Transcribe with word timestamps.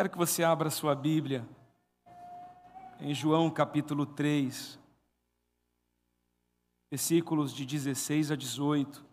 Quero 0.00 0.08
que 0.08 0.16
você 0.16 0.42
abra 0.42 0.70
sua 0.70 0.94
Bíblia 0.94 1.46
em 3.00 3.14
João 3.14 3.50
capítulo 3.50 4.06
3, 4.06 4.78
versículos 6.90 7.52
de 7.52 7.66
16 7.66 8.30
a 8.30 8.34
18. 8.34 9.04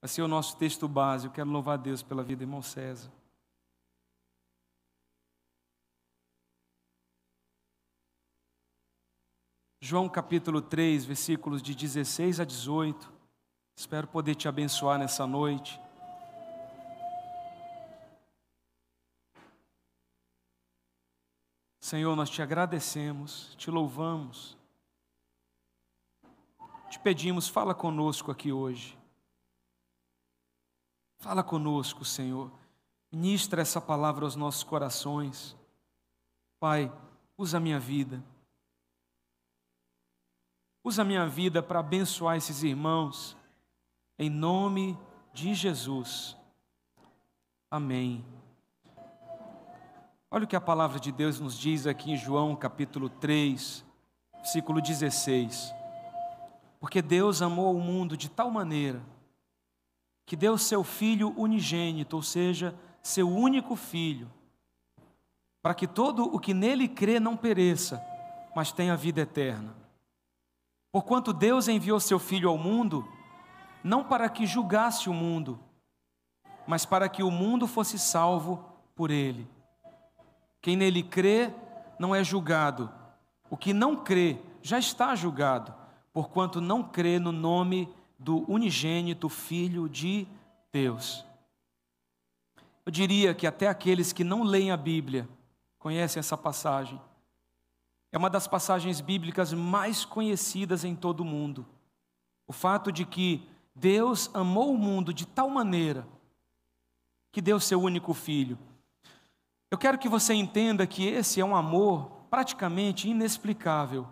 Vai 0.00 0.08
ser 0.08 0.22
o 0.22 0.26
nosso 0.26 0.56
texto 0.56 0.88
base. 0.88 1.26
Eu 1.26 1.30
quero 1.30 1.50
louvar 1.50 1.74
a 1.74 1.82
Deus 1.82 2.02
pela 2.02 2.22
vida 2.24 2.42
irmão 2.42 2.62
César. 2.62 3.12
João 9.82 10.08
capítulo 10.08 10.62
3, 10.62 11.04
versículos 11.04 11.60
de 11.60 11.74
16 11.74 12.40
a 12.40 12.46
18. 12.46 13.12
Espero 13.76 14.08
poder 14.08 14.36
te 14.36 14.48
abençoar 14.48 14.98
nessa 14.98 15.26
noite. 15.26 15.78
Senhor, 21.88 22.14
nós 22.14 22.28
te 22.28 22.42
agradecemos, 22.42 23.54
te 23.56 23.70
louvamos, 23.70 24.58
te 26.90 26.98
pedimos, 26.98 27.48
fala 27.48 27.74
conosco 27.74 28.30
aqui 28.30 28.52
hoje. 28.52 28.98
Fala 31.16 31.42
conosco, 31.42 32.04
Senhor. 32.04 32.52
Ministra 33.10 33.62
essa 33.62 33.80
palavra 33.80 34.26
aos 34.26 34.36
nossos 34.36 34.62
corações. 34.62 35.56
Pai, 36.60 36.92
usa 37.38 37.56
a 37.56 37.60
minha 37.60 37.80
vida. 37.80 38.22
Usa 40.84 41.00
a 41.00 41.06
minha 41.06 41.26
vida 41.26 41.62
para 41.62 41.80
abençoar 41.80 42.36
esses 42.36 42.62
irmãos. 42.62 43.34
Em 44.18 44.28
nome 44.28 44.94
de 45.32 45.54
Jesus. 45.54 46.36
Amém. 47.70 48.37
Olha 50.30 50.44
o 50.44 50.46
que 50.46 50.56
a 50.56 50.60
palavra 50.60 51.00
de 51.00 51.10
Deus 51.10 51.40
nos 51.40 51.58
diz 51.58 51.86
aqui 51.86 52.12
em 52.12 52.16
João 52.16 52.54
capítulo 52.54 53.08
3, 53.08 53.82
versículo 54.34 54.78
16. 54.82 55.72
Porque 56.78 57.00
Deus 57.00 57.40
amou 57.40 57.74
o 57.74 57.80
mundo 57.80 58.14
de 58.14 58.28
tal 58.28 58.50
maneira 58.50 59.02
que 60.26 60.36
deu 60.36 60.58
seu 60.58 60.84
Filho 60.84 61.32
unigênito, 61.34 62.14
ou 62.14 62.22
seja, 62.22 62.78
seu 63.02 63.26
único 63.26 63.74
Filho, 63.74 64.30
para 65.62 65.74
que 65.74 65.86
todo 65.86 66.24
o 66.24 66.38
que 66.38 66.52
nele 66.52 66.86
crê 66.86 67.18
não 67.18 67.34
pereça, 67.34 67.98
mas 68.54 68.70
tenha 68.70 68.94
vida 68.94 69.22
eterna. 69.22 69.74
Porquanto 70.92 71.32
Deus 71.32 71.68
enviou 71.68 71.98
seu 71.98 72.18
Filho 72.18 72.50
ao 72.50 72.58
mundo, 72.58 73.08
não 73.82 74.04
para 74.04 74.28
que 74.28 74.46
julgasse 74.46 75.08
o 75.08 75.14
mundo, 75.14 75.58
mas 76.66 76.84
para 76.84 77.08
que 77.08 77.22
o 77.22 77.30
mundo 77.30 77.66
fosse 77.66 77.98
salvo 77.98 78.62
por 78.94 79.10
ele. 79.10 79.48
Quem 80.60 80.76
nele 80.76 81.02
crê 81.02 81.52
não 81.98 82.14
é 82.14 82.22
julgado. 82.22 82.90
O 83.50 83.56
que 83.56 83.72
não 83.72 83.96
crê 83.96 84.38
já 84.62 84.78
está 84.78 85.14
julgado, 85.14 85.74
porquanto 86.12 86.60
não 86.60 86.82
crê 86.82 87.18
no 87.18 87.32
nome 87.32 87.88
do 88.18 88.50
unigênito 88.50 89.28
Filho 89.28 89.88
de 89.88 90.26
Deus. 90.72 91.24
Eu 92.84 92.90
diria 92.90 93.34
que 93.34 93.46
até 93.46 93.68
aqueles 93.68 94.12
que 94.12 94.24
não 94.24 94.42
leem 94.42 94.70
a 94.70 94.76
Bíblia 94.76 95.28
conhecem 95.78 96.18
essa 96.18 96.36
passagem. 96.36 97.00
É 98.10 98.18
uma 98.18 98.30
das 98.30 98.46
passagens 98.46 99.00
bíblicas 99.00 99.52
mais 99.52 100.04
conhecidas 100.04 100.84
em 100.84 100.94
todo 100.94 101.20
o 101.20 101.24
mundo. 101.24 101.66
O 102.46 102.52
fato 102.52 102.90
de 102.90 103.04
que 103.04 103.46
Deus 103.74 104.30
amou 104.34 104.72
o 104.72 104.78
mundo 104.78 105.12
de 105.12 105.26
tal 105.26 105.48
maneira 105.50 106.06
que 107.30 107.40
deu 107.40 107.60
seu 107.60 107.80
único 107.80 108.14
filho. 108.14 108.58
Eu 109.70 109.76
quero 109.76 109.98
que 109.98 110.08
você 110.08 110.32
entenda 110.32 110.86
que 110.86 111.06
esse 111.06 111.40
é 111.40 111.44
um 111.44 111.54
amor 111.54 112.10
praticamente 112.30 113.08
inexplicável. 113.08 114.08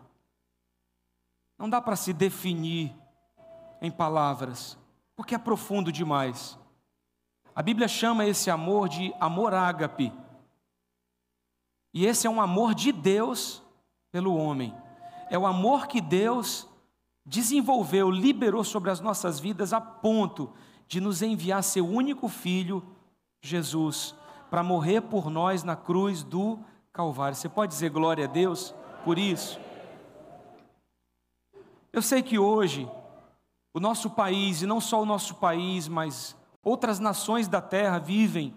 Não 1.59 1.69
dá 1.69 1.81
para 1.81 1.97
se 1.97 2.13
definir 2.13 2.95
em 3.81 3.91
palavras, 3.91 4.77
porque 5.15 5.35
é 5.35 5.39
profundo 5.39 5.91
demais. 5.91 6.59
A 7.55 7.63
Bíblia 7.63 7.89
chama 7.89 8.27
esse 8.27 8.51
amor 8.51 8.89
de 8.89 9.15
amor 9.19 9.55
ágape. 9.55 10.13
E 11.95 12.05
esse 12.05 12.27
é 12.27 12.31
um 12.31 12.41
amor 12.41 12.75
de 12.75 12.93
Deus 12.93 13.63
pelo 14.13 14.37
homem. 14.37 14.75
É 15.31 15.39
o 15.39 15.47
amor 15.47 15.87
que 15.87 16.03
Deus 16.03 16.69
desenvolveu, 17.25 18.11
liberou 18.11 18.63
sobre 18.63 18.91
as 18.91 19.01
nossas 19.01 19.41
vidas 19.41 19.73
a 19.73 19.81
ponto 19.81 20.53
de 20.87 21.01
nos 21.01 21.23
enviar 21.23 21.65
seu 21.65 21.89
único 21.89 22.29
filho, 22.29 22.87
Jesus 23.41 24.15
para 24.51 24.63
morrer 24.63 25.03
por 25.03 25.31
nós 25.31 25.63
na 25.63 25.77
cruz 25.77 26.23
do 26.23 26.59
Calvário. 26.93 27.37
Você 27.37 27.49
pode 27.49 27.73
dizer 27.73 27.91
glória 27.91 28.25
a 28.25 28.29
Deus 28.29 28.75
por 29.05 29.19
isso? 29.19 29.61
Eu 31.93 32.03
sei 32.03 32.23
que 32.23 32.39
hoje 32.39 32.89
o 33.73 33.81
nosso 33.81 34.11
país, 34.11 34.63
e 34.63 34.67
não 34.67 34.81
só 34.81 35.03
o 35.03 35.07
nosso 35.07 35.35
país, 35.35 35.87
mas 35.89 36.37
outras 36.63 36.99
nações 36.99 37.49
da 37.49 37.61
terra 37.61 37.99
vivem 37.99 38.55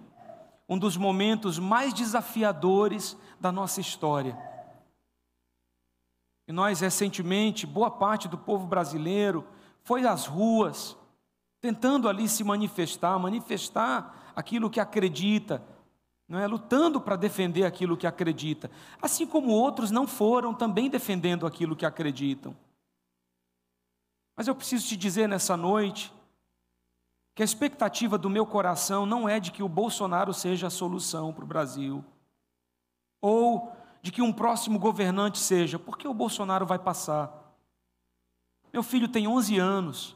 um 0.67 0.77
dos 0.77 0.95
momentos 0.95 1.57
mais 1.57 1.93
desafiadores 1.93 3.17
da 3.39 3.51
nossa 3.51 3.81
história. 3.81 4.37
E 6.47 6.51
nós, 6.51 6.79
recentemente, 6.79 7.67
boa 7.67 7.91
parte 7.91 8.27
do 8.27 8.37
povo 8.37 8.65
brasileiro 8.65 9.45
foi 9.83 10.05
às 10.05 10.25
ruas, 10.25 10.97
tentando 11.59 12.07
ali 12.07 12.27
se 12.27 12.43
manifestar, 12.43 13.19
manifestar 13.19 14.31
aquilo 14.35 14.69
que 14.69 14.79
acredita, 14.79 15.61
não 16.29 16.37
é? 16.37 16.45
lutando 16.45 17.01
para 17.01 17.15
defender 17.15 17.65
aquilo 17.65 17.97
que 17.97 18.05
acredita, 18.05 18.69
assim 19.01 19.25
como 19.25 19.49
outros 19.49 19.89
não 19.89 20.05
foram 20.07 20.53
também 20.53 20.87
defendendo 20.87 21.47
aquilo 21.47 21.75
que 21.75 21.87
acreditam. 21.87 22.55
Mas 24.37 24.47
eu 24.47 24.55
preciso 24.55 24.87
te 24.87 24.95
dizer 24.95 25.27
nessa 25.27 25.57
noite 25.57 26.13
que 27.33 27.41
a 27.41 27.45
expectativa 27.45 28.15
do 28.15 28.29
meu 28.29 28.45
coração 28.45 29.05
não 29.05 29.27
é 29.27 29.39
de 29.39 29.51
que 29.51 29.63
o 29.63 29.67
Bolsonaro 29.67 30.31
seja 30.33 30.67
a 30.67 30.69
solução 30.69 31.33
para 31.33 31.43
o 31.43 31.47
Brasil, 31.47 32.05
ou 33.19 33.75
de 34.01 34.11
que 34.11 34.21
um 34.21 34.31
próximo 34.31 34.77
governante 34.77 35.39
seja, 35.39 35.79
porque 35.79 36.07
o 36.07 36.13
Bolsonaro 36.13 36.65
vai 36.65 36.77
passar. 36.77 37.57
Meu 38.71 38.83
filho 38.83 39.07
tem 39.07 39.27
11 39.27 39.57
anos, 39.57 40.15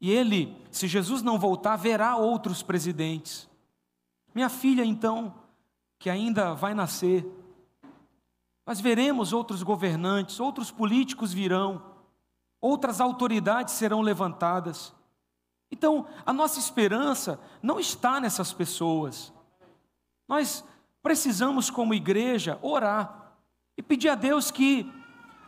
e 0.00 0.10
ele, 0.10 0.54
se 0.70 0.86
Jesus 0.86 1.22
não 1.22 1.38
voltar, 1.38 1.76
verá 1.76 2.16
outros 2.16 2.62
presidentes. 2.62 3.48
Minha 4.34 4.48
filha, 4.48 4.84
então, 4.84 5.32
que 5.98 6.10
ainda 6.10 6.54
vai 6.54 6.74
nascer, 6.74 7.24
nós 8.66 8.80
veremos 8.80 9.32
outros 9.32 9.62
governantes, 9.62 10.40
outros 10.40 10.70
políticos 10.70 11.32
virão, 11.32 11.82
outras 12.60 13.00
autoridades 13.00 13.74
serão 13.74 14.00
levantadas. 14.00 14.94
Então, 15.70 16.06
a 16.24 16.32
nossa 16.32 16.58
esperança 16.58 17.38
não 17.62 17.78
está 17.78 18.20
nessas 18.20 18.52
pessoas. 18.52 19.32
Nós 20.26 20.64
precisamos, 21.02 21.70
como 21.70 21.94
igreja, 21.94 22.58
orar 22.62 23.34
e 23.76 23.82
pedir 23.82 24.08
a 24.08 24.14
Deus 24.14 24.50
que 24.50 24.90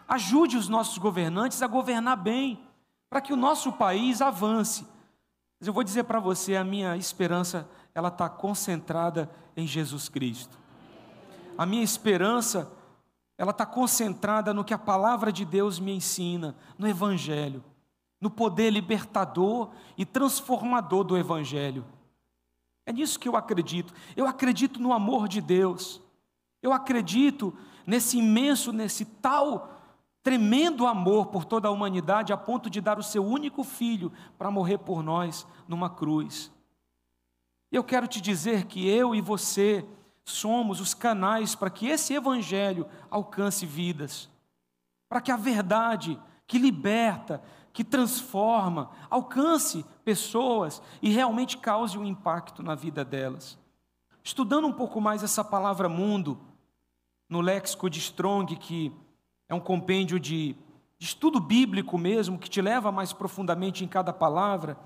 ajude 0.07 0.57
os 0.57 0.69
nossos 0.69 0.99
governantes 0.99 1.63
a 1.63 1.67
governar 1.67 2.17
bem, 2.17 2.61
para 3.09 3.21
que 3.21 3.33
o 3.33 3.37
nosso 3.37 3.73
país 3.73 4.21
avance. 4.21 4.87
Mas 5.59 5.67
eu 5.67 5.73
vou 5.73 5.83
dizer 5.83 6.05
para 6.05 6.21
você, 6.21 6.55
a 6.55 6.65
minha 6.65 6.97
esperança 6.97 7.69
ela 7.97 8.09
está 8.09 8.29
concentrada 8.29 9.31
em 9.57 9.67
Jesus 9.67 10.07
Cristo. 10.07 10.59
A 11.57 11.65
minha 11.65 11.83
esperança, 11.83 12.71
ela 13.39 13.53
está 13.53 13.65
concentrada 13.65 14.53
no 14.53 14.63
que 14.63 14.75
a 14.75 14.79
palavra 14.79 15.33
de 15.33 15.47
Deus 15.47 15.81
me 15.81 15.93
ensina, 15.93 16.55
no 16.77 16.87
Evangelho, 16.87 17.65
no 18.21 18.29
poder 18.29 18.69
libertador 18.69 19.71
e 19.97 20.05
transformador 20.05 21.05
do 21.05 21.17
Evangelho. 21.17 21.87
É 22.85 22.93
nisso 22.93 23.19
que 23.19 23.31
eu 23.31 23.35
acredito. 23.35 23.95
Eu 24.15 24.27
acredito 24.27 24.79
no 24.79 24.93
amor 24.93 25.27
de 25.27 25.41
Deus. 25.41 26.03
Eu 26.63 26.75
acredito 26.75 27.57
nesse 27.87 28.19
imenso, 28.19 28.75
nesse 28.75 29.07
tal 29.07 29.71
tremendo 30.23 30.87
amor 30.87 31.29
por 31.29 31.47
toda 31.47 31.69
a 31.69 31.71
humanidade, 31.71 32.31
a 32.31 32.37
ponto 32.37 32.69
de 32.69 32.83
dar 32.83 32.99
o 32.99 33.03
seu 33.03 33.25
único 33.25 33.65
filho 33.65 34.13
para 34.37 34.51
morrer 34.51 34.77
por 34.77 35.03
nós 35.03 35.47
numa 35.67 35.89
cruz. 35.89 36.55
Eu 37.71 37.83
quero 37.83 38.07
te 38.07 38.21
dizer 38.21 38.67
que 38.67 38.89
eu 38.89 39.15
e 39.15 39.21
você 39.21 39.85
somos 40.25 40.81
os 40.81 40.95
canais 40.95 41.55
para 41.55 41.71
que 41.71 41.87
esse 41.87 42.15
evangelho 42.15 42.87
alcance 43.11 43.65
vidas, 43.67 44.29
para 45.09 45.21
que 45.21 45.31
a 45.31 45.37
verdade 45.37 46.19
que 46.47 46.59
liberta, 46.59 47.43
que 47.73 47.85
transforma, 47.85 48.91
alcance 49.11 49.85
pessoas 50.05 50.81
e 51.03 51.11
realmente 51.11 51.59
cause 51.59 51.99
um 51.99 52.05
impacto 52.05 52.63
na 52.63 52.75
vida 52.75 53.05
delas. 53.05 53.59
Estudando 54.23 54.67
um 54.67 54.73
pouco 54.73 55.01
mais 55.01 55.23
essa 55.23 55.45
palavra 55.45 55.89
mundo, 55.89 56.41
no 57.29 57.41
léxico 57.41 57.91
de 57.91 57.99
Strong, 57.99 58.57
que 58.57 58.93
é 59.49 59.55
um 59.55 59.61
compêndio 59.61 60.19
de, 60.19 60.57
de 60.99 61.07
estudo 61.07 61.39
bíblico 61.39 61.99
mesmo, 61.99 62.39
que 62.39 62.49
te 62.49 62.63
leva 62.63 62.91
mais 62.91 63.13
profundamente 63.13 63.85
em 63.85 63.89
cada 63.89 64.13
palavra, 64.13 64.77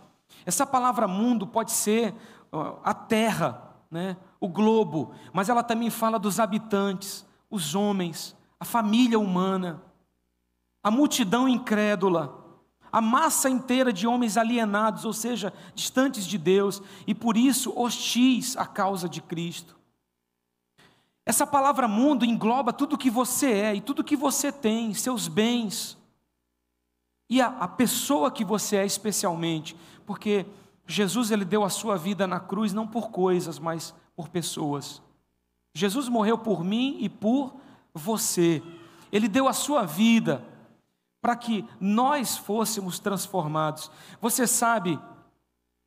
essa 0.45 0.67
palavra 0.67 1.07
mundo 1.07 1.47
pode 1.47 1.73
ser 1.73 2.15
a 2.53 2.95
terra, 2.95 3.75
né, 3.91 4.17
o 4.41 4.49
globo, 4.49 5.13
mas 5.33 5.49
ela 5.49 5.63
também 5.63 5.91
fala 5.91 6.19
dos 6.19 6.41
habitantes, 6.41 7.27
os 7.51 7.75
homens, 7.75 8.37
a 8.59 8.65
família 8.65 9.19
humana, 9.19 9.83
a 10.83 10.91
multidão 10.91 11.49
incrédula, 11.49 12.39
a 12.93 13.01
massa 13.01 13.49
inteira 13.49 13.93
de 13.93 14.07
homens 14.07 14.37
alienados, 14.37 15.05
ou 15.05 15.13
seja, 15.13 15.53
distantes 15.75 16.27
de 16.27 16.37
Deus 16.37 16.83
e 17.07 17.15
por 17.15 17.37
isso 17.37 17.73
hostis 17.79 18.57
à 18.57 18.67
causa 18.67 19.09
de 19.09 19.21
Cristo. 19.21 19.77
Essa 21.25 21.47
palavra 21.47 21.87
mundo 21.87 22.25
engloba 22.25 22.73
tudo 22.73 22.99
que 22.99 23.11
você 23.11 23.53
é 23.53 23.75
e 23.77 23.81
tudo 23.81 24.03
que 24.03 24.17
você 24.17 24.51
tem, 24.51 24.93
seus 24.95 25.29
bens, 25.29 25.97
e 27.29 27.41
a, 27.41 27.47
a 27.47 27.69
pessoa 27.69 28.33
que 28.33 28.45
você 28.45 28.77
é 28.77 28.85
especialmente, 28.85 29.77
porque 30.05 30.45
Jesus 30.91 31.31
ele 31.31 31.45
deu 31.45 31.63
a 31.63 31.71
sua 31.71 31.97
vida 31.97 32.27
na 32.27 32.41
cruz 32.41 32.73
não 32.73 32.87
por 32.87 33.11
coisas, 33.11 33.59
mas 33.59 33.95
por 34.17 34.29
pessoas. 34.29 35.01
Jesus 35.73 36.09
morreu 36.09 36.37
por 36.37 36.65
mim 36.65 36.99
e 37.01 37.09
por 37.09 37.55
você. 37.95 38.63
Ele 39.13 39.29
deu 39.29 39.47
a 39.47 39.53
sua 39.53 39.85
vida 39.85 40.45
para 41.21 41.37
que 41.37 41.65
nós 41.81 42.37
fôssemos 42.37 42.99
transformados. 42.99 43.91
Você 44.21 44.47
sabe 44.47 44.99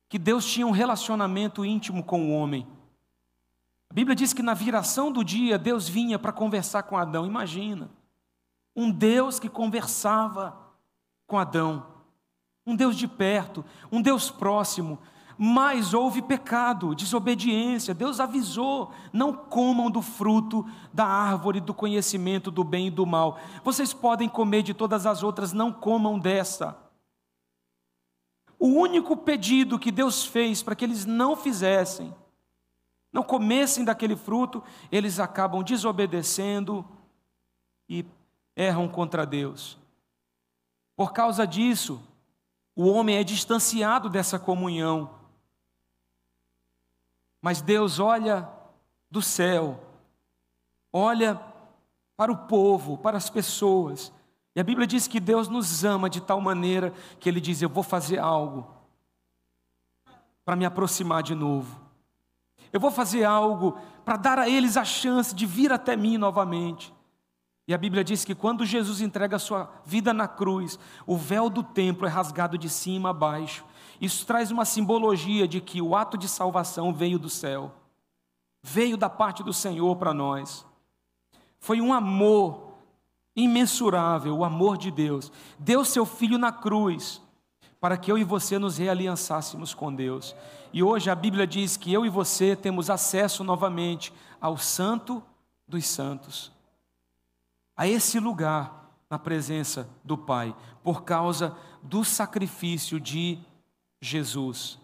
que 0.08 0.18
Deus 0.18 0.46
tinha 0.46 0.66
um 0.66 0.70
relacionamento 0.70 1.64
íntimo 1.64 2.02
com 2.02 2.30
o 2.30 2.32
homem. 2.32 2.66
A 3.90 3.94
Bíblia 3.94 4.14
diz 4.16 4.32
que 4.32 4.42
na 4.42 4.54
viração 4.54 5.12
do 5.12 5.24
dia 5.24 5.58
Deus 5.58 5.88
vinha 5.88 6.18
para 6.18 6.32
conversar 6.32 6.84
com 6.84 6.96
Adão. 6.96 7.26
Imagina, 7.26 7.90
um 8.74 8.90
Deus 8.90 9.38
que 9.38 9.48
conversava 9.48 10.56
com 11.26 11.38
Adão, 11.38 11.93
um 12.66 12.74
Deus 12.74 12.96
de 12.96 13.06
perto, 13.06 13.64
um 13.92 14.00
Deus 14.00 14.30
próximo, 14.30 14.98
mas 15.36 15.92
houve 15.92 16.22
pecado, 16.22 16.94
desobediência. 16.94 17.94
Deus 17.94 18.20
avisou: 18.20 18.92
não 19.12 19.32
comam 19.32 19.90
do 19.90 20.00
fruto 20.00 20.64
da 20.92 21.04
árvore 21.04 21.60
do 21.60 21.74
conhecimento 21.74 22.50
do 22.50 22.62
bem 22.62 22.86
e 22.86 22.90
do 22.90 23.04
mal. 23.04 23.38
Vocês 23.62 23.92
podem 23.92 24.28
comer 24.28 24.62
de 24.62 24.72
todas 24.72 25.06
as 25.06 25.22
outras, 25.22 25.52
não 25.52 25.72
comam 25.72 26.18
dessa. 26.18 26.78
O 28.58 28.68
único 28.68 29.16
pedido 29.16 29.78
que 29.78 29.90
Deus 29.90 30.24
fez 30.24 30.62
para 30.62 30.74
que 30.74 30.84
eles 30.84 31.04
não 31.04 31.36
fizessem, 31.36 32.14
não 33.12 33.22
comessem 33.22 33.84
daquele 33.84 34.16
fruto, 34.16 34.62
eles 34.90 35.18
acabam 35.18 35.62
desobedecendo 35.62 36.84
e 37.88 38.06
erram 38.56 38.88
contra 38.88 39.26
Deus. 39.26 39.76
Por 40.96 41.12
causa 41.12 41.44
disso, 41.44 42.00
o 42.74 42.88
homem 42.88 43.16
é 43.16 43.24
distanciado 43.24 44.08
dessa 44.08 44.38
comunhão. 44.38 45.10
Mas 47.40 47.60
Deus 47.60 47.98
olha 47.98 48.48
do 49.10 49.20
céu, 49.20 49.80
olha 50.92 51.40
para 52.16 52.32
o 52.32 52.36
povo, 52.36 52.96
para 52.96 53.16
as 53.16 53.28
pessoas. 53.28 54.12
E 54.56 54.60
a 54.60 54.64
Bíblia 54.64 54.86
diz 54.86 55.06
que 55.06 55.20
Deus 55.20 55.48
nos 55.48 55.84
ama 55.84 56.08
de 56.08 56.20
tal 56.20 56.40
maneira 56.40 56.92
que 57.20 57.28
Ele 57.28 57.40
diz: 57.40 57.60
Eu 57.60 57.68
vou 57.68 57.82
fazer 57.82 58.18
algo 58.18 58.66
para 60.44 60.56
me 60.56 60.64
aproximar 60.64 61.22
de 61.22 61.34
novo. 61.34 61.80
Eu 62.72 62.80
vou 62.80 62.90
fazer 62.90 63.24
algo 63.24 63.78
para 64.04 64.16
dar 64.16 64.38
a 64.38 64.48
eles 64.48 64.76
a 64.76 64.84
chance 64.84 65.34
de 65.34 65.46
vir 65.46 65.72
até 65.72 65.96
mim 65.96 66.16
novamente. 66.16 66.93
E 67.66 67.72
a 67.72 67.78
Bíblia 67.78 68.04
diz 68.04 68.24
que 68.24 68.34
quando 68.34 68.66
Jesus 68.66 69.00
entrega 69.00 69.36
a 69.36 69.38
sua 69.38 69.70
vida 69.86 70.12
na 70.12 70.28
cruz, 70.28 70.78
o 71.06 71.16
véu 71.16 71.48
do 71.48 71.62
templo 71.62 72.06
é 72.06 72.10
rasgado 72.10 72.58
de 72.58 72.68
cima 72.68 73.10
a 73.10 73.12
baixo. 73.12 73.64
Isso 74.00 74.26
traz 74.26 74.50
uma 74.50 74.66
simbologia 74.66 75.48
de 75.48 75.60
que 75.60 75.80
o 75.80 75.96
ato 75.96 76.18
de 76.18 76.28
salvação 76.28 76.92
veio 76.92 77.18
do 77.18 77.30
céu, 77.30 77.72
veio 78.62 78.98
da 78.98 79.08
parte 79.08 79.42
do 79.42 79.52
Senhor 79.52 79.96
para 79.96 80.12
nós. 80.12 80.66
Foi 81.58 81.80
um 81.80 81.94
amor 81.94 82.74
imensurável, 83.34 84.36
o 84.36 84.44
amor 84.44 84.76
de 84.76 84.90
Deus. 84.90 85.32
Deu 85.58 85.86
seu 85.86 86.04
filho 86.04 86.36
na 86.36 86.52
cruz 86.52 87.22
para 87.80 87.96
que 87.96 88.12
eu 88.12 88.18
e 88.18 88.24
você 88.24 88.58
nos 88.58 88.76
realiançássemos 88.76 89.72
com 89.72 89.94
Deus. 89.94 90.36
E 90.70 90.82
hoje 90.82 91.08
a 91.08 91.14
Bíblia 91.14 91.46
diz 91.46 91.78
que 91.78 91.92
eu 91.92 92.04
e 92.04 92.10
você 92.10 92.54
temos 92.54 92.90
acesso 92.90 93.42
novamente 93.42 94.12
ao 94.38 94.58
Santo 94.58 95.22
dos 95.66 95.86
Santos 95.86 96.53
a 97.76 97.86
esse 97.86 98.18
lugar 98.18 98.90
na 99.08 99.18
presença 99.18 99.88
do 100.02 100.16
Pai, 100.16 100.54
por 100.82 101.02
causa 101.02 101.56
do 101.82 102.04
sacrifício 102.04 102.98
de 102.98 103.38
Jesus. 104.00 104.78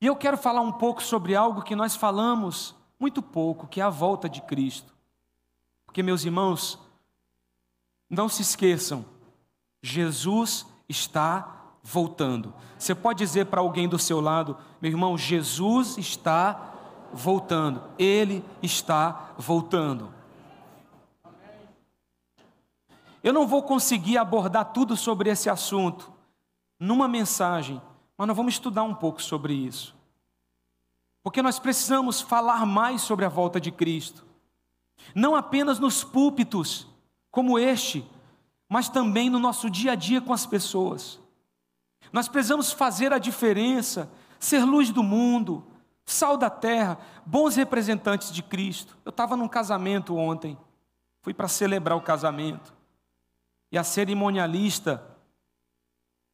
E 0.00 0.06
eu 0.06 0.14
quero 0.14 0.36
falar 0.36 0.60
um 0.60 0.72
pouco 0.72 1.02
sobre 1.02 1.34
algo 1.34 1.62
que 1.62 1.74
nós 1.74 1.96
falamos 1.96 2.74
muito 2.98 3.22
pouco, 3.22 3.66
que 3.66 3.80
é 3.80 3.84
a 3.84 3.90
volta 3.90 4.28
de 4.28 4.40
Cristo. 4.42 4.94
Porque, 5.84 6.02
meus 6.02 6.24
irmãos, 6.24 6.78
não 8.08 8.28
se 8.28 8.42
esqueçam, 8.42 9.04
Jesus 9.82 10.66
está 10.88 11.56
voltando. 11.82 12.54
Você 12.78 12.94
pode 12.94 13.18
dizer 13.18 13.46
para 13.46 13.60
alguém 13.60 13.88
do 13.88 13.98
seu 13.98 14.20
lado, 14.20 14.56
meu 14.80 14.90
irmão, 14.90 15.16
Jesus 15.16 15.96
está 15.98 16.74
voltando, 17.12 17.82
Ele 17.98 18.44
está 18.62 19.32
voltando. 19.38 20.12
Eu 23.28 23.34
não 23.34 23.46
vou 23.46 23.62
conseguir 23.62 24.16
abordar 24.16 24.72
tudo 24.72 24.96
sobre 24.96 25.28
esse 25.28 25.50
assunto 25.50 26.10
numa 26.80 27.06
mensagem, 27.06 27.78
mas 28.16 28.26
nós 28.26 28.34
vamos 28.34 28.54
estudar 28.54 28.84
um 28.84 28.94
pouco 28.94 29.22
sobre 29.22 29.52
isso. 29.52 29.94
Porque 31.22 31.42
nós 31.42 31.58
precisamos 31.58 32.22
falar 32.22 32.64
mais 32.64 33.02
sobre 33.02 33.26
a 33.26 33.28
volta 33.28 33.60
de 33.60 33.70
Cristo, 33.70 34.24
não 35.14 35.36
apenas 35.36 35.78
nos 35.78 36.02
púlpitos 36.02 36.86
como 37.30 37.58
este, 37.58 38.02
mas 38.66 38.88
também 38.88 39.28
no 39.28 39.38
nosso 39.38 39.68
dia 39.68 39.92
a 39.92 39.94
dia 39.94 40.22
com 40.22 40.32
as 40.32 40.46
pessoas. 40.46 41.20
Nós 42.10 42.28
precisamos 42.28 42.72
fazer 42.72 43.12
a 43.12 43.18
diferença, 43.18 44.10
ser 44.40 44.64
luz 44.64 44.88
do 44.88 45.02
mundo, 45.02 45.62
sal 46.06 46.38
da 46.38 46.48
terra, 46.48 46.98
bons 47.26 47.56
representantes 47.56 48.32
de 48.32 48.42
Cristo. 48.42 48.96
Eu 49.04 49.10
estava 49.10 49.36
num 49.36 49.48
casamento 49.48 50.16
ontem, 50.16 50.56
fui 51.20 51.34
para 51.34 51.46
celebrar 51.46 51.98
o 51.98 52.00
casamento. 52.00 52.77
E 53.70 53.78
a 53.78 53.84
cerimonialista 53.84 55.02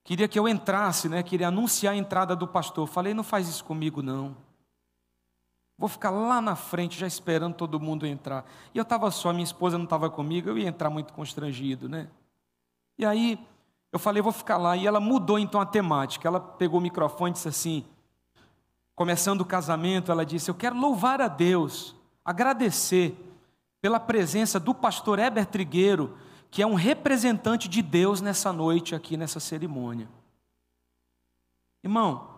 queria 0.05 0.29
que 0.29 0.39
eu 0.39 0.47
entrasse, 0.47 1.09
né? 1.09 1.23
Queria 1.23 1.49
anunciar 1.49 1.95
a 1.95 1.97
entrada 1.97 2.37
do 2.37 2.47
pastor. 2.47 2.87
Falei, 2.87 3.15
não 3.15 3.25
faz 3.25 3.49
isso 3.49 3.65
comigo 3.65 4.03
não. 4.03 4.37
Vou 5.77 5.89
ficar 5.89 6.11
lá 6.11 6.41
na 6.41 6.55
frente 6.55 6.99
já 6.99 7.07
esperando 7.07 7.55
todo 7.55 7.81
mundo 7.81 8.07
entrar. 8.07 8.45
E 8.73 8.79
eu 8.79 8.83
estava 8.83 9.11
só, 9.11 9.33
minha 9.33 9.45
esposa 9.45 9.77
não 9.77 9.85
estava 9.85 10.09
comigo, 10.09 10.49
eu 10.49 10.57
ia 10.57 10.69
entrar 10.69 10.89
muito 10.89 11.13
constrangido, 11.13 11.89
né? 11.89 12.09
E 12.97 13.05
aí 13.05 13.45
eu 13.93 13.99
falei, 13.99 14.23
vou 14.23 14.33
ficar 14.33 14.57
lá. 14.57 14.77
E 14.77 14.87
ela 14.87 15.01
mudou 15.01 15.39
então 15.39 15.61
a 15.61 15.67
temática. 15.67 16.29
Ela 16.29 16.39
pegou 16.39 16.79
o 16.79 16.83
microfone 16.83 17.31
e 17.31 17.35
disse 17.35 17.49
assim: 17.49 17.85
começando 18.95 19.41
o 19.41 19.45
casamento, 19.45 20.13
ela 20.13 20.25
disse: 20.25 20.51
Eu 20.51 20.55
quero 20.55 20.79
louvar 20.79 21.21
a 21.21 21.29
Deus, 21.29 21.95
agradecer 22.25 23.17
pela 23.81 24.01
presença 24.01 24.59
do 24.59 24.75
pastor 24.75 25.19
Heber 25.19 25.47
Trigueiro 25.47 26.17
que 26.55 26.63
é 26.63 26.67
um 26.67 26.75
representante 26.75 27.69
de 27.69 27.83
Deus 27.83 28.21
nessa 28.21 28.53
noite 28.53 28.95
aqui 28.95 29.17
nessa 29.17 29.41
cerimônia. 29.41 30.09
Irmão, 31.83 32.31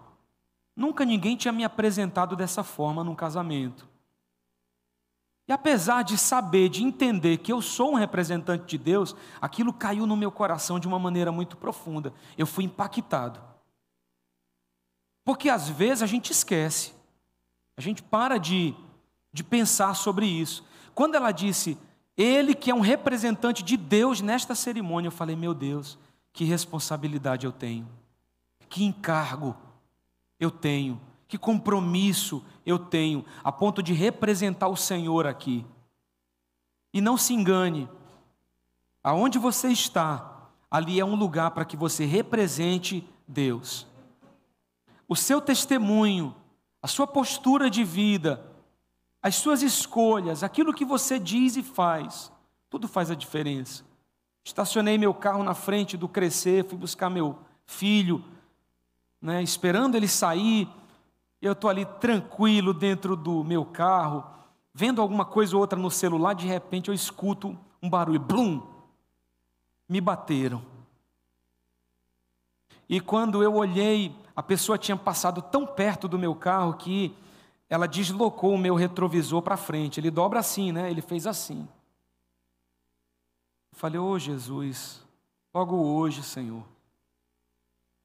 nunca 0.74 1.04
ninguém 1.04 1.36
tinha 1.36 1.52
me 1.52 1.62
apresentado 1.62 2.34
dessa 2.34 2.64
forma 2.64 3.04
num 3.04 3.14
casamento. 3.14 3.86
E 5.46 5.52
apesar 5.52 6.02
de 6.02 6.16
saber, 6.16 6.70
de 6.70 6.82
entender 6.82 7.36
que 7.36 7.52
eu 7.52 7.60
sou 7.60 7.92
um 7.92 7.96
representante 7.96 8.64
de 8.64 8.78
Deus, 8.78 9.14
aquilo 9.38 9.70
caiu 9.70 10.06
no 10.06 10.16
meu 10.16 10.32
coração 10.32 10.80
de 10.80 10.88
uma 10.88 10.98
maneira 10.98 11.30
muito 11.30 11.54
profunda. 11.54 12.10
Eu 12.38 12.46
fui 12.46 12.64
impactado. 12.64 13.38
Porque 15.26 15.50
às 15.50 15.68
vezes 15.68 16.02
a 16.02 16.06
gente 16.06 16.32
esquece, 16.32 16.94
a 17.76 17.82
gente 17.82 18.02
para 18.02 18.38
de, 18.38 18.74
de 19.30 19.44
pensar 19.44 19.92
sobre 19.92 20.24
isso. 20.24 20.64
Quando 20.94 21.16
ela 21.16 21.32
disse, 21.32 21.76
ele 22.16 22.54
que 22.54 22.70
é 22.70 22.74
um 22.74 22.80
representante 22.80 23.62
de 23.62 23.76
Deus 23.76 24.20
nesta 24.20 24.54
cerimônia, 24.54 25.08
eu 25.08 25.12
falei: 25.12 25.36
meu 25.36 25.52
Deus, 25.52 25.98
que 26.32 26.44
responsabilidade 26.44 27.44
eu 27.44 27.52
tenho, 27.52 27.86
que 28.68 28.84
encargo 28.84 29.56
eu 30.38 30.50
tenho, 30.50 31.00
que 31.28 31.36
compromisso 31.36 32.44
eu 32.64 32.78
tenho, 32.78 33.24
a 33.44 33.52
ponto 33.52 33.82
de 33.82 33.92
representar 33.92 34.68
o 34.68 34.76
Senhor 34.76 35.26
aqui. 35.26 35.64
E 36.92 37.00
não 37.00 37.16
se 37.16 37.34
engane, 37.34 37.88
aonde 39.02 39.38
você 39.38 39.68
está, 39.68 40.48
ali 40.70 40.98
é 40.98 41.04
um 41.04 41.14
lugar 41.14 41.50
para 41.50 41.64
que 41.64 41.76
você 41.76 42.04
represente 42.04 43.06
Deus. 43.26 43.86
O 45.08 45.14
seu 45.14 45.40
testemunho, 45.40 46.34
a 46.82 46.88
sua 46.88 47.06
postura 47.06 47.70
de 47.70 47.84
vida, 47.84 48.44
as 49.22 49.36
suas 49.36 49.62
escolhas, 49.62 50.42
aquilo 50.42 50.74
que 50.74 50.84
você 50.84 51.18
diz 51.18 51.56
e 51.56 51.62
faz, 51.62 52.30
tudo 52.70 52.86
faz 52.86 53.10
a 53.10 53.14
diferença. 53.14 53.84
Estacionei 54.44 54.96
meu 54.96 55.12
carro 55.12 55.42
na 55.42 55.54
frente 55.54 55.96
do 55.96 56.08
crescer, 56.08 56.64
fui 56.64 56.78
buscar 56.78 57.10
meu 57.10 57.36
filho, 57.64 58.24
né, 59.20 59.42
esperando 59.42 59.96
ele 59.96 60.06
sair. 60.06 60.68
Eu 61.42 61.52
estou 61.52 61.68
ali 61.68 61.84
tranquilo 61.84 62.72
dentro 62.72 63.16
do 63.16 63.42
meu 63.42 63.64
carro, 63.64 64.24
vendo 64.72 65.02
alguma 65.02 65.24
coisa 65.24 65.56
ou 65.56 65.60
outra 65.60 65.78
no 65.78 65.90
celular, 65.90 66.34
de 66.34 66.46
repente 66.46 66.88
eu 66.88 66.94
escuto 66.94 67.58
um 67.82 67.90
barulho, 67.90 68.20
blum! 68.20 68.62
Me 69.88 70.00
bateram. 70.00 70.62
E 72.88 73.00
quando 73.00 73.42
eu 73.42 73.54
olhei, 73.54 74.14
a 74.34 74.42
pessoa 74.42 74.78
tinha 74.78 74.96
passado 74.96 75.42
tão 75.42 75.66
perto 75.66 76.06
do 76.06 76.18
meu 76.18 76.34
carro 76.34 76.74
que 76.74 77.16
ela 77.68 77.88
deslocou 77.88 78.54
o 78.54 78.58
meu 78.58 78.74
retrovisor 78.74 79.42
para 79.42 79.56
frente. 79.56 79.98
Ele 79.98 80.10
dobra 80.10 80.40
assim, 80.40 80.72
né? 80.72 80.90
Ele 80.90 81.02
fez 81.02 81.26
assim. 81.26 81.68
Eu 83.72 83.78
falei, 83.78 83.98
ô 83.98 84.10
oh, 84.10 84.18
Jesus, 84.18 85.04
logo 85.52 85.76
hoje, 85.76 86.22
Senhor. 86.22 86.62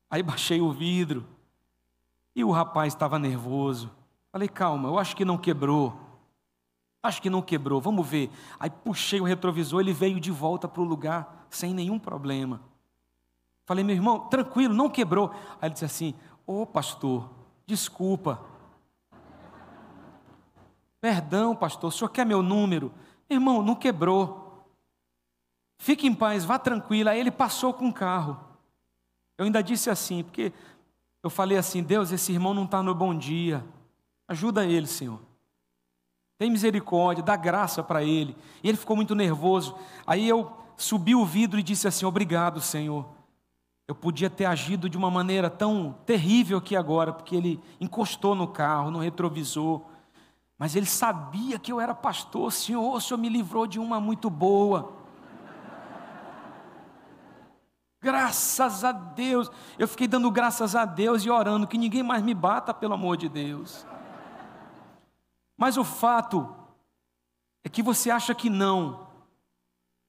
Aí 0.09 0.21
baixei 0.21 0.59
o 0.59 0.71
vidro 0.71 1.25
e 2.35 2.43
o 2.43 2.51
rapaz 2.51 2.93
estava 2.93 3.19
nervoso. 3.19 3.91
Falei, 4.31 4.47
calma, 4.47 4.89
eu 4.89 4.97
acho 4.97 5.15
que 5.15 5.23
não 5.23 5.37
quebrou. 5.37 5.99
Acho 7.03 7.21
que 7.21 7.29
não 7.29 7.41
quebrou, 7.41 7.81
vamos 7.81 8.07
ver. 8.07 8.29
Aí 8.59 8.69
puxei 8.69 9.19
o 9.19 9.25
retrovisor, 9.25 9.79
ele 9.79 9.93
veio 9.93 10.19
de 10.19 10.31
volta 10.31 10.67
para 10.67 10.81
o 10.81 10.85
lugar 10.85 11.47
sem 11.49 11.73
nenhum 11.73 11.97
problema. 11.97 12.61
Falei, 13.65 13.83
meu 13.83 13.95
irmão, 13.95 14.27
tranquilo, 14.27 14.73
não 14.73 14.89
quebrou. 14.89 15.31
Aí 15.61 15.67
ele 15.67 15.73
disse 15.73 15.85
assim: 15.85 16.13
Ô 16.45 16.61
oh, 16.61 16.65
pastor, 16.65 17.29
desculpa. 17.65 18.50
Perdão, 21.01 21.55
pastor, 21.55 21.89
o 21.89 21.91
senhor 21.91 22.10
quer 22.10 22.25
meu 22.25 22.43
número? 22.43 22.93
Irmão, 23.27 23.63
não 23.63 23.75
quebrou. 23.75 24.67
Fique 25.79 26.05
em 26.05 26.13
paz, 26.13 26.46
vá 26.46 26.60
tranquilo. 26.60 27.10
Aí 27.10 27.20
ele 27.20 27.31
passou 27.31 27.74
com 27.74 27.89
o 27.89 27.93
carro. 27.93 28.39
Eu 29.36 29.46
ainda 29.46 29.63
disse 29.63 29.89
assim, 29.89 30.24
porque 30.24 30.53
eu 31.24 31.29
falei 31.29 31.58
assim: 31.58 31.81
Deus, 31.81 32.12
esse 32.12 32.31
irmão 32.31 32.53
não 32.53 32.65
está 32.65 32.84
no 32.84 32.93
bom 32.93 33.17
dia. 33.17 33.65
Ajuda 34.27 34.63
ele, 34.63 34.86
Senhor. 34.86 35.20
Tem 36.38 36.50
misericórdia, 36.50 37.24
dá 37.24 37.36
graça 37.36 37.84
para 37.84 38.03
ele. 38.03 38.36
E 38.63 38.70
ele 38.70 38.77
ficou 38.77 38.96
muito 38.96 39.15
nervoso. 39.15 39.75
Aí 40.05 40.27
eu 40.27 40.51
subi 40.77 41.15
o 41.15 41.25
vidro 41.25 41.60
e 41.60 41.63
disse 41.63 41.88
assim: 41.88 42.05
Obrigado, 42.05 42.62
Senhor. 42.62 43.08
Eu 43.88 43.96
podia 43.96 44.29
ter 44.29 44.46
agido 44.46 44.88
de 44.89 44.98
uma 44.98 45.12
maneira 45.12 45.50
tão 45.50 45.98
terrível 46.05 46.60
aqui 46.60 46.75
agora, 46.75 47.12
porque 47.12 47.36
ele 47.36 47.60
encostou 47.79 48.36
no 48.36 48.48
carro, 48.48 48.89
no 48.89 49.00
retrovisor. 49.00 49.81
Mas 50.61 50.75
ele 50.75 50.85
sabia 50.85 51.57
que 51.57 51.71
eu 51.71 51.81
era 51.81 51.91
pastor. 51.91 52.51
Senhor, 52.51 52.93
o 52.93 53.01
Senhor 53.01 53.17
me 53.17 53.29
livrou 53.29 53.65
de 53.65 53.79
uma 53.79 53.99
muito 53.99 54.29
boa. 54.29 54.93
Graças 57.99 58.83
a 58.83 58.91
Deus. 58.91 59.49
Eu 59.79 59.87
fiquei 59.87 60.07
dando 60.07 60.29
graças 60.29 60.75
a 60.75 60.85
Deus 60.85 61.25
e 61.25 61.31
orando 61.31 61.65
que 61.65 61.79
ninguém 61.79 62.03
mais 62.03 62.21
me 62.21 62.35
bata, 62.35 62.75
pelo 62.75 62.93
amor 62.93 63.17
de 63.17 63.27
Deus. 63.27 63.87
Mas 65.57 65.77
o 65.77 65.83
fato 65.83 66.55
é 67.63 67.69
que 67.69 67.81
você 67.81 68.11
acha 68.11 68.35
que 68.35 68.47
não, 68.47 69.07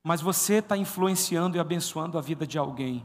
mas 0.05 0.21
você 0.21 0.57
está 0.57 0.77
influenciando 0.77 1.57
e 1.57 1.61
abençoando 1.61 2.19
a 2.19 2.21
vida 2.21 2.47
de 2.47 2.59
alguém. 2.59 3.03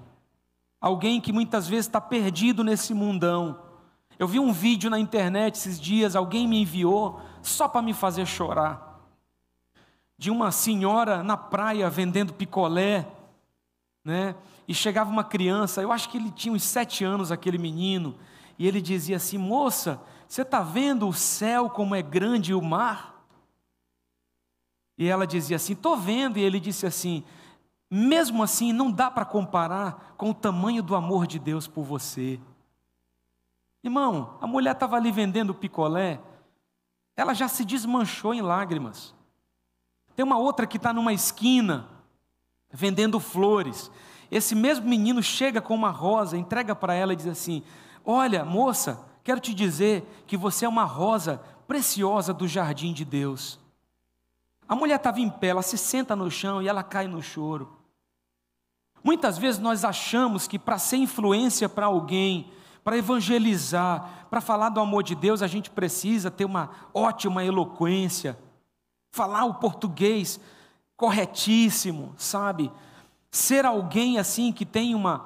Alguém 0.81 1.21
que 1.21 1.31
muitas 1.31 1.65
vezes 1.65 1.85
está 1.85 2.01
perdido 2.01 2.61
nesse 2.61 2.93
mundão. 2.93 3.66
Eu 4.19 4.27
vi 4.27 4.39
um 4.39 4.51
vídeo 4.51 4.89
na 4.89 4.99
internet 4.99 5.55
esses 5.55 5.79
dias, 5.79 6.15
alguém 6.15 6.47
me 6.47 6.61
enviou 6.61 7.21
só 7.41 7.67
para 7.67 7.81
me 7.81 7.93
fazer 7.93 8.25
chorar. 8.25 8.99
De 10.17 10.31
uma 10.31 10.51
senhora 10.51 11.21
na 11.21 11.37
praia 11.37 11.89
vendendo 11.89 12.33
picolé, 12.33 13.07
né? 14.03 14.35
E 14.67 14.73
chegava 14.73 15.09
uma 15.09 15.23
criança, 15.23 15.81
eu 15.81 15.91
acho 15.91 16.09
que 16.09 16.17
ele 16.17 16.31
tinha 16.31 16.53
uns 16.53 16.63
sete 16.63 17.03
anos, 17.03 17.31
aquele 17.31 17.57
menino, 17.57 18.15
e 18.57 18.67
ele 18.67 18.81
dizia 18.81 19.17
assim: 19.17 19.37
Moça, 19.37 20.01
você 20.27 20.41
está 20.41 20.61
vendo 20.61 21.07
o 21.07 21.13
céu 21.13 21.69
como 21.69 21.95
é 21.95 22.01
grande 22.01 22.53
o 22.53 22.61
mar? 22.61 23.23
E 24.97 25.07
ela 25.07 25.27
dizia 25.27 25.57
assim: 25.57 25.73
Estou 25.73 25.95
vendo. 25.95 26.37
E 26.37 26.41
ele 26.41 26.59
disse 26.59 26.85
assim: 26.85 27.23
Mesmo 27.89 28.41
assim, 28.41 28.73
não 28.73 28.91
dá 28.91 29.11
para 29.11 29.23
comparar 29.23 30.15
com 30.17 30.31
o 30.31 30.33
tamanho 30.33 30.81
do 30.81 30.95
amor 30.95 31.27
de 31.27 31.37
Deus 31.37 31.67
por 31.67 31.83
você. 31.83 32.39
Irmão, 33.83 34.37
a 34.41 34.47
mulher 34.47 34.73
estava 34.73 34.95
ali 34.95 35.11
vendendo 35.11 35.53
picolé, 35.53 36.19
ela 37.15 37.33
já 37.33 37.47
se 37.47 37.63
desmanchou 37.65 38.33
em 38.33 38.41
lágrimas. 38.41 39.13
Tem 40.15 40.25
uma 40.25 40.37
outra 40.37 40.67
que 40.67 40.77
está 40.77 40.91
numa 40.91 41.13
esquina, 41.13 41.87
vendendo 42.71 43.19
flores. 43.19 43.91
Esse 44.29 44.55
mesmo 44.55 44.87
menino 44.87 45.21
chega 45.23 45.61
com 45.61 45.73
uma 45.73 45.89
rosa, 45.89 46.37
entrega 46.37 46.75
para 46.75 46.93
ela 46.93 47.13
e 47.13 47.15
diz 47.15 47.27
assim: 47.27 47.63
Olha, 48.03 48.43
moça, 48.43 49.05
quero 49.23 49.39
te 49.39 49.53
dizer 49.53 50.23
que 50.27 50.35
você 50.35 50.65
é 50.65 50.69
uma 50.69 50.85
rosa 50.85 51.41
preciosa 51.67 52.33
do 52.33 52.47
jardim 52.47 52.93
de 52.93 53.05
Deus. 53.05 53.59
A 54.67 54.75
mulher 54.75 54.95
estava 54.95 55.19
em 55.19 55.29
pé, 55.29 55.47
ela 55.47 55.61
se 55.61 55.77
senta 55.77 56.15
no 56.15 56.29
chão 56.29 56.61
e 56.61 56.67
ela 56.67 56.83
cai 56.83 57.07
no 57.07 57.21
choro. 57.21 57.77
Muitas 59.03 59.37
vezes 59.37 59.59
nós 59.59 59.85
achamos 59.85 60.47
que 60.47 60.59
para 60.59 60.77
ser 60.77 60.97
influência 60.97 61.69
para 61.69 61.85
alguém, 61.85 62.51
para 62.87 62.97
evangelizar, 62.97 64.27
para 64.29 64.39
falar 64.39 64.69
do 64.69 64.79
amor 64.79 65.03
de 65.03 65.13
Deus, 65.13 65.41
a 65.41 65.47
gente 65.47 65.69
precisa 65.69 66.31
ter 66.31 66.45
uma 66.45 66.69
ótima 66.93 67.43
eloquência, 67.43 68.39
falar 69.11 69.43
o 69.43 69.55
português 69.55 70.39
corretíssimo, 70.95 72.13
sabe? 72.15 72.71
Ser 73.29 73.65
alguém 73.65 74.17
assim 74.17 74.53
que 74.53 74.65
tem 74.65 74.95
uma, 74.95 75.25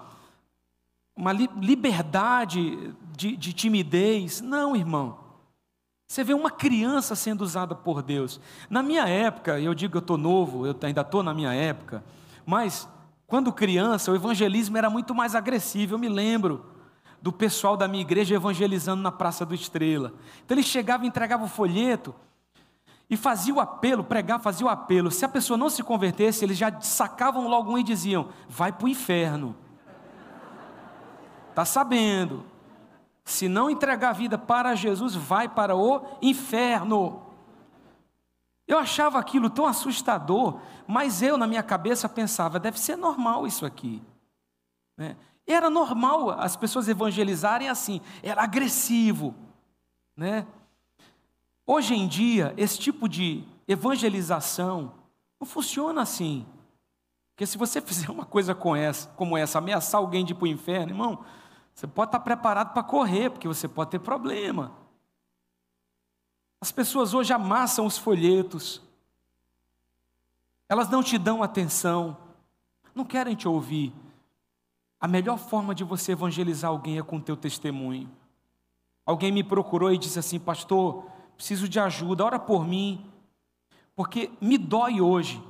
uma 1.16 1.32
liberdade 1.32 2.96
de, 3.16 3.38
de 3.38 3.54
timidez. 3.54 4.42
Não, 4.42 4.76
irmão. 4.76 5.20
Você 6.08 6.24
vê 6.24 6.34
uma 6.34 6.50
criança 6.50 7.16
sendo 7.16 7.42
usada 7.42 7.76
por 7.76 8.02
Deus. 8.02 8.42
Na 8.72 8.82
minha 8.82 9.08
época, 9.08 9.60
eu 9.60 9.76
digo 9.76 9.92
que 9.92 9.98
eu 9.98 10.02
estou 10.02 10.18
novo, 10.18 10.66
eu 10.66 10.76
ainda 10.82 11.02
estou 11.02 11.22
na 11.22 11.32
minha 11.32 11.54
época, 11.54 12.04
mas 12.44 12.90
quando 13.28 13.54
criança, 13.54 14.12
o 14.12 14.16
evangelismo 14.16 14.80
era 14.80 14.90
muito 14.90 15.14
mais 15.14 15.36
agressivo. 15.36 15.94
Eu 15.94 16.00
me 16.00 16.10
lembro 16.10 16.71
do 17.22 17.32
pessoal 17.32 17.78
da 17.78 17.88
minha 17.88 18.02
igreja 18.02 18.36
evangelizando 18.36 19.02
na 19.02 19.12
Praça 19.12 19.46
do 19.46 19.54
Estrela. 19.54 20.14
Então 20.44 20.56
ele 20.56 20.64
chegava 20.64 21.06
entregava 21.06 21.44
o 21.46 21.48
folheto 21.48 22.16
e 23.10 23.18
fazia 23.18 23.54
o 23.54 23.60
apelo, 23.60 24.04
pregar, 24.04 24.40
fazia 24.40 24.66
o 24.66 24.70
apelo. 24.70 25.12
Se 25.12 25.26
a 25.26 25.30
pessoa 25.30 25.58
não 25.58 25.70
se 25.70 25.84
convertesse, 25.84 26.46
eles 26.46 26.58
já 26.58 26.80
sacavam 26.80 27.48
logo 27.48 27.72
um 27.72 27.78
e 27.78 27.84
diziam: 27.84 28.30
vai 28.48 28.72
para 28.72 28.86
o 28.86 28.90
inferno. 28.90 29.56
Está 31.50 31.66
sabendo? 31.66 32.46
Se 33.24 33.48
não 33.48 33.70
entregar 33.70 34.10
a 34.10 34.14
vida 34.14 34.38
para 34.38 34.74
Jesus, 34.76 35.14
vai 35.14 35.48
para 35.48 35.76
o 35.76 36.02
inferno. 36.22 37.24
Eu 38.66 38.80
achava 38.80 39.20
aquilo 39.20 39.50
tão 39.50 39.66
assustador, 39.68 40.60
mas 40.88 41.22
eu, 41.22 41.38
na 41.38 41.46
minha 41.46 41.62
cabeça, 41.62 42.08
pensava: 42.08 42.60
deve 42.60 42.80
ser 42.80 42.96
normal 42.96 43.46
isso 43.46 43.66
aqui. 43.66 44.02
Né? 44.98 45.18
Era 45.46 45.70
normal 45.70 46.30
as 46.32 46.56
pessoas 46.56 46.88
evangelizarem 46.88 47.68
assim, 47.68 48.02
era 48.24 48.44
agressivo. 48.44 49.36
Né? 50.16 50.46
Hoje 51.66 51.94
em 51.94 52.08
dia, 52.08 52.54
esse 52.58 52.80
tipo 52.80 53.08
de 53.08 53.44
evangelização 53.68 54.94
não 55.40 55.48
funciona 55.48 56.02
assim. 56.02 56.46
Porque 57.34 57.46
se 57.46 57.58
você 57.58 57.82
fizer 57.82 58.10
uma 58.12 58.26
coisa 58.26 58.54
com 58.54 58.76
essa, 58.76 59.10
como 59.10 59.38
essa, 59.38 59.58
ameaçar 59.58 60.00
alguém 60.00 60.24
de 60.24 60.34
ir 60.34 60.36
para 60.36 60.46
o 60.46 60.48
inferno, 60.48 60.92
irmão, 60.92 61.26
você 61.74 61.88
pode 61.88 62.10
estar 62.10 62.20
preparado 62.20 62.74
para 62.74 62.84
correr, 62.84 63.30
porque 63.30 63.48
você 63.48 63.68
pode 63.68 63.92
ter 63.92 64.00
problema. 64.00 64.72
As 66.60 66.72
pessoas 66.72 67.14
hoje 67.14 67.34
amassam 67.34 67.86
os 67.86 67.98
folhetos, 67.98 68.82
elas 70.70 70.90
não 70.90 71.02
te 71.02 71.18
dão 71.18 71.42
atenção, 71.42 72.16
não 72.94 73.04
querem 73.04 73.36
te 73.36 73.48
ouvir. 73.48 73.92
A 75.02 75.08
melhor 75.08 75.40
forma 75.40 75.74
de 75.74 75.84
você 75.84 76.12
evangelizar 76.12 76.70
alguém 76.70 77.00
é 77.00 77.02
com 77.02 77.18
o 77.18 77.22
teu 77.22 77.36
testemunho. 77.36 78.08
Alguém 79.04 79.32
me 79.32 79.44
procurou 79.44 79.92
e 79.92 79.98
disse 79.98 80.20
assim, 80.20 80.40
pastor, 80.40 81.06
preciso 81.36 81.68
de 81.68 81.80
ajuda, 81.80 82.24
ora 82.24 82.38
por 82.38 82.68
mim, 82.68 83.04
porque 83.96 84.30
me 84.40 84.60
dói 84.60 85.02
hoje. 85.02 85.44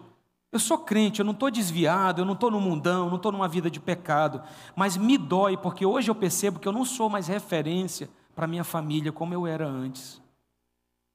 Eu 0.54 0.60
sou 0.60 0.78
crente, 0.78 1.20
eu 1.20 1.26
não 1.26 1.34
estou 1.34 1.52
desviado, 1.52 2.22
eu 2.22 2.26
não 2.26 2.34
estou 2.34 2.50
no 2.50 2.62
mundão, 2.62 3.10
não 3.10 3.18
estou 3.18 3.30
numa 3.30 3.48
vida 3.48 3.70
de 3.70 3.80
pecado, 3.80 4.42
mas 4.74 4.96
me 4.96 5.18
dói 5.18 5.58
porque 5.58 5.86
hoje 5.86 6.10
eu 6.10 6.16
percebo 6.16 6.58
que 6.58 6.68
eu 6.68 6.74
não 6.74 6.86
sou 6.86 7.10
mais 7.10 7.28
referência 7.28 8.10
para 8.34 8.48
minha 8.48 8.64
família 8.64 9.12
como 9.12 9.34
eu 9.34 9.46
era 9.46 9.68
antes. 9.68 10.22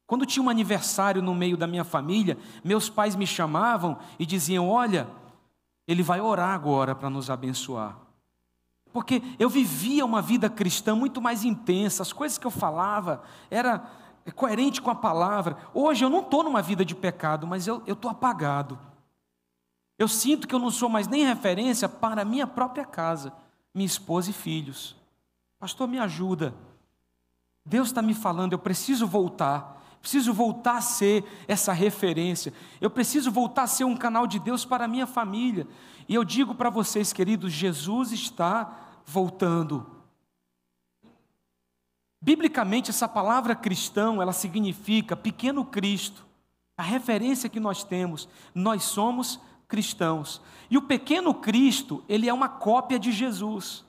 Quando 0.06 0.26
tinha 0.26 0.42
um 0.42 0.50
aniversário 0.50 1.22
no 1.22 1.34
meio 1.34 1.56
da 1.56 1.66
minha 1.66 1.84
família, 1.84 2.36
meus 2.62 2.90
pais 2.90 3.16
me 3.16 3.26
chamavam 3.26 3.98
e 4.18 4.26
diziam: 4.26 4.70
Olha, 4.70 5.08
ele 5.88 6.02
vai 6.02 6.20
orar 6.20 6.50
agora 6.50 6.94
para 6.94 7.10
nos 7.10 7.28
abençoar 7.28 8.05
porque 8.96 9.22
eu 9.38 9.50
vivia 9.50 10.06
uma 10.06 10.22
vida 10.22 10.48
cristã 10.48 10.96
muito 10.96 11.20
mais 11.20 11.44
intensa, 11.44 12.02
as 12.02 12.14
coisas 12.14 12.38
que 12.38 12.46
eu 12.46 12.50
falava 12.50 13.22
era 13.50 13.90
coerente 14.34 14.80
com 14.80 14.90
a 14.90 14.94
palavra. 14.94 15.58
Hoje 15.74 16.02
eu 16.02 16.08
não 16.08 16.20
estou 16.20 16.42
numa 16.42 16.62
vida 16.62 16.82
de 16.82 16.94
pecado, 16.94 17.46
mas 17.46 17.66
eu 17.66 17.82
estou 17.86 18.10
apagado. 18.10 18.78
Eu 19.98 20.08
sinto 20.08 20.48
que 20.48 20.54
eu 20.54 20.58
não 20.58 20.70
sou 20.70 20.88
mais 20.88 21.06
nem 21.06 21.26
referência 21.26 21.90
para 21.90 22.22
a 22.22 22.24
minha 22.24 22.46
própria 22.46 22.86
casa, 22.86 23.34
minha 23.74 23.84
esposa 23.84 24.30
e 24.30 24.32
filhos. 24.32 24.96
Pastor, 25.58 25.86
me 25.86 25.98
ajuda. 25.98 26.54
Deus 27.66 27.88
está 27.88 28.00
me 28.00 28.14
falando, 28.14 28.54
eu 28.54 28.58
preciso 28.58 29.06
voltar, 29.06 29.78
preciso 30.00 30.32
voltar 30.32 30.78
a 30.78 30.80
ser 30.80 31.22
essa 31.46 31.74
referência, 31.74 32.50
eu 32.80 32.88
preciso 32.88 33.30
voltar 33.30 33.64
a 33.64 33.66
ser 33.66 33.84
um 33.84 33.94
canal 33.94 34.26
de 34.26 34.38
Deus 34.38 34.64
para 34.64 34.86
a 34.86 34.88
minha 34.88 35.06
família. 35.06 35.68
E 36.08 36.14
eu 36.14 36.24
digo 36.24 36.54
para 36.54 36.70
vocês, 36.70 37.12
queridos, 37.12 37.52
Jesus 37.52 38.10
está 38.10 38.84
voltando. 39.06 39.86
Biblicamente, 42.20 42.90
essa 42.90 43.08
palavra 43.08 43.54
cristão, 43.54 44.20
ela 44.20 44.32
significa 44.32 45.16
pequeno 45.16 45.64
Cristo. 45.64 46.26
A 46.76 46.82
referência 46.82 47.48
que 47.48 47.60
nós 47.60 47.84
temos, 47.84 48.28
nós 48.54 48.82
somos 48.82 49.40
cristãos. 49.68 50.42
E 50.68 50.76
o 50.76 50.82
pequeno 50.82 51.32
Cristo, 51.32 52.04
ele 52.08 52.28
é 52.28 52.34
uma 52.34 52.48
cópia 52.48 52.98
de 52.98 53.12
Jesus. 53.12 53.84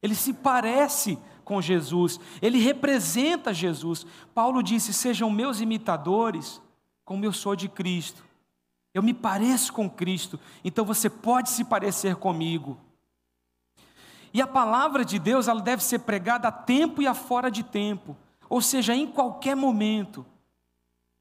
Ele 0.00 0.14
se 0.14 0.32
parece 0.32 1.18
com 1.44 1.60
Jesus, 1.60 2.20
ele 2.40 2.58
representa 2.58 3.52
Jesus. 3.52 4.06
Paulo 4.34 4.62
disse: 4.62 4.92
Sejam 4.92 5.28
meus 5.28 5.60
imitadores, 5.60 6.62
como 7.04 7.24
eu 7.24 7.32
sou 7.32 7.56
de 7.56 7.68
Cristo. 7.68 8.24
Eu 8.94 9.02
me 9.02 9.14
pareço 9.14 9.72
com 9.72 9.88
Cristo, 9.88 10.38
então 10.62 10.84
você 10.84 11.08
pode 11.08 11.50
se 11.50 11.64
parecer 11.64 12.16
comigo. 12.16 12.78
E 14.34 14.40
a 14.40 14.46
palavra 14.46 15.04
de 15.04 15.18
Deus, 15.18 15.48
ela 15.48 15.60
deve 15.60 15.82
ser 15.82 16.00
pregada 16.00 16.48
a 16.48 16.52
tempo 16.52 17.02
e 17.02 17.06
a 17.06 17.14
fora 17.14 17.50
de 17.50 17.62
tempo, 17.62 18.16
ou 18.48 18.60
seja, 18.60 18.94
em 18.94 19.06
qualquer 19.06 19.54
momento. 19.54 20.24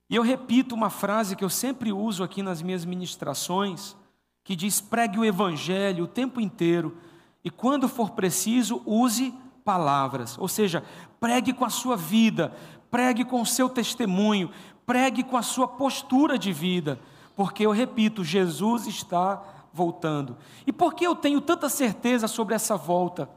E 0.10 0.16
eu 0.16 0.24
repito 0.24 0.76
uma 0.76 0.90
frase 0.90 1.36
que 1.36 1.44
eu 1.44 1.50
sempre 1.50 1.92
uso 1.92 2.24
aqui 2.24 2.42
nas 2.42 2.62
minhas 2.62 2.86
ministrações, 2.86 3.96
que 4.44 4.56
diz: 4.56 4.80
pregue 4.80 5.20
o 5.20 5.26
evangelho 5.26 6.06
o 6.06 6.08
tempo 6.08 6.40
inteiro, 6.40 6.98
e 7.44 7.50
quando 7.50 7.88
for 7.88 8.12
preciso, 8.12 8.82
use 8.86 9.34
palavras, 9.64 10.38
ou 10.38 10.48
seja, 10.48 10.84
pregue 11.20 11.54
com 11.54 11.66
a 11.66 11.70
sua 11.70 11.96
vida, 11.96 12.54
pregue 12.90 13.24
com 13.24 13.42
o 13.42 13.46
seu 13.46 13.70
testemunho, 13.70 14.52
pregue 14.86 15.24
com 15.24 15.38
a 15.38 15.42
sua 15.42 15.68
postura 15.68 16.38
de 16.38 16.52
vida, 16.52 17.00
porque 17.36 17.66
eu 17.66 17.72
repito, 17.72 18.24
Jesus 18.24 18.88
está 18.88 19.42
voltando. 19.74 20.38
E 20.66 20.72
por 20.72 20.94
que 20.94 21.06
eu 21.06 21.16
tenho 21.16 21.42
tanta 21.42 21.70
certeza 21.70 22.28
sobre 22.28 22.56
essa 22.56 22.76
volta? 22.76 23.30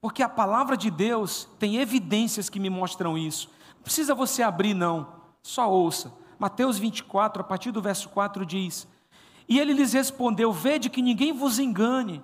Porque 0.00 0.22
a 0.22 0.28
palavra 0.28 0.76
de 0.76 0.90
Deus 0.90 1.48
tem 1.58 1.76
evidências 1.76 2.48
que 2.48 2.60
me 2.60 2.70
mostram 2.70 3.18
isso. 3.18 3.50
Não 3.76 3.82
precisa 3.82 4.14
você 4.14 4.42
abrir, 4.42 4.74
não, 4.74 5.08
só 5.42 5.70
ouça. 5.70 6.12
Mateus 6.38 6.78
24, 6.78 7.42
a 7.42 7.44
partir 7.44 7.72
do 7.72 7.82
verso 7.82 8.08
4 8.10 8.46
diz: 8.46 8.86
E 9.48 9.58
ele 9.58 9.72
lhes 9.72 9.92
respondeu: 9.92 10.52
Vede 10.52 10.88
que 10.88 11.02
ninguém 11.02 11.32
vos 11.32 11.58
engane. 11.58 12.22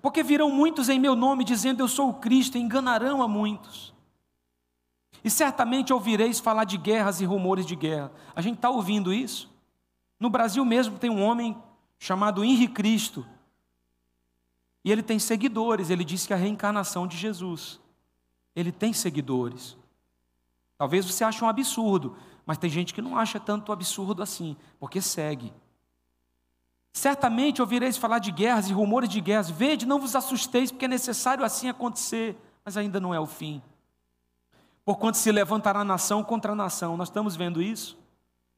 Porque 0.00 0.22
virão 0.22 0.50
muitos 0.50 0.88
em 0.88 0.98
meu 0.98 1.14
nome 1.14 1.44
dizendo 1.44 1.80
eu 1.80 1.88
sou 1.88 2.08
o 2.08 2.14
Cristo, 2.14 2.56
e 2.56 2.60
enganarão 2.60 3.20
a 3.20 3.28
muitos. 3.28 3.92
E 5.22 5.28
certamente 5.28 5.92
ouvireis 5.92 6.40
falar 6.40 6.64
de 6.64 6.78
guerras 6.78 7.20
e 7.20 7.26
rumores 7.26 7.66
de 7.66 7.76
guerra. 7.76 8.10
A 8.34 8.40
gente 8.40 8.56
está 8.56 8.70
ouvindo 8.70 9.12
isso? 9.12 9.50
No 10.18 10.30
Brasil 10.30 10.64
mesmo 10.64 10.98
tem 10.98 11.10
um 11.10 11.22
homem 11.22 11.56
chamado 12.00 12.42
Henri 12.42 12.66
Cristo. 12.66 13.24
E 14.82 14.90
ele 14.90 15.02
tem 15.02 15.18
seguidores, 15.18 15.90
ele 15.90 16.02
diz 16.02 16.26
que 16.26 16.32
é 16.32 16.36
a 16.36 16.38
reencarnação 16.38 17.06
de 17.06 17.16
Jesus. 17.16 17.78
Ele 18.56 18.72
tem 18.72 18.94
seguidores. 18.94 19.76
Talvez 20.78 21.04
você 21.04 21.22
ache 21.22 21.44
um 21.44 21.48
absurdo, 21.48 22.16
mas 22.46 22.56
tem 22.56 22.70
gente 22.70 22.94
que 22.94 23.02
não 23.02 23.18
acha 23.18 23.38
tanto 23.38 23.70
absurdo 23.70 24.22
assim, 24.22 24.56
porque 24.80 25.02
segue. 25.02 25.52
Certamente 26.90 27.60
ouvireis 27.60 27.98
falar 27.98 28.18
de 28.18 28.32
guerras 28.32 28.70
e 28.70 28.72
rumores 28.72 29.10
de 29.10 29.20
guerras. 29.20 29.50
Vede, 29.50 29.86
não 29.86 30.00
vos 30.00 30.16
assusteis, 30.16 30.72
porque 30.72 30.86
é 30.86 30.88
necessário 30.88 31.44
assim 31.44 31.68
acontecer, 31.68 32.34
mas 32.64 32.78
ainda 32.78 32.98
não 32.98 33.14
é 33.14 33.20
o 33.20 33.26
fim. 33.26 33.62
Porquanto 34.86 35.18
se 35.18 35.30
levantará 35.30 35.84
nação 35.84 36.24
contra 36.24 36.54
nação, 36.54 36.96
nós 36.96 37.08
estamos 37.08 37.36
vendo 37.36 37.60
isso? 37.60 37.99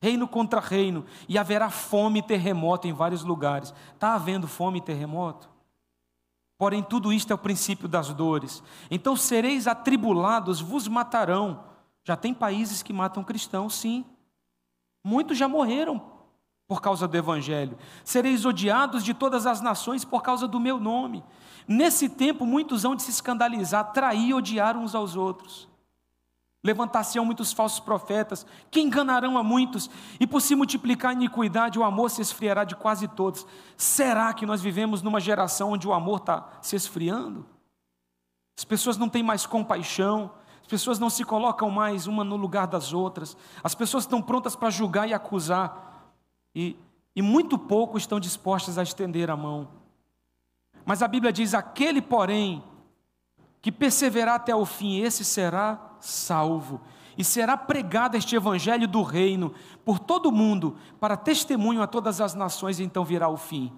Reino 0.02 0.26
contra 0.26 0.61
reino, 0.61 1.06
e 1.28 1.38
haverá 1.38 1.71
fome 1.71 2.18
e 2.18 2.23
terremoto 2.23 2.88
em 2.88 2.92
vários 2.92 3.23
lugares. 3.23 3.73
Está 3.95 4.15
havendo 4.15 4.49
fome 4.49 4.78
e 4.78 4.82
terremoto? 4.82 5.49
Porém, 6.58 6.82
tudo 6.82 7.12
isto 7.12 7.30
é 7.30 7.34
o 7.34 7.38
princípio 7.38 7.86
das 7.86 8.12
dores. 8.12 8.65
Então 8.91 9.15
sereis 9.15 9.69
atribulados, 9.69 10.60
vos 10.60 10.88
matarão. 10.88 11.62
Já 12.02 12.17
tem 12.17 12.34
países 12.34 12.82
que 12.82 12.93
matam 12.93 13.23
cristãos, 13.23 13.76
sim. 13.76 14.04
Muitos 15.04 15.38
já 15.38 15.47
morreram 15.47 16.02
por 16.67 16.82
causa 16.82 17.06
do 17.06 17.17
Evangelho. 17.17 17.78
Sereis 18.04 18.45
odiados 18.45 19.04
de 19.04 19.15
todas 19.15 19.47
as 19.47 19.60
nações 19.60 20.04
por 20.04 20.21
causa 20.21 20.49
do 20.49 20.58
meu 20.58 20.80
nome. 20.80 21.23
Nesse 21.69 22.08
tempo, 22.08 22.45
muitos 22.45 22.84
hão 22.84 22.97
de 22.97 23.02
se 23.02 23.10
escandalizar, 23.12 23.93
trair 23.93 24.30
e 24.30 24.34
odiar 24.34 24.76
uns 24.76 24.97
aos 24.97 25.15
outros. 25.15 25.69
Levantar-se-ão 26.64 27.25
muitos 27.25 27.52
falsos 27.52 27.80
profetas, 27.80 28.46
que 28.70 28.80
enganarão 28.80 29.36
a 29.36 29.42
muitos, 29.42 29.90
e 30.20 30.26
por 30.26 30.40
se 30.40 30.54
multiplicar 30.54 31.10
a 31.10 31.14
iniquidade, 31.14 31.78
o 31.78 31.82
amor 31.82 32.08
se 32.08 32.22
esfriará 32.22 32.62
de 32.62 32.76
quase 32.76 33.08
todos. 33.08 33.44
Será 33.76 34.32
que 34.32 34.46
nós 34.46 34.62
vivemos 34.62 35.02
numa 35.02 35.18
geração 35.18 35.72
onde 35.72 35.88
o 35.88 35.92
amor 35.92 36.18
está 36.18 36.48
se 36.60 36.76
esfriando? 36.76 37.44
As 38.56 38.64
pessoas 38.64 38.96
não 38.96 39.08
têm 39.08 39.25
mais 39.25 39.44
compaixão, 39.44 40.30
as 40.60 40.68
pessoas 40.68 41.00
não 41.00 41.10
se 41.10 41.25
colocam 41.25 41.68
mais 41.68 42.06
uma 42.06 42.22
no 42.22 42.36
lugar 42.36 42.68
das 42.68 42.92
outras, 42.92 43.36
as 43.62 43.75
pessoas 43.75 44.04
estão 44.04 44.22
prontas 44.22 44.54
para 44.54 44.70
julgar 44.70 45.08
e 45.08 45.12
acusar 45.12 46.12
e, 46.54 46.76
e 47.16 47.20
muito 47.20 47.58
pouco 47.58 47.98
estão 47.98 48.20
dispostas 48.20 48.78
a 48.78 48.84
estender 48.84 49.30
a 49.30 49.36
mão. 49.36 49.68
Mas 50.84 51.02
a 51.02 51.08
Bíblia 51.08 51.32
diz: 51.32 51.54
aquele, 51.54 52.00
porém, 52.00 52.62
que 53.60 53.72
perseverar 53.72 54.36
até 54.36 54.54
o 54.54 54.64
fim, 54.64 55.00
esse 55.00 55.25
será 55.25 55.92
salvo. 56.02 56.80
E 57.17 57.25
será 57.25 57.56
pregado 57.56 58.17
este 58.17 58.34
evangelho 58.34 58.88
do 58.88 59.02
reino 59.02 59.54
por 59.84 59.99
todo 59.99 60.26
o 60.26 60.32
mundo, 60.32 60.76
para 60.99 61.17
testemunho 61.17 61.82
a 61.82 61.86
todas 61.86 62.21
as 62.21 62.34
nações, 62.34 62.78
e 62.78 62.84
então 62.84 63.04
virá 63.04 63.28
o 63.28 63.36
fim. 63.36 63.73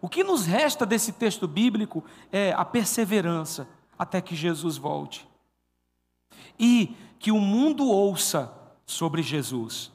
O 0.00 0.08
que 0.08 0.22
nos 0.22 0.46
resta 0.46 0.86
desse 0.86 1.12
texto 1.12 1.48
bíblico 1.48 2.04
é 2.30 2.52
a 2.52 2.64
perseverança 2.64 3.68
até 3.98 4.20
que 4.20 4.36
Jesus 4.36 4.76
volte. 4.76 5.28
E 6.58 6.96
que 7.18 7.32
o 7.32 7.40
mundo 7.40 7.88
ouça 7.88 8.52
sobre 8.84 9.22
Jesus. 9.22 9.90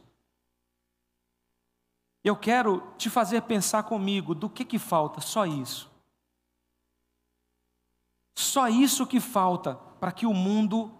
Eu 2.23 2.35
quero 2.35 2.83
te 2.97 3.09
fazer 3.09 3.41
pensar 3.43 3.83
comigo 3.83 4.35
do 4.35 4.49
que 4.49 4.63
que 4.63 4.77
falta, 4.77 5.21
só 5.21 5.45
isso. 5.45 5.89
Só 8.35 8.67
isso 8.67 9.07
que 9.07 9.19
falta 9.19 9.75
para 9.99 10.11
que 10.11 10.25
o 10.25 10.33
mundo 10.33 10.91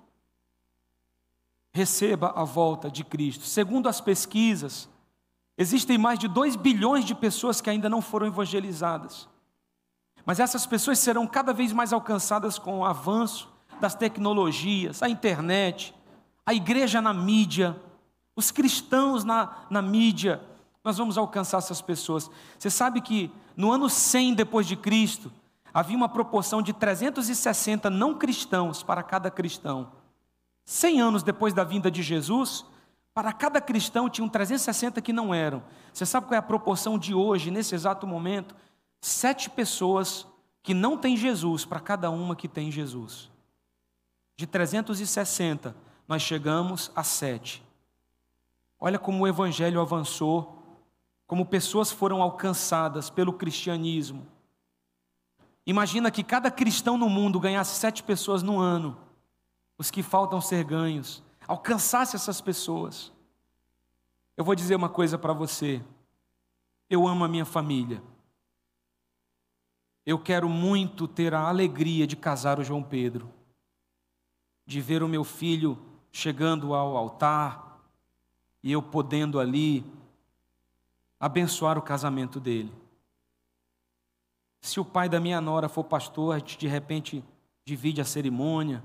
receba 1.72 2.34
a 2.36 2.44
volta 2.44 2.90
de 2.90 3.04
Cristo. 3.04 3.46
Segundo 3.46 3.88
as 3.88 4.02
pesquisas, 4.02 4.90
existem 5.58 5.98
mais 5.98 6.20
de 6.20 6.28
2 6.28 6.56
bilhões 6.56 7.06
de 7.06 7.16
pessoas 7.16 7.62
que 7.62 7.70
ainda 7.70 7.90
não 7.90 8.02
foram 8.02 8.28
evangelizadas. 8.28 9.28
Mas 10.26 10.40
essas 10.40 10.66
pessoas 10.66 11.00
serão 11.00 11.26
cada 11.26 11.54
vez 11.54 11.72
mais 11.72 11.94
alcançadas 11.94 12.60
com 12.60 12.80
o 12.80 12.86
avanço 12.86 13.50
das 13.80 13.96
tecnologias, 13.96 15.02
a 15.02 15.10
internet, 15.10 15.96
a 16.46 16.54
igreja 16.54 17.02
na 17.02 17.14
mídia, 17.14 17.76
os 18.36 18.52
cristãos 18.52 19.24
na, 19.24 19.66
na 19.70 19.82
mídia, 19.82 20.42
nós 20.84 20.98
vamos 20.98 21.18
alcançar 21.18 21.58
essas 21.58 21.82
pessoas. 21.82 22.30
Você 22.58 22.70
sabe 22.70 23.02
que 23.02 23.32
no 23.56 23.72
ano 23.72 23.90
100 23.90 24.34
depois 24.36 24.68
de 24.68 24.76
Cristo, 24.76 25.32
havia 25.74 25.96
uma 25.96 26.10
proporção 26.10 26.62
de 26.62 26.74
360 26.74 27.90
não 27.90 28.16
cristãos 28.16 28.82
para 28.82 29.04
cada 29.04 29.30
cristão. 29.30 29.92
100 30.66 31.02
anos 31.02 31.24
depois 31.24 31.54
da 31.54 31.64
vinda 31.64 31.90
de 31.90 32.02
Jesus, 32.04 32.66
para 33.14 33.34
cada 33.34 33.60
cristão 33.60 34.10
tinham 34.10 34.30
360 34.30 35.02
que 35.02 35.12
não 35.12 35.34
eram. 35.34 35.64
Você 35.94 36.06
sabe 36.06 36.28
qual 36.28 36.36
é 36.36 36.38
a 36.38 36.42
proporção 36.42 36.98
de 36.98 37.14
hoje, 37.14 37.52
nesse 37.52 37.76
exato 37.76 38.08
momento? 38.08 38.56
Sete 39.00 39.50
pessoas 39.50 40.26
que 40.64 40.74
não 40.74 40.98
têm 40.98 41.18
Jesus 41.18 41.66
para 41.66 41.80
cada 41.80 42.10
uma 42.10 42.36
que 42.36 42.48
tem 42.48 42.72
Jesus. 42.72 43.30
De 44.38 44.48
360, 44.48 45.76
nós 46.08 46.22
chegamos 46.22 46.92
a 46.96 47.04
sete. 47.04 47.64
Olha 48.80 48.98
como 48.98 49.24
o 49.24 49.28
evangelho 49.28 49.82
avançou 49.82 50.62
como 51.32 51.46
pessoas 51.46 51.90
foram 51.90 52.22
alcançadas 52.22 53.10
pelo 53.10 53.32
cristianismo. 53.32 54.28
Imagina 55.66 56.12
que 56.12 56.26
cada 56.26 56.52
cristão 56.52 56.98
no 56.98 57.08
mundo 57.08 57.40
ganhasse 57.40 57.80
sete 57.80 58.04
pessoas 58.04 58.44
no 58.44 58.60
ano, 58.60 58.98
os 59.82 59.90
que 59.90 60.04
faltam 60.04 60.40
ser 60.40 60.64
ganhos, 60.64 61.24
alcançasse 61.48 62.16
essas 62.16 62.40
pessoas. 62.40 63.12
Eu 64.38 64.46
vou 64.46 64.54
dizer 64.54 64.76
uma 64.76 64.90
coisa 64.90 65.18
para 65.18 65.34
você. 65.34 65.84
Eu 66.88 67.08
amo 67.08 67.24
a 67.24 67.28
minha 67.28 67.46
família. 67.46 68.00
Eu 70.06 70.20
quero 70.20 70.48
muito 70.48 71.08
ter 71.08 71.34
a 71.34 71.48
alegria 71.48 72.06
de 72.06 72.16
casar 72.16 72.60
o 72.60 72.64
João 72.64 72.84
Pedro, 72.84 73.28
de 74.68 74.80
ver 74.80 75.02
o 75.02 75.08
meu 75.08 75.24
filho 75.24 75.76
chegando 76.12 76.76
ao 76.76 76.96
altar 76.96 77.82
e 78.62 78.72
eu 78.72 78.84
podendo 78.84 79.40
ali 79.40 79.84
abençoar 81.20 81.76
o 81.76 81.82
casamento 81.82 82.40
dele. 82.40 82.72
Se 84.62 84.80
o 84.80 84.86
pai 84.86 85.10
da 85.10 85.20
minha 85.20 85.42
nora 85.42 85.68
for 85.68 85.84
pastor, 85.84 86.36
a 86.36 86.38
gente 86.38 86.56
de 86.56 86.68
repente 86.68 87.24
divide 87.66 88.00
a 88.00 88.06
cerimônia. 88.06 88.84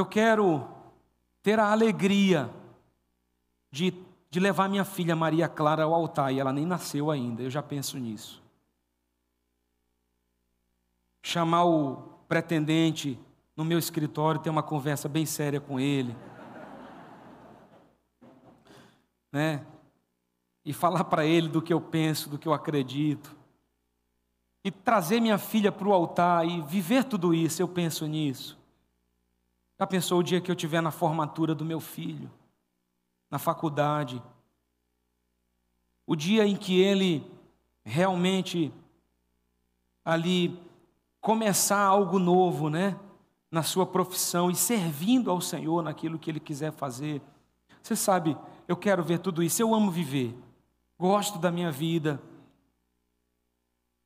Eu 0.00 0.06
quero 0.06 0.66
ter 1.42 1.58
a 1.58 1.70
alegria 1.70 2.48
de, 3.70 3.92
de 4.30 4.40
levar 4.40 4.66
minha 4.66 4.82
filha 4.82 5.14
Maria 5.14 5.46
Clara 5.46 5.84
ao 5.84 5.92
altar, 5.92 6.32
e 6.32 6.40
ela 6.40 6.54
nem 6.54 6.64
nasceu 6.64 7.10
ainda, 7.10 7.42
eu 7.42 7.50
já 7.50 7.62
penso 7.62 7.98
nisso. 7.98 8.42
Chamar 11.22 11.66
o 11.66 11.96
pretendente 12.26 13.20
no 13.54 13.62
meu 13.62 13.78
escritório, 13.78 14.40
ter 14.40 14.48
uma 14.48 14.62
conversa 14.62 15.06
bem 15.06 15.26
séria 15.26 15.60
com 15.60 15.78
ele. 15.78 16.16
Né? 19.30 19.66
E 20.64 20.72
falar 20.72 21.04
para 21.04 21.26
ele 21.26 21.46
do 21.46 21.60
que 21.60 21.74
eu 21.74 21.80
penso, 21.80 22.30
do 22.30 22.38
que 22.38 22.48
eu 22.48 22.54
acredito. 22.54 23.36
E 24.64 24.70
trazer 24.70 25.20
minha 25.20 25.36
filha 25.36 25.70
para 25.70 25.86
o 25.86 25.92
altar 25.92 26.48
e 26.48 26.62
viver 26.62 27.04
tudo 27.04 27.34
isso, 27.34 27.60
eu 27.60 27.68
penso 27.68 28.06
nisso. 28.06 28.59
Já 29.80 29.86
pensou 29.86 30.18
o 30.18 30.22
dia 30.22 30.42
que 30.42 30.50
eu 30.50 30.54
estiver 30.54 30.82
na 30.82 30.90
formatura 30.90 31.54
do 31.54 31.64
meu 31.64 31.80
filho, 31.80 32.30
na 33.30 33.38
faculdade? 33.38 34.22
O 36.06 36.14
dia 36.14 36.46
em 36.46 36.54
que 36.54 36.78
ele 36.78 37.24
realmente 37.82 38.70
ali 40.04 40.60
começar 41.18 41.80
algo 41.80 42.18
novo, 42.18 42.68
né? 42.68 42.94
Na 43.50 43.62
sua 43.62 43.86
profissão 43.86 44.50
e 44.50 44.54
servindo 44.54 45.30
ao 45.30 45.40
Senhor 45.40 45.82
naquilo 45.82 46.18
que 46.18 46.30
ele 46.30 46.40
quiser 46.40 46.72
fazer. 46.72 47.22
Você 47.82 47.96
sabe, 47.96 48.36
eu 48.68 48.76
quero 48.76 49.02
ver 49.02 49.20
tudo 49.20 49.42
isso. 49.42 49.62
Eu 49.62 49.74
amo 49.74 49.90
viver. 49.90 50.36
Gosto 50.98 51.38
da 51.38 51.50
minha 51.50 51.72
vida. 51.72 52.20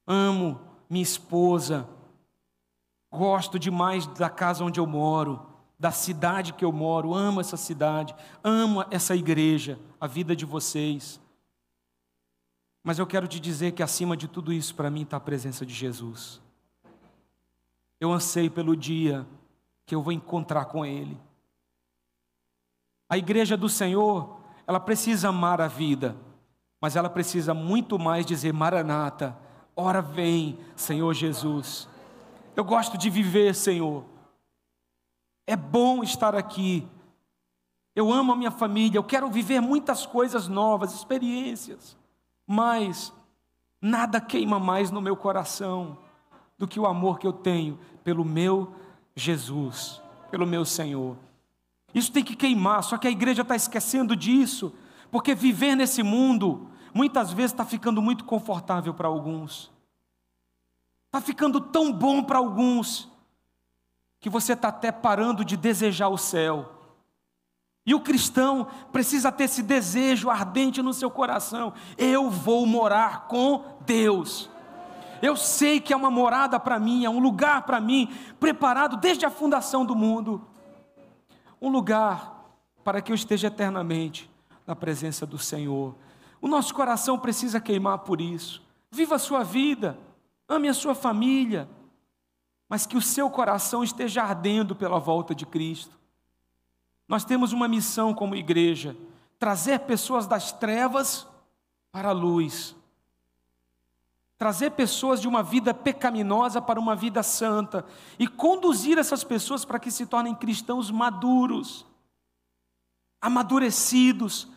Amo 0.07 0.61
minha 0.89 1.03
esposa. 1.03 1.89
Gosto 3.11 3.59
demais 3.59 4.07
da 4.07 4.31
casa 4.31 4.63
onde 4.63 4.79
eu 4.79 4.87
moro 4.87 5.53
da 5.85 5.91
cidade 5.91 6.55
que 6.55 6.65
eu 6.65 6.73
moro, 6.73 7.13
amo 7.13 7.43
essa 7.43 7.59
cidade, 7.59 8.15
amo 8.43 8.87
essa 8.91 9.15
igreja, 9.15 9.79
a 10.01 10.07
vida 10.07 10.35
de 10.35 10.47
vocês. 10.47 11.21
Mas 12.83 12.99
eu 12.99 13.07
quero 13.07 13.29
te 13.29 13.39
dizer 13.39 13.73
que 13.73 13.83
acima 13.83 14.17
de 14.17 14.27
tudo 14.27 14.51
isso, 14.51 14.75
para 14.75 14.89
mim, 14.89 15.03
está 15.03 15.19
a 15.19 15.21
presença 15.21 15.67
de 15.67 15.75
Jesus. 15.75 16.41
Eu 18.01 18.11
anseio 18.11 18.51
pelo 18.51 18.75
dia 18.75 19.27
que 19.85 19.95
eu 19.95 20.01
vou 20.01 20.11
encontrar 20.11 20.65
com 20.65 20.87
Ele. 20.87 21.21
A 23.07 23.19
igreja 23.19 23.55
do 23.55 23.69
Senhor, 23.69 24.39
ela 24.67 24.81
precisa 24.81 25.29
amar 25.29 25.61
a 25.61 25.69
vida, 25.69 26.17
mas 26.81 26.97
ela 26.97 27.11
precisa 27.11 27.53
muito 27.53 27.99
mais 27.99 28.25
dizer: 28.25 28.55
Maranata, 28.55 29.37
ora 29.77 30.01
vem, 30.01 30.59
Senhor 30.75 31.13
Jesus. 31.13 31.87
Eu 32.57 32.65
gosto 32.65 32.97
de 32.97 33.11
viver, 33.11 33.55
Senhor. 33.55 34.14
É 35.47 35.57
bom 35.57 36.03
estar 36.03 36.35
aqui. 36.35 36.87
Eu 37.95 38.13
amo 38.13 38.33
a 38.33 38.37
minha 38.37 38.51
família, 38.51 38.99
eu 38.99 39.05
quero 39.05 39.31
viver 39.31 39.61
muitas 39.61 40.05
coisas 40.05 40.49
novas, 40.49 40.93
experiências, 40.95 41.97
mas 42.47 43.13
nada 43.81 44.21
queima 44.21 44.59
mais 44.59 44.91
no 44.91 45.01
meu 45.01 45.17
coração 45.17 45.97
do 46.59 46.67
que 46.67 46.81
o 46.81 46.87
amor 46.87 47.19
que 47.19 47.27
eu 47.27 47.33
tenho 47.33 47.79
pelo 48.03 48.25
meu 48.25 48.75
Jesus, 49.15 50.03
pelo 50.31 50.47
meu 50.47 50.65
Senhor. 50.65 51.17
Isso 51.95 52.11
tem 52.11 52.25
que 52.25 52.35
queimar, 52.35 52.83
só 52.83 52.99
que 52.99 53.07
a 53.07 53.11
igreja 53.11 53.43
está 53.43 53.55
esquecendo 53.55 54.17
disso, 54.17 54.75
porque 55.11 55.35
viver 55.35 55.77
nesse 55.77 56.03
mundo 56.03 56.69
muitas 56.93 57.33
vezes 57.33 57.53
está 57.53 57.65
ficando 57.65 58.03
muito 58.03 58.25
confortável 58.25 58.93
para 58.93 59.07
alguns, 59.07 59.71
está 61.07 61.21
ficando 61.21 61.61
tão 61.61 61.93
bom 61.93 62.25
para 62.25 62.39
alguns, 62.39 63.09
que 64.25 64.31
você 64.31 64.55
está 64.55 64.69
até 64.69 64.91
parando 64.91 65.45
de 65.45 65.55
desejar 65.55 66.09
o 66.09 66.17
céu. 66.17 66.81
E 67.85 67.95
o 67.95 68.01
cristão 68.01 68.67
precisa 68.91 69.31
ter 69.31 69.45
esse 69.45 69.63
desejo 69.63 70.31
ardente 70.31 70.81
no 70.81 70.95
seu 70.95 71.11
coração: 71.11 71.75
eu 71.99 72.31
vou 72.31 72.65
morar 72.65 73.27
com 73.29 73.77
Deus. 73.85 74.49
Eu 75.21 75.37
sei 75.37 75.79
que 75.79 75.93
é 75.93 75.97
uma 75.97 76.11
morada 76.11 76.59
para 76.59 76.79
mim, 76.79 77.05
é 77.05 77.11
um 77.11 77.19
lugar 77.19 77.67
para 77.67 77.79
mim, 77.83 78.11
preparado 78.41 78.97
desde 78.97 79.27
a 79.27 79.31
fundação 79.31 79.85
do 79.85 79.95
mundo. 79.95 80.41
Um 81.61 81.69
lugar 81.69 82.47
para 82.83 83.03
que 83.03 83.13
eu 83.13 83.15
esteja 83.15 83.49
eternamente 83.49 84.31
na 84.67 84.75
presença 84.75 85.27
do 85.27 85.37
Senhor. 85.37 85.95
O 86.41 86.49
nosso 86.49 86.75
coração 86.75 87.19
precisa 87.19 87.61
queimar 87.61 87.99
por 87.99 88.23
isso. 88.23 88.63
Viva 88.91 89.17
a 89.17 89.19
sua 89.19 89.45
vida, 89.45 89.99
ame 90.49 90.67
a 90.67 90.73
sua 90.73 90.95
família, 90.95 91.69
mas 92.69 92.87
que 92.87 92.97
o 92.97 93.03
seu 93.03 93.31
coração 93.31 93.85
esteja 93.85 94.23
ardendo 94.23 94.75
pela 94.75 94.99
volta 94.99 95.35
de 95.35 95.45
Cristo. 95.45 95.99
Nós 97.07 97.25
temos 97.25 97.53
uma 97.53 97.69
missão 97.69 98.15
como 98.15 98.35
igreja: 98.35 98.97
trazer 99.39 99.81
pessoas 99.81 100.27
das 100.27 100.53
trevas 100.53 101.27
para 101.93 102.09
a 102.09 102.13
luz, 102.13 102.75
trazer 104.39 104.71
pessoas 104.71 105.21
de 105.21 105.29
uma 105.29 105.43
vida 105.43 105.73
pecaminosa 105.73 106.61
para 106.61 106.81
uma 106.81 106.97
vida 106.97 107.23
santa 107.23 107.85
e 108.19 108.27
conduzir 108.27 108.99
essas 108.99 109.23
pessoas 109.23 109.65
para 109.65 109.79
que 109.79 109.91
se 109.91 110.07
tornem 110.07 110.35
cristãos 110.35 110.91
maduros, 110.91 111.87
amadurecidos, 113.21 114.49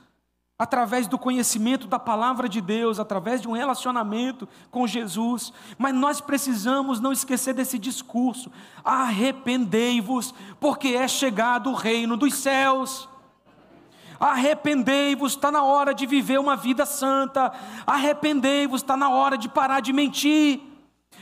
através 0.59 1.07
do 1.07 1.19
conhecimento 1.19 1.87
da 1.87 1.99
palavra 1.99 2.49
de 2.49 2.59
Deus, 2.59 2.99
através 2.99 3.41
de 3.41 3.47
um 3.47 3.51
relacionamento 3.51 4.47
com 4.71 4.87
Jesus. 4.87 5.53
Mas 5.77 5.93
nós 5.93 6.19
precisamos 6.19 6.99
não 6.99 7.11
esquecer 7.11 7.53
desse 7.53 7.77
discurso: 7.77 8.51
arrependei-vos, 8.83 10.33
porque 10.59 10.89
é 10.89 11.07
chegado 11.07 11.69
o 11.69 11.75
reino 11.75 12.17
dos 12.17 12.33
céus. 12.33 13.07
Arrependei-vos, 14.19 15.33
está 15.33 15.51
na 15.51 15.63
hora 15.63 15.93
de 15.93 16.07
viver 16.07 16.39
uma 16.39 16.55
vida 16.55 16.85
santa. 16.85 17.51
Arrependei-vos, 17.85 18.81
está 18.81 18.97
na 18.97 19.09
hora 19.09 19.37
de 19.37 19.47
parar 19.47 19.79
de 19.79 19.93
mentir. 19.93 20.59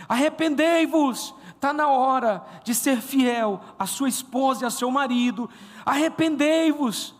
Arrependei-vos, 0.07 1.35
está 1.49 1.73
na 1.73 1.89
hora 1.89 2.45
de 2.63 2.73
ser 2.73 3.01
fiel 3.01 3.59
à 3.77 3.85
sua 3.85 4.07
esposa 4.07 4.63
e 4.63 4.65
ao 4.65 4.71
seu 4.71 4.89
marido. 4.91 5.49
Arrependei-vos, 5.85 7.14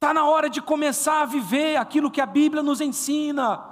Está 0.00 0.14
na 0.14 0.24
hora 0.24 0.48
de 0.48 0.62
começar 0.62 1.20
a 1.20 1.26
viver 1.26 1.76
aquilo 1.76 2.10
que 2.10 2.22
a 2.22 2.26
Bíblia 2.26 2.62
nos 2.62 2.80
ensina. 2.80 3.62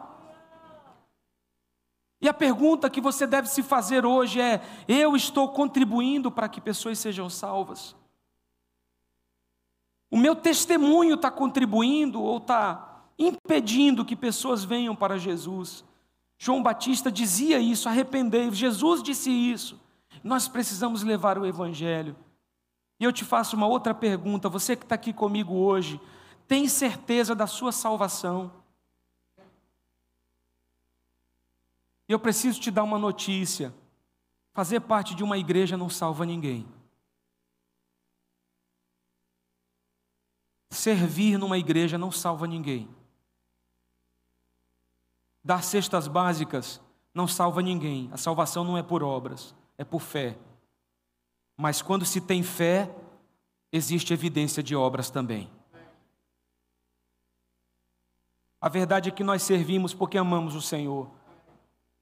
E 2.20 2.28
a 2.28 2.34
pergunta 2.34 2.90
que 2.90 3.00
você 3.00 3.26
deve 3.26 3.48
se 3.48 3.62
fazer 3.62 4.04
hoje 4.04 4.38
é: 4.38 4.60
eu 4.86 5.16
estou 5.16 5.48
contribuindo 5.48 6.30
para 6.30 6.46
que 6.46 6.60
pessoas 6.60 6.98
sejam 6.98 7.30
salvas? 7.30 7.96
O 10.10 10.18
meu 10.18 10.36
testemunho 10.36 11.14
está 11.14 11.30
contribuindo 11.30 12.20
ou 12.20 12.36
está 12.36 13.04
impedindo 13.18 14.04
que 14.04 14.14
pessoas 14.14 14.62
venham 14.62 14.94
para 14.94 15.16
Jesus? 15.16 15.82
João 16.36 16.62
Batista 16.62 17.10
dizia 17.10 17.58
isso, 17.58 17.88
arrependei-vos. 17.88 18.58
Jesus 18.58 19.02
disse 19.02 19.30
isso. 19.30 19.80
Nós 20.22 20.46
precisamos 20.46 21.02
levar 21.02 21.38
o 21.38 21.46
Evangelho. 21.46 22.14
E 23.00 23.04
eu 23.04 23.12
te 23.14 23.24
faço 23.24 23.56
uma 23.56 23.66
outra 23.66 23.94
pergunta, 23.94 24.46
você 24.50 24.76
que 24.76 24.82
está 24.82 24.94
aqui 24.94 25.12
comigo 25.12 25.54
hoje, 25.54 25.98
tem 26.48 26.66
certeza 26.66 27.34
da 27.34 27.46
sua 27.46 27.70
salvação. 27.70 28.50
Eu 32.08 32.18
preciso 32.18 32.58
te 32.58 32.70
dar 32.70 32.82
uma 32.84 32.98
notícia. 32.98 33.72
Fazer 34.54 34.80
parte 34.80 35.14
de 35.14 35.22
uma 35.22 35.36
igreja 35.36 35.76
não 35.76 35.90
salva 35.90 36.24
ninguém. 36.24 36.66
Servir 40.70 41.38
numa 41.38 41.58
igreja 41.58 41.98
não 41.98 42.10
salva 42.10 42.46
ninguém. 42.46 42.88
Dar 45.44 45.62
cestas 45.62 46.08
básicas 46.08 46.80
não 47.12 47.28
salva 47.28 47.60
ninguém. 47.60 48.08
A 48.10 48.16
salvação 48.16 48.64
não 48.64 48.78
é 48.78 48.82
por 48.82 49.02
obras, 49.02 49.54
é 49.76 49.84
por 49.84 50.00
fé. 50.00 50.38
Mas 51.56 51.82
quando 51.82 52.06
se 52.06 52.22
tem 52.22 52.42
fé, 52.42 52.90
existe 53.70 54.14
evidência 54.14 54.62
de 54.62 54.74
obras 54.74 55.10
também. 55.10 55.57
A 58.60 58.68
verdade 58.68 59.08
é 59.08 59.12
que 59.12 59.22
nós 59.22 59.42
servimos 59.42 59.94
porque 59.94 60.18
amamos 60.18 60.54
o 60.54 60.60
Senhor. 60.60 61.08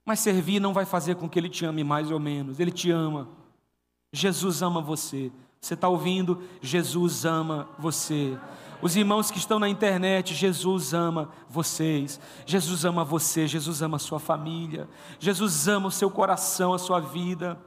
Mas 0.04 0.20
servir 0.20 0.60
não 0.60 0.72
vai 0.72 0.84
fazer 0.84 1.16
com 1.16 1.28
que 1.28 1.38
Ele 1.38 1.50
te 1.50 1.64
ame 1.64 1.84
mais 1.84 2.10
ou 2.10 2.18
menos. 2.18 2.58
Ele 2.58 2.70
te 2.70 2.90
ama. 2.90 3.28
Jesus 4.12 4.62
ama 4.62 4.80
você. 4.80 5.30
Você 5.60 5.74
está 5.74 5.88
ouvindo? 5.88 6.42
Jesus 6.62 7.24
ama 7.24 7.68
você. 7.78 8.38
Os 8.80 8.94
irmãos 8.94 9.30
que 9.30 9.38
estão 9.38 9.58
na 9.58 9.68
internet, 9.68 10.34
Jesus 10.34 10.94
ama 10.94 11.30
vocês. 11.48 12.20
Jesus 12.46 12.84
ama 12.84 13.04
você. 13.04 13.46
Jesus 13.46 13.82
ama 13.82 13.96
a 13.96 14.00
sua 14.00 14.18
família. 14.18 14.88
Jesus 15.18 15.68
ama 15.68 15.88
o 15.88 15.92
seu 15.92 16.10
coração, 16.10 16.72
a 16.72 16.78
sua 16.78 17.00
vida. 17.00 17.58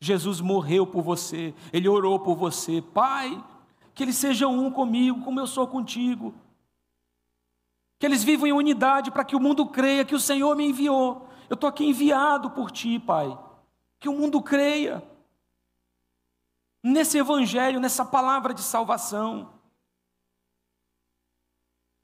Jesus 0.00 0.40
morreu 0.40 0.86
por 0.86 1.02
você. 1.02 1.54
Ele 1.72 1.88
orou 1.88 2.20
por 2.20 2.36
você. 2.36 2.80
Pai, 2.80 3.42
que 3.94 4.04
eles 4.04 4.16
sejam 4.16 4.56
um 4.56 4.70
comigo, 4.70 5.24
como 5.24 5.40
eu 5.40 5.46
sou 5.46 5.66
contigo 5.66 6.34
que 7.98 8.06
eles 8.06 8.22
vivam 8.22 8.46
em 8.46 8.52
unidade 8.52 9.10
para 9.10 9.24
que 9.24 9.34
o 9.34 9.40
mundo 9.40 9.66
creia 9.66 10.04
que 10.04 10.14
o 10.14 10.20
Senhor 10.20 10.54
me 10.54 10.68
enviou. 10.68 11.28
Eu 11.48 11.54
estou 11.54 11.68
aqui 11.68 11.84
enviado 11.84 12.50
por 12.50 12.70
ti, 12.70 12.98
Pai. 12.98 13.36
Que 13.98 14.08
o 14.08 14.12
mundo 14.12 14.40
creia. 14.40 15.02
nesse 16.82 17.18
evangelho, 17.18 17.80
nessa 17.80 18.04
palavra 18.04 18.54
de 18.54 18.62
salvação. 18.62 19.52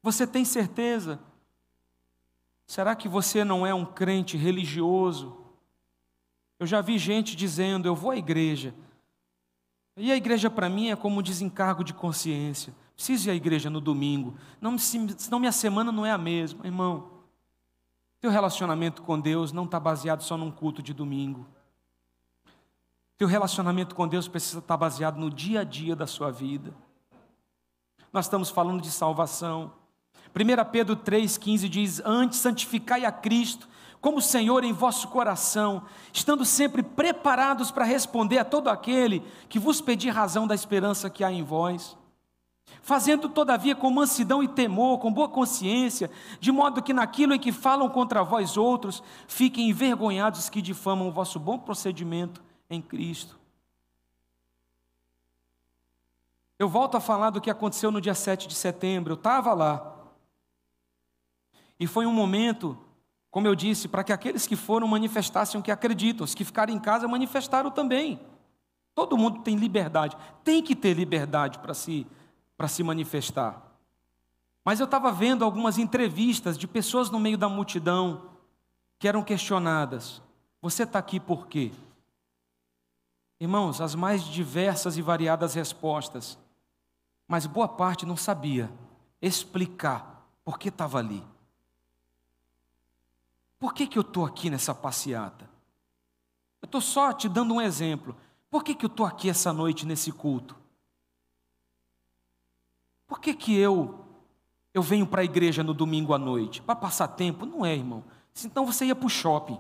Você 0.03 0.27
tem 0.27 0.45
certeza? 0.45 1.21
Será 2.67 2.95
que 2.97 3.09
você 3.09 3.45
não 3.45 3.67
é 3.67 3.73
um 3.73 3.87
crente 3.87 4.37
religioso? 4.37 5.45
Eu 6.59 6.67
já 6.67 6.81
vi 6.81 6.99
gente 6.99 7.37
dizendo: 7.37 7.87
eu 7.87 7.95
vou 7.95 8.11
à 8.11 8.17
igreja. 8.17 8.75
E 9.97 10.11
a 10.11 10.17
igreja 10.17 10.51
para 10.51 10.69
mim 10.69 10.91
é 10.91 10.97
como 10.97 11.21
um 11.21 11.23
desencargo 11.23 11.85
de 11.85 11.95
consciência. 11.95 12.75
Preciso 12.95 13.29
ir 13.29 13.33
à 13.33 13.35
igreja 13.35 13.69
no 13.69 13.81
domingo, 13.81 14.37
não, 14.61 14.79
senão 14.79 15.41
minha 15.41 15.53
semana 15.53 15.91
não 15.91 16.07
é 16.07 16.13
a 16.13 16.19
mesma. 16.19 16.65
Irmão, 16.65 17.11
teu 18.21 18.31
relacionamento 18.31 19.03
com 19.03 19.21
Deus 19.21 19.53
não 19.53 19.65
está 19.65 19.79
baseado 19.79 20.23
só 20.23 20.37
num 20.37 20.51
culto 20.51 20.83
de 20.83 20.95
domingo. 20.95 21.47
Teu 23.17 23.29
relacionamento 23.29 23.95
com 23.95 24.09
Deus 24.09 24.27
precisa 24.27 24.59
estar 24.59 24.77
baseado 24.77 25.19
no 25.19 25.31
dia 25.31 25.61
a 25.61 25.65
dia 25.65 25.95
da 25.95 26.07
sua 26.07 26.31
vida. 26.31 26.75
Nós 28.13 28.27
estamos 28.27 28.49
falando 28.51 28.81
de 28.81 28.91
salvação. 28.91 29.73
1 30.35 30.71
Pedro 30.71 30.97
3,15 30.97 31.69
diz: 31.69 32.01
Antes 32.05 32.39
santificai 32.39 33.05
a 33.05 33.13
Cristo 33.13 33.69
como 34.01 34.21
Senhor 34.21 34.65
em 34.65 34.73
vosso 34.73 35.09
coração, 35.09 35.83
estando 36.13 36.45
sempre 36.45 36.83
preparados 36.83 37.71
para 37.71 37.85
responder 37.85 38.39
a 38.39 38.45
todo 38.45 38.69
aquele 38.69 39.23
que 39.49 39.59
vos 39.59 39.81
pedir 39.81 40.11
razão 40.11 40.47
da 40.47 40.55
esperança 40.55 41.09
que 41.09 41.25
há 41.25 41.33
em 41.33 41.43
vós. 41.43 41.97
Fazendo, 42.85 43.31
todavia, 43.31 43.75
com 43.75 43.91
mansidão 43.91 44.43
e 44.43 44.47
temor, 44.47 44.99
com 44.99 45.11
boa 45.11 45.27
consciência, 45.27 46.11
de 46.39 46.53
modo 46.53 46.83
que 46.83 46.93
naquilo 46.93 47.33
em 47.33 47.39
que 47.39 47.51
falam 47.51 47.89
contra 47.89 48.23
vós 48.23 48.59
outros, 48.59 49.03
fiquem 49.27 49.71
envergonhados 49.71 50.41
os 50.41 50.51
que 50.51 50.61
difamam 50.61 51.09
o 51.09 51.11
vosso 51.11 51.41
bom 51.41 51.59
procedimento 51.59 52.45
em 52.69 52.83
Cristo. 52.83 53.39
Eu 56.59 56.69
volto 56.69 56.95
a 56.99 57.01
falar 57.01 57.31
do 57.31 57.41
que 57.41 57.49
aconteceu 57.49 57.91
no 57.91 58.03
dia 58.03 58.15
7 58.15 58.47
de 58.47 58.55
setembro. 58.55 59.15
Eu 59.15 59.17
estava 59.17 59.55
lá. 59.55 59.97
E 61.81 61.87
foi 61.87 62.05
um 62.05 62.13
momento, 62.13 62.77
como 63.31 63.47
eu 63.47 63.55
disse, 63.55 63.89
para 63.89 64.05
que 64.05 64.13
aqueles 64.13 64.47
que 64.47 64.57
foram 64.57 64.87
manifestassem 64.87 65.59
o 65.59 65.65
que 65.65 65.71
acreditam. 65.71 66.23
Os 66.23 66.35
que 66.35 66.45
ficaram 66.45 66.75
em 66.75 66.79
casa 66.79 67.09
manifestaram 67.09 67.71
também. 67.71 68.21
Todo 68.95 69.17
mundo 69.17 69.41
tem 69.41 69.57
liberdade. 69.57 70.19
Tem 70.45 70.63
que 70.63 70.77
ter 70.77 70.93
liberdade 70.93 71.59
para 71.61 71.73
se, 71.73 72.07
para 72.57 72.69
se 72.69 72.83
manifestar. 72.83 73.63
Mas 74.65 74.81
eu 74.81 74.85
estava 74.85 75.13
vendo 75.13 75.45
algumas 75.45 75.77
entrevistas 75.79 76.57
de 76.57 76.67
pessoas 76.67 77.11
no 77.11 77.21
meio 77.21 77.37
da 77.37 77.49
multidão 77.49 78.31
que 78.99 79.07
eram 79.07 79.23
questionadas: 79.23 80.23
Você 80.63 80.85
está 80.85 80.99
aqui 80.99 81.21
por 81.21 81.47
quê? 81.47 81.73
Irmãos, 83.39 83.81
as 83.81 83.95
mais 83.95 84.25
diversas 84.25 84.97
e 84.97 85.03
variadas 85.03 85.55
respostas, 85.55 86.39
mas 87.29 87.47
boa 87.47 87.69
parte 87.69 88.07
não 88.07 88.17
sabia 88.17 88.71
explicar 89.21 90.27
por 90.45 90.59
que 90.59 90.69
estava 90.69 90.99
ali. 90.99 91.23
Por 93.59 93.73
que, 93.75 93.87
que 93.87 93.99
eu 93.99 94.03
estou 94.03 94.25
aqui 94.25 94.51
nessa 94.51 94.75
passeata? 94.75 95.49
Eu 96.61 96.67
estou 96.67 96.81
só 96.81 97.13
te 97.13 97.29
dando 97.29 97.55
um 97.55 97.61
exemplo. 97.61 98.17
Por 98.51 98.63
que, 98.63 98.75
que 98.75 98.85
eu 98.85 98.91
estou 98.91 99.05
aqui 99.05 99.29
essa 99.29 99.53
noite 99.53 99.87
nesse 99.87 100.13
culto? 100.13 100.57
Por 103.07 103.21
que, 103.21 103.35
que 103.35 103.57
eu, 103.57 104.05
eu 104.73 104.83
venho 104.83 105.07
para 105.07 105.21
a 105.21 105.25
igreja 105.25 105.63
no 105.63 105.75
domingo 105.75 106.15
à 106.15 106.19
noite? 106.19 106.63
Para 106.63 106.75
passar 106.75 107.09
tempo? 107.09 107.47
Não 107.47 107.65
é, 107.65 107.75
irmão. 107.75 108.05
Então 108.45 108.67
você 108.67 108.87
ia 108.87 108.95
para 108.95 109.07
o 109.07 109.11
shopping. 109.11 109.59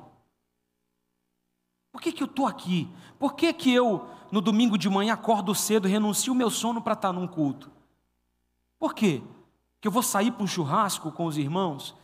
Por 1.92 2.00
que, 2.00 2.11
que 2.11 2.22
eu 2.22 2.26
estou 2.26 2.46
aqui? 2.46 2.88
Por 3.18 3.35
que, 3.35 3.52
que 3.52 3.72
eu, 3.72 4.09
no 4.33 4.40
domingo 4.40 4.76
de 4.76 4.88
manhã, 4.88 5.14
acordo 5.14 5.54
cedo 5.54 5.87
renuncio 5.87 6.33
o 6.33 6.37
meu 6.37 6.50
sono 6.50 6.83
para 6.83 6.94
estar 6.94 7.12
num 7.12 7.28
culto? 7.28 7.70
Por 8.78 8.94
quê? 8.94 9.22
Que 9.80 9.87
eu 9.87 9.92
vou 9.92 10.02
sair 10.02 10.33
para 10.33 10.42
um 10.42 10.46
churrasco 10.46 11.12
com 11.12 11.26
os 11.26 11.38
irmãos? 11.38 11.94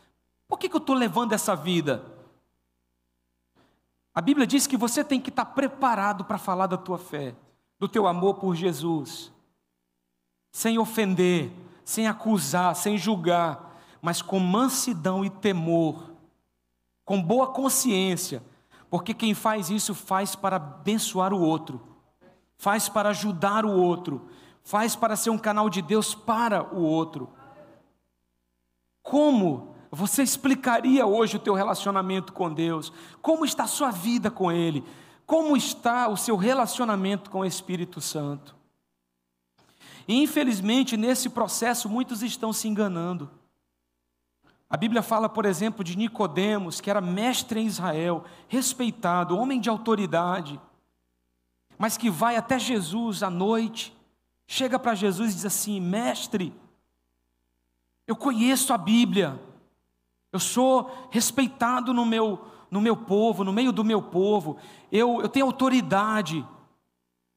Por 0.47 0.59
que, 0.59 0.69
que 0.69 0.77
eu 0.77 0.81
estou 0.81 0.95
levando 0.95 1.33
essa 1.33 1.57
vida? 1.57 2.05
A 4.15 4.21
Bíblia 4.21 4.47
diz 4.47 4.67
que 4.67 4.77
você 4.77 5.03
tem 5.03 5.21
que 5.21 5.31
estar 5.31 5.45
preparado 5.47 6.25
para 6.25 6.39
falar 6.39 6.67
da 6.67 6.77
tua 6.77 6.99
fé, 6.99 7.35
do 7.79 7.89
teu 7.89 8.07
amor 8.07 8.35
por 8.35 8.55
Jesus, 8.55 9.33
sem 10.51 10.79
ofender, 10.79 11.53
sem 11.85 12.07
acusar, 12.07 12.75
sem 12.75 12.97
julgar, 12.97 13.81
mas 14.01 14.23
com 14.23 14.39
mansidão 14.39 15.25
e 15.25 15.31
temor, 15.31 16.11
com 17.05 17.23
boa 17.23 17.49
consciência, 17.49 18.43
porque 18.89 19.15
quem 19.15 19.35
faz 19.35 19.71
isso 19.71 19.95
faz 19.95 20.35
para 20.35 20.57
abençoar 20.57 21.33
o 21.33 21.41
outro, 21.41 21.81
faz 22.57 22.89
para 22.89 23.11
ajudar 23.11 23.65
o 23.65 23.73
outro, 23.73 24.29
faz 24.63 24.97
para 24.97 25.17
ser 25.17 25.31
um 25.31 25.39
canal 25.39 25.71
de 25.71 25.83
Deus 25.83 26.15
para 26.15 26.75
o 26.75 26.83
outro. 26.83 27.29
Como 29.03 29.75
você 29.91 30.23
explicaria 30.23 31.07
hoje 31.07 31.37
o 31.37 31.41
teu 31.41 31.55
relacionamento 31.55 32.33
com 32.33 32.53
Deus? 32.53 32.93
Como 33.21 33.45
está 33.45 33.65
a 33.65 33.69
sua 33.69 33.91
vida 33.91 34.31
com 34.31 34.53
Ele? 34.53 34.85
Como 35.27 35.57
está 35.57 36.09
o 36.09 36.17
seu 36.17 36.37
relacionamento 36.37 37.31
com 37.31 37.41
o 37.41 37.45
Espírito 37.45 38.01
Santo? 38.01 38.60
E 40.11 40.15
infelizmente, 40.15 40.97
nesse 40.97 41.31
processo, 41.31 41.89
muitos 41.89 42.21
estão 42.21 42.53
se 42.53 42.67
enganando. 42.67 43.31
A 44.69 44.77
Bíblia 44.77 45.05
fala, 45.05 45.29
por 45.29 45.45
exemplo, 45.45 45.85
de 45.85 45.97
Nicodemos, 45.97 46.81
que 46.81 46.91
era 46.91 47.01
mestre 47.01 47.61
em 47.61 47.67
Israel, 47.67 48.25
respeitado, 48.49 49.39
homem 49.39 49.61
de 49.61 49.69
autoridade, 49.69 50.61
mas 51.79 51.97
que 51.97 52.11
vai 52.11 52.35
até 52.35 52.59
Jesus 52.59 53.23
à 53.23 53.31
noite, 53.31 53.97
chega 54.49 54.81
para 54.81 54.97
Jesus 54.97 55.31
e 55.31 55.35
diz 55.37 55.47
assim: 55.47 55.81
Mestre, 55.81 56.53
eu 58.05 58.17
conheço 58.17 58.73
a 58.73 58.79
Bíblia, 58.79 59.41
eu 60.33 60.41
sou 60.41 60.91
respeitado 61.13 61.95
no 61.95 62.05
meu, 62.05 62.45
no 62.69 62.81
meu 62.81 62.97
povo, 62.97 63.45
no 63.45 63.53
meio 63.53 63.71
do 63.71 63.85
meu 63.85 64.03
povo, 64.03 64.57
eu, 64.91 65.21
eu 65.21 65.29
tenho 65.29 65.47
autoridade, 65.47 66.45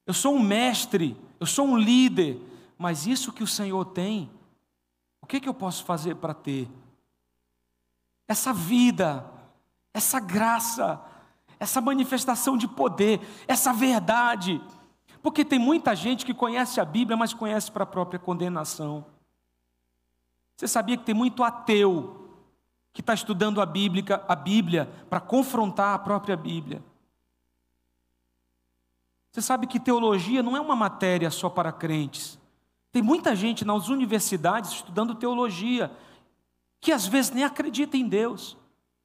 eu 0.04 0.12
sou 0.12 0.34
um 0.34 0.42
mestre, 0.42 1.16
eu 1.38 1.46
sou 1.46 1.68
um 1.68 1.78
líder, 1.78 2.52
mas 2.78 3.06
isso 3.06 3.32
que 3.32 3.42
o 3.42 3.46
Senhor 3.46 3.84
tem, 3.86 4.30
o 5.20 5.26
que, 5.26 5.40
que 5.40 5.48
eu 5.48 5.54
posso 5.54 5.84
fazer 5.84 6.16
para 6.16 6.34
ter? 6.34 6.68
essa 8.26 8.52
vida, 8.52 9.24
essa 9.92 10.18
graça, 10.18 11.00
essa 11.58 11.80
manifestação 11.80 12.56
de 12.56 12.66
poder, 12.66 13.20
essa 13.46 13.72
verdade. 13.72 14.60
Porque 15.22 15.44
tem 15.44 15.58
muita 15.58 15.94
gente 15.94 16.24
que 16.24 16.34
conhece 16.34 16.80
a 16.80 16.84
Bíblia, 16.84 17.16
mas 17.16 17.32
conhece 17.32 17.70
para 17.70 17.84
a 17.84 17.86
própria 17.86 18.18
condenação. 18.18 19.06
Você 20.56 20.68
sabia 20.68 20.96
que 20.96 21.04
tem 21.04 21.14
muito 21.14 21.42
ateu 21.42 22.20
que 22.92 23.00
está 23.00 23.12
estudando 23.12 23.60
a 23.60 23.66
Bíblia, 23.66 24.22
a 24.28 24.36
Bíblia 24.36 24.88
para 25.10 25.20
confrontar 25.20 25.94
a 25.94 25.98
própria 25.98 26.36
Bíblia? 26.36 26.82
Você 29.32 29.42
sabe 29.42 29.66
que 29.66 29.80
teologia 29.80 30.44
não 30.44 30.56
é 30.56 30.60
uma 30.60 30.76
matéria 30.76 31.28
só 31.28 31.50
para 31.50 31.72
crentes. 31.72 32.38
Tem 32.94 33.02
muita 33.02 33.34
gente 33.34 33.64
nas 33.64 33.88
universidades 33.88 34.70
estudando 34.70 35.16
teologia, 35.16 35.90
que 36.80 36.92
às 36.92 37.08
vezes 37.08 37.32
nem 37.32 37.42
acredita 37.42 37.96
em 37.96 38.06
Deus, 38.06 38.56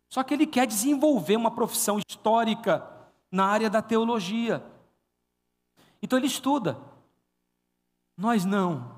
só 0.08 0.22
que 0.22 0.32
ele 0.32 0.46
quer 0.46 0.68
desenvolver 0.68 1.36
uma 1.36 1.50
profissão 1.50 1.98
histórica 1.98 2.88
na 3.32 3.46
área 3.46 3.68
da 3.68 3.82
teologia. 3.82 4.64
Então 6.04 6.20
ele 6.20 6.28
estuda. 6.28 6.78
Nós 8.16 8.46
não. 8.46 8.92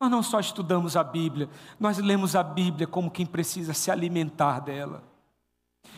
Nós 0.00 0.10
não 0.10 0.22
só 0.22 0.40
estudamos 0.40 0.96
a 0.96 1.04
Bíblia, 1.04 1.50
nós 1.78 1.98
lemos 1.98 2.34
a 2.34 2.42
Bíblia 2.42 2.86
como 2.86 3.10
quem 3.10 3.26
precisa 3.26 3.74
se 3.74 3.90
alimentar 3.90 4.60
dela. 4.60 5.04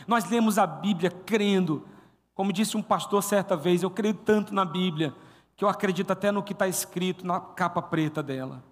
Nós 0.05 0.29
lemos 0.29 0.57
a 0.57 0.67
Bíblia 0.67 1.09
crendo, 1.09 1.87
como 2.33 2.51
disse 2.51 2.75
um 2.75 2.83
pastor 2.83 3.23
certa 3.23 3.55
vez, 3.55 3.83
eu 3.83 3.89
creio 3.89 4.15
tanto 4.15 4.53
na 4.53 4.65
Bíblia, 4.65 5.15
que 5.55 5.63
eu 5.63 5.69
acredito 5.69 6.11
até 6.11 6.31
no 6.31 6.43
que 6.43 6.53
está 6.53 6.67
escrito 6.67 7.25
na 7.25 7.39
capa 7.39 7.81
preta 7.81 8.21
dela 8.21 8.63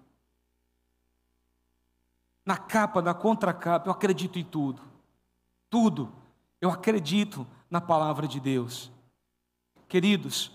na 2.44 2.56
capa, 2.56 3.00
na 3.00 3.14
contracapa, 3.14 3.88
eu 3.88 3.92
acredito 3.92 4.38
em 4.38 4.44
tudo. 4.44 4.82
Tudo. 5.70 6.12
Eu 6.60 6.70
acredito 6.70 7.46
na 7.70 7.80
palavra 7.80 8.28
de 8.28 8.38
Deus. 8.38 8.90
Queridos, 9.88 10.52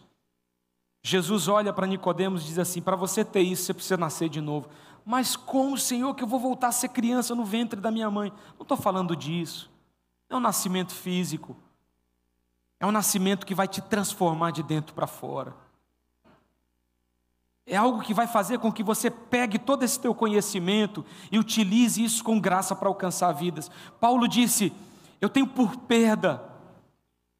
Jesus 1.01 1.47
olha 1.47 1.73
para 1.73 1.87
Nicodemos 1.87 2.43
e 2.43 2.47
diz 2.47 2.59
assim: 2.59 2.81
para 2.81 2.95
você 2.95 3.25
ter 3.25 3.41
isso, 3.41 3.63
você 3.63 3.73
precisa 3.73 3.97
nascer 3.97 4.29
de 4.29 4.39
novo. 4.39 4.69
Mas 5.03 5.35
como, 5.35 5.77
Senhor, 5.77 6.13
que 6.13 6.23
eu 6.23 6.27
vou 6.27 6.39
voltar 6.39 6.67
a 6.67 6.71
ser 6.71 6.89
criança 6.89 7.33
no 7.33 7.43
ventre 7.43 7.79
da 7.79 7.89
minha 7.89 8.11
mãe? 8.11 8.31
Não 8.55 8.63
estou 8.63 8.77
falando 8.77 9.15
disso. 9.15 9.71
É 10.29 10.35
um 10.35 10.39
nascimento 10.39 10.93
físico. 10.93 11.55
É 12.79 12.85
um 12.85 12.91
nascimento 12.91 13.45
que 13.45 13.55
vai 13.55 13.67
te 13.67 13.81
transformar 13.81 14.51
de 14.51 14.61
dentro 14.61 14.93
para 14.93 15.07
fora. 15.07 15.55
É 17.69 17.77
algo 17.77 18.01
que 18.01 18.15
vai 18.15 18.25
fazer 18.25 18.57
com 18.57 18.71
que 18.71 18.81
você 18.81 19.11
pegue 19.11 19.59
todo 19.59 19.83
esse 19.83 19.99
teu 19.99 20.15
conhecimento 20.15 21.05
e 21.31 21.37
utilize 21.37 22.03
isso 22.03 22.23
com 22.23 22.39
graça 22.39 22.75
para 22.75 22.87
alcançar 22.87 23.31
vidas. 23.31 23.69
Paulo 23.99 24.27
disse: 24.27 24.73
Eu 25.21 25.29
tenho 25.29 25.45
por 25.45 25.77
perda 25.77 26.43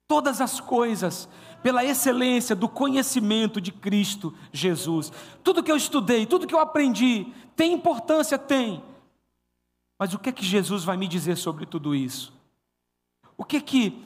todas 0.08 0.40
as 0.40 0.60
coisas, 0.60 1.28
pela 1.64 1.84
excelência 1.84 2.56
do 2.56 2.70
conhecimento 2.70 3.60
de 3.60 3.72
Cristo 3.72 4.32
Jesus. 4.54 5.12
Tudo 5.44 5.64
que 5.64 5.72
eu 5.72 5.76
estudei, 5.76 6.28
tudo 6.28 6.46
que 6.46 6.54
eu 6.54 6.60
aprendi, 6.60 7.28
tem 7.56 7.74
importância? 7.74 8.38
Tem. 8.38 8.84
Mas 9.98 10.14
o 10.14 10.20
que 10.20 10.30
é 10.30 10.32
que 10.32 10.46
Jesus 10.46 10.84
vai 10.84 10.96
me 10.96 11.08
dizer 11.08 11.38
sobre 11.38 11.66
tudo 11.66 11.96
isso? 11.96 12.32
O 13.36 13.44
que 13.44 13.58
é 13.58 13.62
que 13.62 14.06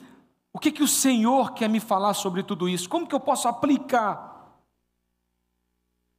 o 0.54 0.58
que 0.58 0.68
é 0.68 0.72
que 0.72 0.82
o 0.84 0.88
Senhor 0.88 1.52
quer 1.52 1.68
me 1.68 1.80
falar 1.80 2.14
sobre 2.14 2.42
tudo 2.42 2.66
isso? 2.66 2.88
Como 2.88 3.06
que 3.06 3.14
eu 3.14 3.20
posso 3.20 3.46
aplicar? 3.46 4.33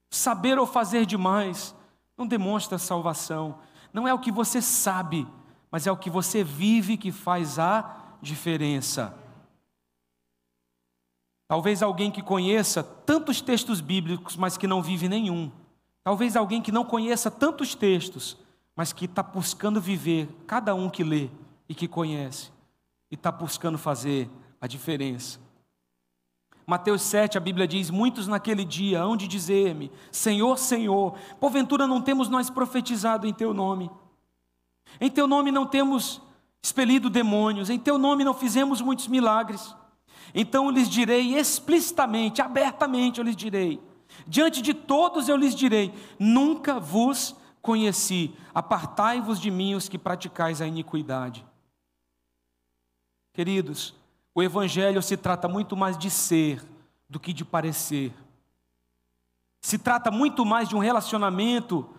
Saber 0.09 0.57
ou 0.57 0.65
fazer 0.65 1.05
demais 1.05 1.75
não 2.17 2.25
demonstra 2.25 2.77
salvação. 2.77 3.59
Não 3.91 4.07
é 4.07 4.13
o 4.13 4.19
que 4.19 4.31
você 4.31 4.61
sabe, 4.61 5.27
mas 5.69 5.87
é 5.87 5.91
o 5.91 5.97
que 5.97 6.09
você 6.09 6.43
vive 6.43 6.97
que 6.97 7.11
faz 7.11 7.59
a 7.59 8.17
diferença. 8.21 9.17
Talvez 11.47 11.83
alguém 11.83 12.09
que 12.09 12.21
conheça 12.21 12.83
tantos 12.83 13.39
textos 13.39 13.79
bíblicos, 13.79 14.35
mas 14.35 14.57
que 14.57 14.67
não 14.67 14.81
vive 14.81 15.07
nenhum. 15.07 15.51
Talvez 16.03 16.35
alguém 16.35 16.61
que 16.61 16.71
não 16.71 16.83
conheça 16.83 17.29
tantos 17.29 17.75
textos, 17.75 18.37
mas 18.75 18.91
que 18.91 19.05
está 19.05 19.21
buscando 19.21 19.79
viver 19.79 20.27
cada 20.47 20.73
um 20.73 20.89
que 20.89 21.03
lê 21.03 21.29
e 21.69 21.73
que 21.73 21.87
conhece, 21.87 22.51
e 23.09 23.15
está 23.15 23.31
buscando 23.31 23.77
fazer 23.77 24.29
a 24.59 24.67
diferença. 24.67 25.39
Mateus 26.65 27.03
7, 27.03 27.37
a 27.37 27.41
Bíblia 27.41 27.67
diz: 27.67 27.89
Muitos 27.89 28.27
naquele 28.27 28.65
dia 28.65 29.01
hão 29.01 29.15
de 29.15 29.27
dizer-me: 29.27 29.91
Senhor, 30.11 30.57
Senhor, 30.57 31.15
porventura 31.39 31.85
não 31.85 32.01
temos 32.01 32.27
nós 32.27 32.49
profetizado 32.49 33.27
em 33.27 33.33
Teu 33.33 33.53
nome? 33.53 33.89
Em 34.99 35.09
Teu 35.09 35.27
nome 35.27 35.51
não 35.51 35.65
temos 35.65 36.21
expelido 36.61 37.09
demônios, 37.09 37.69
em 37.69 37.77
Teu 37.77 37.97
nome 37.97 38.23
não 38.23 38.33
fizemos 38.33 38.81
muitos 38.81 39.07
milagres. 39.07 39.75
Então 40.33 40.65
eu 40.65 40.71
lhes 40.71 40.89
direi 40.89 41.37
explicitamente, 41.37 42.41
abertamente 42.41 43.19
eu 43.19 43.23
lhes 43.23 43.35
direi, 43.35 43.79
diante 44.27 44.61
de 44.61 44.73
todos 44.73 45.29
eu 45.29 45.37
lhes 45.37 45.53
direi: 45.53 45.93
nunca 46.17 46.79
vos 46.79 47.35
conheci, 47.61 48.33
apartai-vos 48.53 49.39
de 49.39 49.51
mim 49.51 49.75
os 49.75 49.87
que 49.87 49.99
praticais 49.99 50.61
a 50.61 50.67
iniquidade. 50.67 51.45
Queridos, 53.33 53.93
o 54.35 54.43
Evangelho 54.43 55.01
se 55.01 55.17
trata 55.17 55.47
muito 55.47 55.75
mais 55.75 55.97
de 55.97 56.11
ser 56.11 56.63
do 57.09 57.19
que 57.19 57.33
de 57.33 57.43
parecer. 57.43 58.13
Se 59.61 59.79
trata 59.79 60.11
muito 60.11 60.45
mais 60.45 60.69
de 60.69 60.75
um 60.75 60.79
relacionamento 60.79 61.89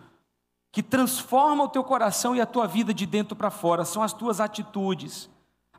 que 0.71 0.81
transforma 0.81 1.65
o 1.65 1.69
teu 1.69 1.83
coração 1.83 2.33
e 2.33 2.39
a 2.39 2.45
tua 2.45 2.65
vida 2.65 2.93
de 2.93 3.05
dentro 3.05 3.35
para 3.35 3.51
fora, 3.51 3.83
são 3.83 4.01
as 4.01 4.13
tuas 4.13 4.39
atitudes 4.39 5.29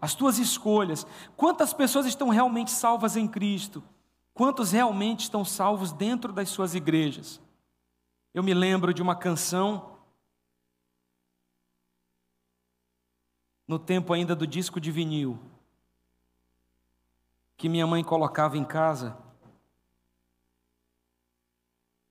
as 0.00 0.14
tuas 0.14 0.38
escolhas. 0.38 1.06
Quantas 1.36 1.72
pessoas 1.72 2.06
estão 2.06 2.28
realmente 2.28 2.70
salvas 2.70 3.16
em 3.16 3.26
Cristo? 3.26 3.82
Quantos 4.32 4.70
realmente 4.72 5.20
estão 5.20 5.44
salvos 5.44 5.92
dentro 5.92 6.32
das 6.32 6.48
suas 6.48 6.74
igrejas? 6.74 7.40
Eu 8.32 8.42
me 8.42 8.54
lembro 8.54 8.94
de 8.94 9.02
uma 9.02 9.16
canção, 9.16 9.98
no 13.66 13.78
tempo 13.78 14.12
ainda 14.12 14.36
do 14.36 14.46
disco 14.46 14.80
de 14.80 14.92
vinil, 14.92 15.38
que 17.58 17.68
minha 17.68 17.86
mãe 17.86 18.04
colocava 18.04 18.56
em 18.56 18.64
casa. 18.64 19.18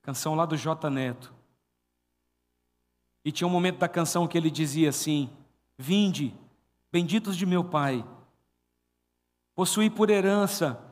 Canção 0.03 0.35
lá 0.35 0.45
do 0.45 0.57
J 0.57 0.89
Neto. 0.89 1.33
E 3.23 3.31
tinha 3.31 3.47
um 3.47 3.51
momento 3.51 3.79
da 3.79 3.87
canção 3.87 4.27
que 4.27 4.37
ele 4.37 4.51
dizia 4.51 4.89
assim: 4.89 5.29
Vinde, 5.77 6.35
benditos 6.91 7.37
de 7.37 7.45
meu 7.45 7.63
Pai, 7.63 8.05
possuí 9.55 9.89
por 9.89 10.09
herança 10.09 10.83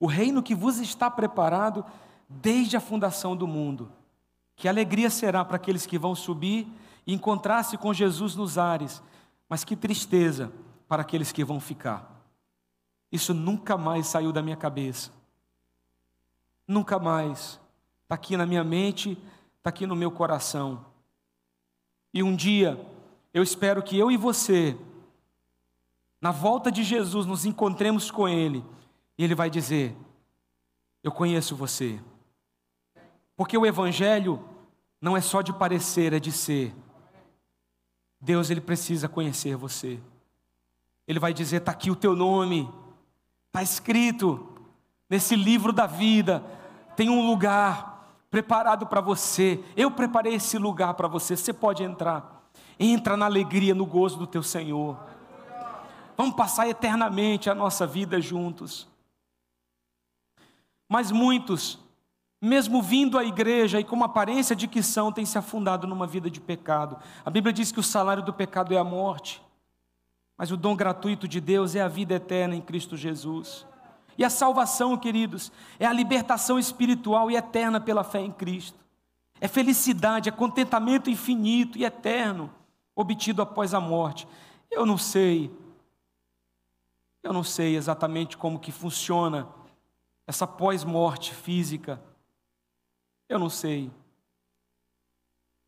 o 0.00 0.06
reino 0.06 0.42
que 0.42 0.54
vos 0.54 0.78
está 0.78 1.10
preparado 1.10 1.84
desde 2.28 2.76
a 2.76 2.80
fundação 2.80 3.36
do 3.36 3.46
mundo. 3.46 3.92
Que 4.56 4.68
alegria 4.68 5.10
será 5.10 5.44
para 5.44 5.56
aqueles 5.56 5.84
que 5.86 5.98
vão 5.98 6.14
subir 6.14 6.66
e 7.06 7.12
encontrar-se 7.12 7.76
com 7.76 7.92
Jesus 7.92 8.34
nos 8.34 8.56
ares, 8.56 9.02
mas 9.48 9.64
que 9.64 9.76
tristeza 9.76 10.50
para 10.88 11.02
aqueles 11.02 11.30
que 11.30 11.44
vão 11.44 11.60
ficar. 11.60 12.17
Isso 13.10 13.32
nunca 13.32 13.76
mais 13.76 14.06
saiu 14.06 14.32
da 14.32 14.42
minha 14.42 14.56
cabeça. 14.56 15.10
Nunca 16.66 16.98
mais. 16.98 17.60
Está 18.02 18.14
aqui 18.14 18.36
na 18.36 18.46
minha 18.46 18.64
mente, 18.64 19.18
está 19.58 19.70
aqui 19.70 19.86
no 19.86 19.96
meu 19.96 20.10
coração. 20.10 20.84
E 22.12 22.22
um 22.22 22.34
dia, 22.34 22.78
eu 23.32 23.42
espero 23.42 23.82
que 23.82 23.98
eu 23.98 24.10
e 24.10 24.16
você 24.16 24.78
na 26.20 26.32
volta 26.32 26.70
de 26.70 26.82
Jesus, 26.82 27.26
nos 27.26 27.44
encontremos 27.44 28.10
com 28.10 28.28
Ele, 28.28 28.64
e 29.16 29.24
Ele 29.24 29.34
vai 29.34 29.48
dizer: 29.48 29.96
Eu 31.02 31.12
conheço 31.12 31.54
você. 31.54 32.00
Porque 33.36 33.56
o 33.56 33.64
Evangelho 33.64 34.44
não 35.00 35.16
é 35.16 35.20
só 35.20 35.42
de 35.42 35.52
parecer, 35.52 36.12
é 36.12 36.18
de 36.18 36.32
ser. 36.32 36.74
Deus, 38.20 38.50
Ele 38.50 38.60
precisa 38.60 39.08
conhecer 39.08 39.56
você. 39.56 40.00
Ele 41.06 41.20
vai 41.20 41.32
dizer: 41.32 41.58
Está 41.58 41.70
aqui 41.70 41.90
o 41.90 41.96
teu 41.96 42.16
nome, 42.16 42.68
está 43.48 43.62
escrito 43.62 44.46
nesse 45.08 45.34
livro 45.34 45.72
da 45.72 45.86
vida, 45.86 46.44
tem 46.96 47.08
um 47.08 47.26
lugar 47.26 47.98
preparado 48.30 48.86
para 48.86 49.00
você. 49.00 49.62
Eu 49.76 49.90
preparei 49.90 50.34
esse 50.34 50.58
lugar 50.58 50.94
para 50.94 51.08
você, 51.08 51.36
você 51.36 51.52
pode 51.52 51.82
entrar. 51.82 52.50
Entra 52.78 53.16
na 53.16 53.26
alegria, 53.26 53.74
no 53.74 53.86
gozo 53.86 54.18
do 54.18 54.26
teu 54.26 54.42
Senhor. 54.42 54.96
Vamos 56.16 56.34
passar 56.34 56.68
eternamente 56.68 57.48
a 57.48 57.54
nossa 57.54 57.86
vida 57.86 58.20
juntos. 58.20 58.88
Mas 60.88 61.10
muitos, 61.10 61.78
mesmo 62.40 62.82
vindo 62.82 63.18
à 63.18 63.24
igreja 63.24 63.78
e 63.78 63.84
com 63.84 63.94
uma 63.94 64.06
aparência 64.06 64.56
de 64.56 64.66
que 64.66 64.82
são, 64.82 65.12
têm 65.12 65.24
se 65.24 65.38
afundado 65.38 65.86
numa 65.86 66.06
vida 66.06 66.30
de 66.30 66.40
pecado. 66.40 66.98
A 67.24 67.30
Bíblia 67.30 67.52
diz 67.52 67.70
que 67.70 67.80
o 67.80 67.84
salário 67.84 68.22
do 68.22 68.32
pecado 68.32 68.72
é 68.74 68.78
a 68.78 68.84
morte, 68.84 69.42
mas 70.38 70.50
o 70.50 70.56
dom 70.56 70.74
gratuito 70.74 71.28
de 71.28 71.40
Deus 71.40 71.74
é 71.74 71.82
a 71.82 71.88
vida 71.88 72.14
eterna 72.14 72.54
em 72.54 72.60
Cristo 72.62 72.96
Jesus. 72.96 73.66
E 74.16 74.24
a 74.24 74.30
salvação, 74.30 74.96
queridos, 74.96 75.52
é 75.78 75.84
a 75.84 75.92
libertação 75.92 76.58
espiritual 76.58 77.30
e 77.30 77.36
eterna 77.36 77.80
pela 77.80 78.02
fé 78.02 78.20
em 78.20 78.32
Cristo. 78.32 78.78
É 79.40 79.46
felicidade, 79.46 80.28
é 80.28 80.32
contentamento 80.32 81.10
infinito 81.10 81.76
e 81.76 81.84
eterno 81.84 82.50
obtido 82.94 83.42
após 83.42 83.74
a 83.74 83.80
morte. 83.80 84.26
Eu 84.70 84.86
não 84.86 84.96
sei 84.96 85.50
eu 87.22 87.32
não 87.32 87.42
sei 87.42 87.76
exatamente 87.76 88.36
como 88.36 88.58
que 88.58 88.72
funciona 88.72 89.48
essa 90.26 90.46
pós-morte 90.46 91.34
física. 91.34 92.00
Eu 93.28 93.38
não 93.38 93.50
sei. 93.50 93.90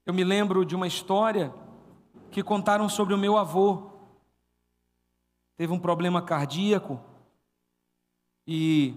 Eu 0.06 0.14
me 0.14 0.24
lembro 0.24 0.64
de 0.64 0.74
uma 0.74 0.87
história 0.87 1.52
que 2.30 2.42
contaram 2.42 2.88
sobre 2.88 3.12
o 3.12 3.18
meu 3.18 3.37
avô. 3.37 3.89
Teve 5.61 5.75
um 5.75 5.79
problema 5.79 6.23
cardíaco 6.23 6.99
e 8.46 8.94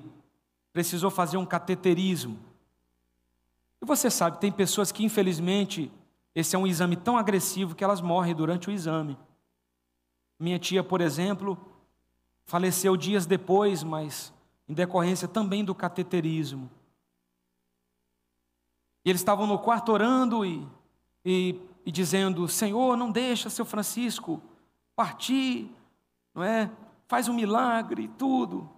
precisou 0.71 1.11
fazer 1.11 1.35
um 1.35 1.45
cateterismo. 1.45 2.39
E 3.81 3.85
você 3.85 4.09
sabe, 4.09 4.39
tem 4.39 4.49
pessoas 4.49 4.89
que 4.89 5.03
infelizmente 5.03 5.91
esse 6.33 6.55
é 6.55 6.57
um 6.57 6.65
exame 6.65 6.95
tão 6.95 7.17
agressivo 7.17 7.75
que 7.75 7.83
elas 7.83 7.99
morrem 7.99 8.33
durante 8.33 8.69
o 8.69 8.71
exame. 8.71 9.17
Minha 10.39 10.57
tia, 10.57 10.81
por 10.81 11.01
exemplo, 11.01 11.57
Faleceu 12.45 12.95
dias 12.95 13.25
depois, 13.25 13.83
mas 13.83 14.33
em 14.65 14.73
decorrência 14.73 15.27
também 15.27 15.65
do 15.65 15.75
cateterismo. 15.75 16.71
E 19.03 19.09
eles 19.09 19.19
estavam 19.19 19.45
no 19.45 19.59
quarto 19.59 19.91
orando 19.91 20.45
e, 20.45 20.65
e, 21.25 21.59
e 21.85 21.91
dizendo: 21.91 22.47
Senhor, 22.47 22.95
não 22.95 23.11
deixa 23.11 23.49
seu 23.49 23.65
Francisco 23.65 24.41
partir, 24.95 25.69
não 26.33 26.43
é? 26.43 26.71
Faz 27.07 27.27
um 27.27 27.33
milagre 27.33 28.03
e 28.03 28.07
tudo. 28.07 28.69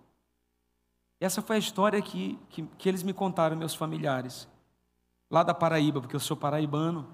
Essa 1.20 1.42
foi 1.42 1.56
a 1.56 1.60
história 1.60 2.02
que, 2.02 2.38
que, 2.50 2.64
que 2.78 2.90
eles 2.90 3.04
me 3.04 3.14
contaram, 3.14 3.56
meus 3.56 3.74
familiares, 3.74 4.48
lá 5.30 5.44
da 5.44 5.54
Paraíba, 5.54 6.02
porque 6.02 6.16
eu 6.16 6.20
sou 6.20 6.36
paraibano. 6.36 7.08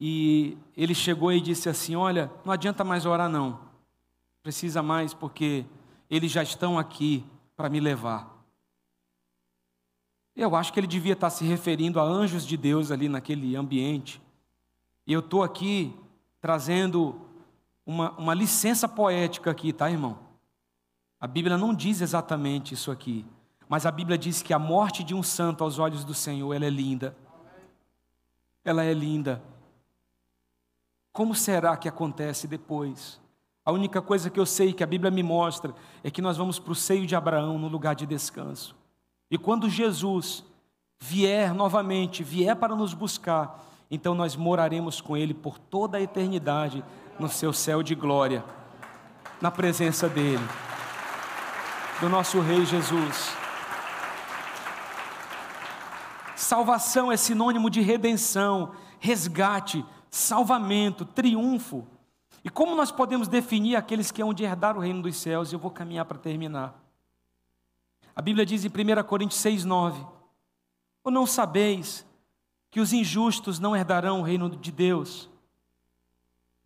E 0.00 0.56
ele 0.76 0.94
chegou 0.94 1.32
e 1.32 1.40
disse 1.40 1.68
assim: 1.68 1.94
Olha, 1.94 2.30
não 2.44 2.52
adianta 2.52 2.82
mais 2.82 3.06
orar, 3.06 3.28
não 3.28 3.72
precisa 4.42 4.82
mais 4.82 5.14
porque 5.14 5.64
eles 6.10 6.32
já 6.32 6.42
estão 6.42 6.78
aqui 6.78 7.24
para 7.56 7.70
me 7.70 7.80
levar. 7.80 8.30
Eu 10.34 10.56
acho 10.56 10.72
que 10.72 10.80
ele 10.80 10.86
devia 10.86 11.12
estar 11.12 11.30
se 11.30 11.44
referindo 11.44 12.00
a 12.00 12.02
anjos 12.02 12.44
de 12.46 12.56
Deus 12.56 12.90
ali 12.90 13.08
naquele 13.08 13.54
ambiente. 13.54 14.20
E 15.06 15.12
eu 15.12 15.20
estou 15.20 15.42
aqui 15.42 15.94
trazendo 16.40 17.20
uma, 17.86 18.12
uma 18.12 18.34
licença 18.34 18.88
poética 18.88 19.50
aqui, 19.50 19.72
tá, 19.72 19.90
irmão? 19.90 20.18
A 21.20 21.26
Bíblia 21.26 21.56
não 21.56 21.74
diz 21.74 22.00
exatamente 22.00 22.74
isso 22.74 22.90
aqui, 22.90 23.24
mas 23.68 23.86
a 23.86 23.90
Bíblia 23.90 24.18
diz 24.18 24.42
que 24.42 24.52
a 24.52 24.58
morte 24.58 25.04
de 25.04 25.14
um 25.14 25.22
santo 25.22 25.62
aos 25.64 25.78
olhos 25.78 26.04
do 26.04 26.14
Senhor, 26.14 26.52
ela 26.52 26.64
é 26.64 26.70
linda. 26.70 27.16
Ela 28.64 28.84
é 28.84 28.92
linda. 28.92 29.42
Como 31.12 31.34
será 31.34 31.76
que 31.76 31.88
acontece 31.88 32.46
depois? 32.46 33.20
A 33.64 33.70
única 33.70 34.02
coisa 34.02 34.30
que 34.30 34.40
eu 34.40 34.46
sei 34.46 34.72
que 34.72 34.82
a 34.82 34.86
Bíblia 34.86 35.10
me 35.10 35.22
mostra 35.22 35.74
é 36.02 36.10
que 36.10 36.22
nós 36.22 36.36
vamos 36.36 36.58
para 36.58 36.72
o 36.72 36.74
seio 36.74 37.06
de 37.06 37.14
Abraão, 37.14 37.58
no 37.58 37.68
lugar 37.68 37.94
de 37.94 38.06
descanso. 38.06 38.74
E 39.30 39.38
quando 39.38 39.70
Jesus 39.70 40.44
vier 41.00 41.54
novamente, 41.54 42.22
vier 42.22 42.56
para 42.56 42.74
nos 42.74 42.94
buscar, 42.94 43.64
então 43.90 44.14
nós 44.14 44.34
moraremos 44.34 45.00
com 45.00 45.16
Ele 45.16 45.34
por 45.34 45.58
toda 45.58 45.98
a 45.98 46.00
eternidade 46.00 46.84
no 47.18 47.28
seu 47.28 47.52
céu 47.52 47.82
de 47.82 47.94
glória, 47.94 48.44
na 49.40 49.50
presença 49.50 50.08
dEle, 50.08 50.44
do 52.00 52.08
nosso 52.08 52.40
Rei 52.40 52.64
Jesus. 52.64 53.36
Salvação 56.36 57.10
é 57.10 57.16
sinônimo 57.16 57.70
de 57.70 57.80
redenção, 57.80 58.74
resgate, 58.98 59.84
salvamento, 60.10 61.04
triunfo. 61.04 61.86
E 62.44 62.50
como 62.50 62.74
nós 62.74 62.90
podemos 62.90 63.28
definir 63.28 63.76
aqueles 63.76 64.10
que 64.10 64.22
hão 64.22 64.34
de 64.34 64.44
herdar 64.44 64.76
o 64.76 64.80
reino 64.80 65.02
dos 65.02 65.16
céus? 65.16 65.52
Eu 65.52 65.58
vou 65.58 65.70
caminhar 65.70 66.04
para 66.04 66.18
terminar. 66.18 66.74
A 68.14 68.20
Bíblia 68.20 68.44
diz 68.44 68.64
em 68.64 68.68
1 68.68 69.02
Coríntios 69.04 69.40
6, 69.40 69.64
9: 69.64 70.04
Ou 71.04 71.10
não 71.10 71.26
sabeis 71.26 72.04
que 72.70 72.80
os 72.80 72.92
injustos 72.92 73.58
não 73.58 73.76
herdarão 73.76 74.20
o 74.20 74.24
reino 74.24 74.50
de 74.50 74.70
Deus? 74.70 75.30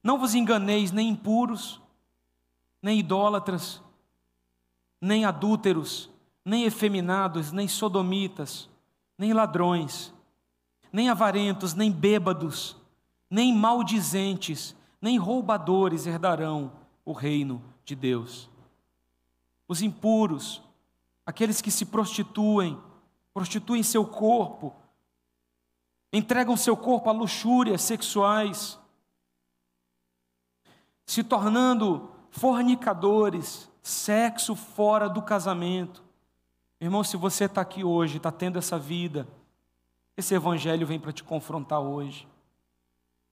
Não 0.06 0.20
vos 0.20 0.36
enganeis, 0.36 0.92
nem 0.92 1.08
impuros, 1.08 1.82
nem 2.80 3.00
idólatras, 3.00 3.82
nem 5.00 5.24
adúlteros, 5.24 6.08
nem 6.44 6.62
efeminados, 6.62 7.50
nem 7.50 7.66
sodomitas, 7.66 8.70
nem 9.18 9.32
ladrões, 9.32 10.14
nem 10.92 11.08
avarentos, 11.08 11.74
nem 11.74 11.90
bêbados, 11.90 12.76
nem 13.28 13.52
maldizentes, 13.52 14.76
nem 15.02 15.18
roubadores 15.18 16.06
herdarão 16.06 16.70
o 17.04 17.12
reino 17.12 17.60
de 17.84 17.96
Deus. 17.96 18.48
Os 19.66 19.82
impuros, 19.82 20.62
aqueles 21.26 21.60
que 21.60 21.72
se 21.72 21.84
prostituem, 21.84 22.78
prostituem 23.34 23.82
seu 23.82 24.06
corpo, 24.06 24.72
entregam 26.12 26.56
seu 26.56 26.76
corpo 26.76 27.10
a 27.10 27.12
luxúrias 27.12 27.82
sexuais, 27.82 28.78
se 31.06 31.22
tornando 31.22 32.10
fornicadores, 32.30 33.70
sexo 33.80 34.56
fora 34.56 35.08
do 35.08 35.22
casamento. 35.22 36.04
Irmão, 36.80 37.04
se 37.04 37.16
você 37.16 37.44
está 37.44 37.60
aqui 37.60 37.84
hoje, 37.84 38.16
está 38.16 38.32
tendo 38.32 38.58
essa 38.58 38.78
vida, 38.78 39.26
esse 40.16 40.34
evangelho 40.34 40.86
vem 40.86 40.98
para 40.98 41.12
te 41.12 41.22
confrontar 41.22 41.80
hoje. 41.80 42.28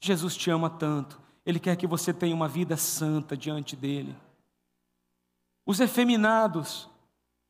Jesus 0.00 0.36
te 0.36 0.50
ama 0.50 0.70
tanto, 0.70 1.20
Ele 1.44 1.58
quer 1.58 1.76
que 1.76 1.86
você 1.86 2.14
tenha 2.14 2.34
uma 2.34 2.48
vida 2.48 2.76
santa 2.76 3.36
diante 3.36 3.74
dEle. 3.74 4.16
Os 5.66 5.80
efeminados, 5.80 6.88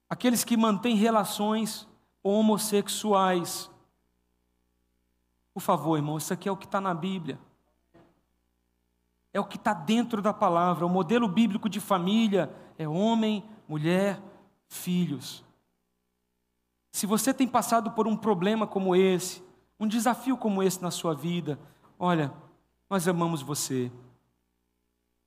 aqueles 0.08 0.42
que 0.42 0.56
mantêm 0.56 0.96
relações 0.96 1.86
homossexuais. 2.22 3.70
Por 5.52 5.60
favor, 5.60 5.96
irmão, 5.96 6.16
isso 6.16 6.32
aqui 6.32 6.48
é 6.48 6.52
o 6.52 6.56
que 6.56 6.64
está 6.64 6.80
na 6.80 6.94
Bíblia. 6.94 7.38
É 9.34 9.40
o 9.40 9.44
que 9.44 9.56
está 9.56 9.74
dentro 9.74 10.22
da 10.22 10.32
palavra. 10.32 10.86
O 10.86 10.88
modelo 10.88 11.26
bíblico 11.26 11.68
de 11.68 11.80
família 11.80 12.54
é 12.78 12.88
homem, 12.88 13.44
mulher, 13.68 14.22
filhos. 14.68 15.44
Se 16.92 17.04
você 17.04 17.34
tem 17.34 17.48
passado 17.48 17.90
por 17.90 18.06
um 18.06 18.16
problema 18.16 18.64
como 18.64 18.94
esse, 18.94 19.42
um 19.78 19.88
desafio 19.88 20.36
como 20.36 20.62
esse 20.62 20.80
na 20.80 20.92
sua 20.92 21.12
vida, 21.12 21.58
olha, 21.98 22.32
nós 22.88 23.08
amamos 23.08 23.42
você, 23.42 23.90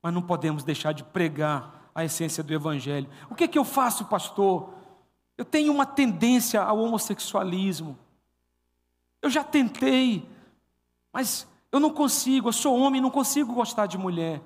mas 0.02 0.14
não 0.14 0.22
podemos 0.22 0.64
deixar 0.64 0.92
de 0.92 1.04
pregar 1.04 1.90
a 1.94 2.02
essência 2.02 2.42
do 2.42 2.54
Evangelho. 2.54 3.10
O 3.28 3.34
que 3.34 3.44
é 3.44 3.48
que 3.48 3.58
eu 3.58 3.64
faço, 3.64 4.06
pastor? 4.06 4.72
Eu 5.36 5.44
tenho 5.44 5.70
uma 5.70 5.84
tendência 5.84 6.62
ao 6.62 6.78
homossexualismo. 6.78 7.98
Eu 9.20 9.28
já 9.28 9.44
tentei, 9.44 10.26
mas 11.12 11.46
eu 11.70 11.78
não 11.78 11.90
consigo, 11.90 12.48
eu 12.48 12.52
sou 12.52 12.78
homem, 12.78 13.00
não 13.00 13.10
consigo 13.10 13.52
gostar 13.52 13.86
de 13.86 13.98
mulher. 13.98 14.42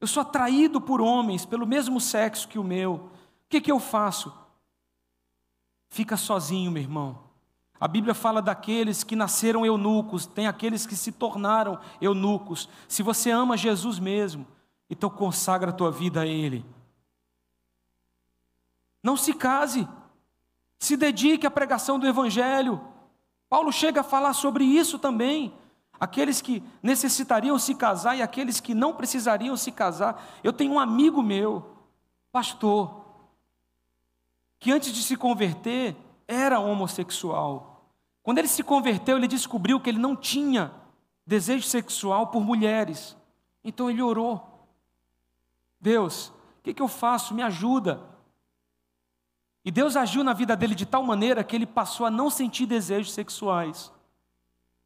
Eu 0.00 0.06
sou 0.06 0.20
atraído 0.20 0.80
por 0.80 1.00
homens 1.00 1.44
pelo 1.44 1.66
mesmo 1.66 2.00
sexo 2.00 2.46
que 2.46 2.58
o 2.58 2.64
meu. 2.64 2.94
O 2.94 3.10
que, 3.48 3.60
que 3.60 3.72
eu 3.72 3.80
faço? 3.80 4.32
Fica 5.88 6.16
sozinho, 6.16 6.70
meu 6.70 6.82
irmão. 6.82 7.28
A 7.80 7.88
Bíblia 7.88 8.14
fala 8.14 8.42
daqueles 8.42 9.04
que 9.04 9.16
nasceram 9.16 9.64
eunucos, 9.64 10.26
tem 10.26 10.46
aqueles 10.46 10.86
que 10.86 10.96
se 10.96 11.12
tornaram 11.12 11.78
eunucos. 12.00 12.68
Se 12.88 13.02
você 13.02 13.30
ama 13.30 13.56
Jesus 13.56 13.98
mesmo, 13.98 14.46
então 14.90 15.08
consagra 15.08 15.70
a 15.70 15.74
tua 15.74 15.90
vida 15.90 16.22
a 16.22 16.26
Ele. 16.26 16.66
Não 19.02 19.16
se 19.16 19.32
case, 19.32 19.88
se 20.78 20.96
dedique 20.96 21.46
à 21.46 21.50
pregação 21.50 21.98
do 21.98 22.06
Evangelho. 22.06 22.80
Paulo 23.48 23.72
chega 23.72 24.00
a 24.00 24.04
falar 24.04 24.32
sobre 24.32 24.64
isso 24.64 24.98
também. 24.98 25.54
Aqueles 25.98 26.40
que 26.40 26.62
necessitariam 26.82 27.58
se 27.58 27.74
casar 27.74 28.16
e 28.16 28.22
aqueles 28.22 28.60
que 28.60 28.74
não 28.74 28.94
precisariam 28.94 29.56
se 29.56 29.72
casar. 29.72 30.22
Eu 30.44 30.52
tenho 30.52 30.72
um 30.72 30.78
amigo 30.78 31.22
meu, 31.22 31.76
pastor, 32.30 33.04
que 34.60 34.70
antes 34.70 34.92
de 34.92 35.02
se 35.02 35.16
converter 35.16 35.96
era 36.26 36.60
homossexual. 36.60 37.84
Quando 38.22 38.38
ele 38.38 38.48
se 38.48 38.62
converteu, 38.62 39.16
ele 39.16 39.26
descobriu 39.26 39.80
que 39.80 39.88
ele 39.88 39.98
não 39.98 40.14
tinha 40.14 40.70
desejo 41.26 41.66
sexual 41.66 42.28
por 42.28 42.44
mulheres. 42.44 43.16
Então 43.64 43.90
ele 43.90 44.02
orou: 44.02 44.68
Deus, 45.80 46.28
o 46.28 46.32
que, 46.62 46.74
que 46.74 46.82
eu 46.82 46.88
faço? 46.88 47.34
Me 47.34 47.42
ajuda. 47.42 48.00
E 49.64 49.70
Deus 49.70 49.96
agiu 49.96 50.24
na 50.24 50.32
vida 50.32 50.56
dele 50.56 50.74
de 50.74 50.86
tal 50.86 51.02
maneira 51.02 51.44
que 51.44 51.54
ele 51.54 51.66
passou 51.66 52.06
a 52.06 52.10
não 52.10 52.30
sentir 52.30 52.66
desejos 52.66 53.12
sexuais. 53.12 53.92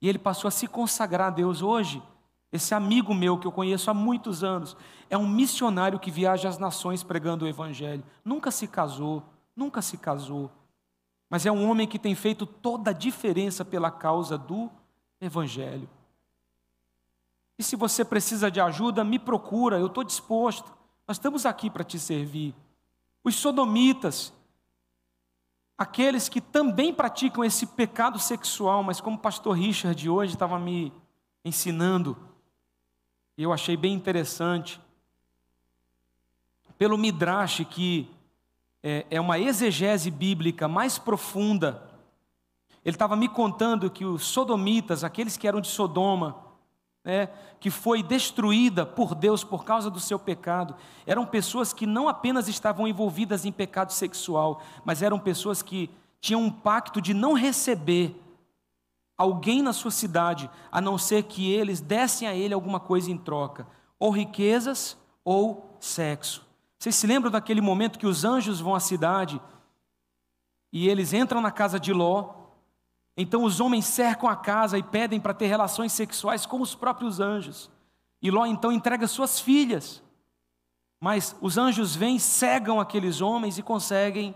E 0.00 0.08
ele 0.08 0.18
passou 0.18 0.48
a 0.48 0.50
se 0.50 0.66
consagrar 0.66 1.28
a 1.28 1.30
Deus. 1.30 1.62
Hoje, 1.62 2.02
esse 2.50 2.74
amigo 2.74 3.14
meu 3.14 3.38
que 3.38 3.46
eu 3.46 3.52
conheço 3.52 3.90
há 3.90 3.94
muitos 3.94 4.42
anos 4.44 4.76
é 5.08 5.16
um 5.16 5.28
missionário 5.28 5.98
que 5.98 6.10
viaja 6.10 6.48
às 6.48 6.58
nações 6.58 7.02
pregando 7.02 7.44
o 7.44 7.48
Evangelho. 7.48 8.04
Nunca 8.24 8.50
se 8.50 8.66
casou, 8.66 9.22
nunca 9.56 9.80
se 9.80 9.96
casou, 9.96 10.50
mas 11.30 11.46
é 11.46 11.50
um 11.50 11.66
homem 11.70 11.86
que 11.86 11.98
tem 11.98 12.14
feito 12.14 12.44
toda 12.44 12.90
a 12.90 12.94
diferença 12.94 13.64
pela 13.64 13.90
causa 13.90 14.36
do 14.36 14.70
Evangelho. 15.18 15.88
E 17.58 17.62
se 17.62 17.76
você 17.76 18.04
precisa 18.04 18.50
de 18.50 18.60
ajuda, 18.60 19.04
me 19.04 19.18
procura, 19.18 19.78
eu 19.78 19.86
estou 19.86 20.04
disposto. 20.04 20.70
Nós 21.06 21.16
estamos 21.16 21.46
aqui 21.46 21.70
para 21.70 21.84
te 21.84 21.98
servir. 21.98 22.54
Os 23.24 23.36
sodomitas, 23.36 24.32
aqueles 25.83 26.28
que 26.28 26.41
também 26.41 26.95
praticam 26.95 27.45
esse 27.45 27.66
pecado 27.66 28.18
sexual, 28.18 28.83
mas 28.83 29.01
como 29.01 29.16
o 29.16 29.20
pastor 29.20 29.57
Richard 29.57 30.09
hoje 30.09 30.35
estava 30.35 30.59
me 30.59 30.93
ensinando, 31.45 32.16
e 33.37 33.43
eu 33.43 33.53
achei 33.53 33.76
bem 33.76 33.93
interessante, 33.93 34.80
pelo 36.78 36.97
Midrash 36.97 37.64
que 37.68 38.11
é, 38.83 39.07
é 39.11 39.20
uma 39.20 39.39
exegese 39.39 40.11
bíblica 40.11 40.66
mais 40.66 40.99
profunda. 40.99 41.91
Ele 42.85 42.95
estava 42.95 43.14
me 43.14 43.28
contando 43.28 43.91
que 43.91 44.05
os 44.05 44.24
sodomitas, 44.24 45.05
aqueles 45.05 45.37
que 45.37 45.47
eram 45.47 45.61
de 45.61 45.68
Sodoma, 45.68 46.51
né, 47.05 47.28
que 47.59 47.70
foi 47.70 48.03
destruída 48.03 48.86
por 48.86 49.14
Deus 49.14 49.42
por 49.42 49.64
causa 49.64 49.90
do 49.90 49.98
seu 49.98 50.18
pecado, 50.18 50.74
eram 51.07 51.26
pessoas 51.26 51.72
que 51.72 51.86
não 51.86 52.09
apenas 52.09 52.48
estavam 52.48 52.86
envolvidas 52.86 53.44
em 53.44 53.53
pecado 53.53 53.92
sexual, 53.92 54.62
mas 54.84 55.03
eram 55.03 55.18
pessoas 55.18 55.62
que 55.62 55.90
tinham 56.20 56.42
um 56.42 56.50
pacto 56.50 57.00
de 57.00 57.12
não 57.12 57.32
receber 57.32 58.16
alguém 59.18 59.62
na 59.62 59.72
sua 59.72 59.90
cidade, 59.90 60.50
a 60.70 60.80
não 60.80 60.96
ser 60.96 61.24
que 61.24 61.50
eles 61.50 61.80
dessem 61.80 62.26
a 62.26 62.34
ele 62.34 62.55
alguma 62.55 62.80
coisa 62.80 63.11
em 63.11 63.18
troca, 63.18 63.66
ou 63.98 64.11
riquezas 64.11 64.96
ou 65.24 65.76
sexo. 65.80 66.46
Vocês 66.78 66.94
se 66.96 67.07
lembram 67.07 67.30
daquele 67.30 67.61
momento 67.61 67.98
que 67.98 68.07
os 68.07 68.24
anjos 68.24 68.61
vão 68.61 68.74
à 68.74 68.80
cidade 68.80 69.40
e 70.72 70.88
eles 70.88 71.12
entram 71.12 71.40
na 71.40 71.53
casa 71.53 71.78
de 71.78 71.92
Ló? 71.92 72.41
Então 73.16 73.44
os 73.44 73.60
homens 73.60 73.84
cercam 73.84 74.28
a 74.28 74.36
casa 74.36 74.78
e 74.78 74.82
pedem 74.82 75.20
para 75.20 75.34
ter 75.34 75.46
relações 75.46 75.92
sexuais 75.92 76.46
com 76.46 76.60
os 76.60 76.74
próprios 76.74 77.20
anjos. 77.20 77.70
E 78.20 78.30
Ló 78.30 78.46
então 78.46 78.72
entrega 78.72 79.06
suas 79.06 79.38
filhas. 79.38 80.02
Mas 81.00 81.36
os 81.40 81.58
anjos 81.58 81.96
vêm, 81.96 82.18
cegam 82.18 82.80
aqueles 82.80 83.20
homens 83.20 83.58
e 83.58 83.62
conseguem 83.62 84.34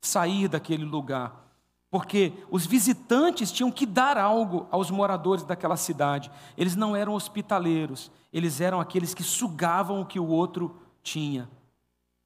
sair 0.00 0.46
daquele 0.46 0.84
lugar. 0.84 1.48
Porque 1.90 2.32
os 2.50 2.66
visitantes 2.66 3.50
tinham 3.50 3.70
que 3.70 3.86
dar 3.86 4.18
algo 4.18 4.66
aos 4.70 4.90
moradores 4.90 5.44
daquela 5.44 5.76
cidade. 5.76 6.30
Eles 6.56 6.76
não 6.76 6.94
eram 6.94 7.14
hospitaleiros, 7.14 8.10
eles 8.30 8.60
eram 8.60 8.78
aqueles 8.78 9.14
que 9.14 9.22
sugavam 9.22 10.02
o 10.02 10.06
que 10.06 10.20
o 10.20 10.26
outro 10.26 10.76
tinha. 11.02 11.48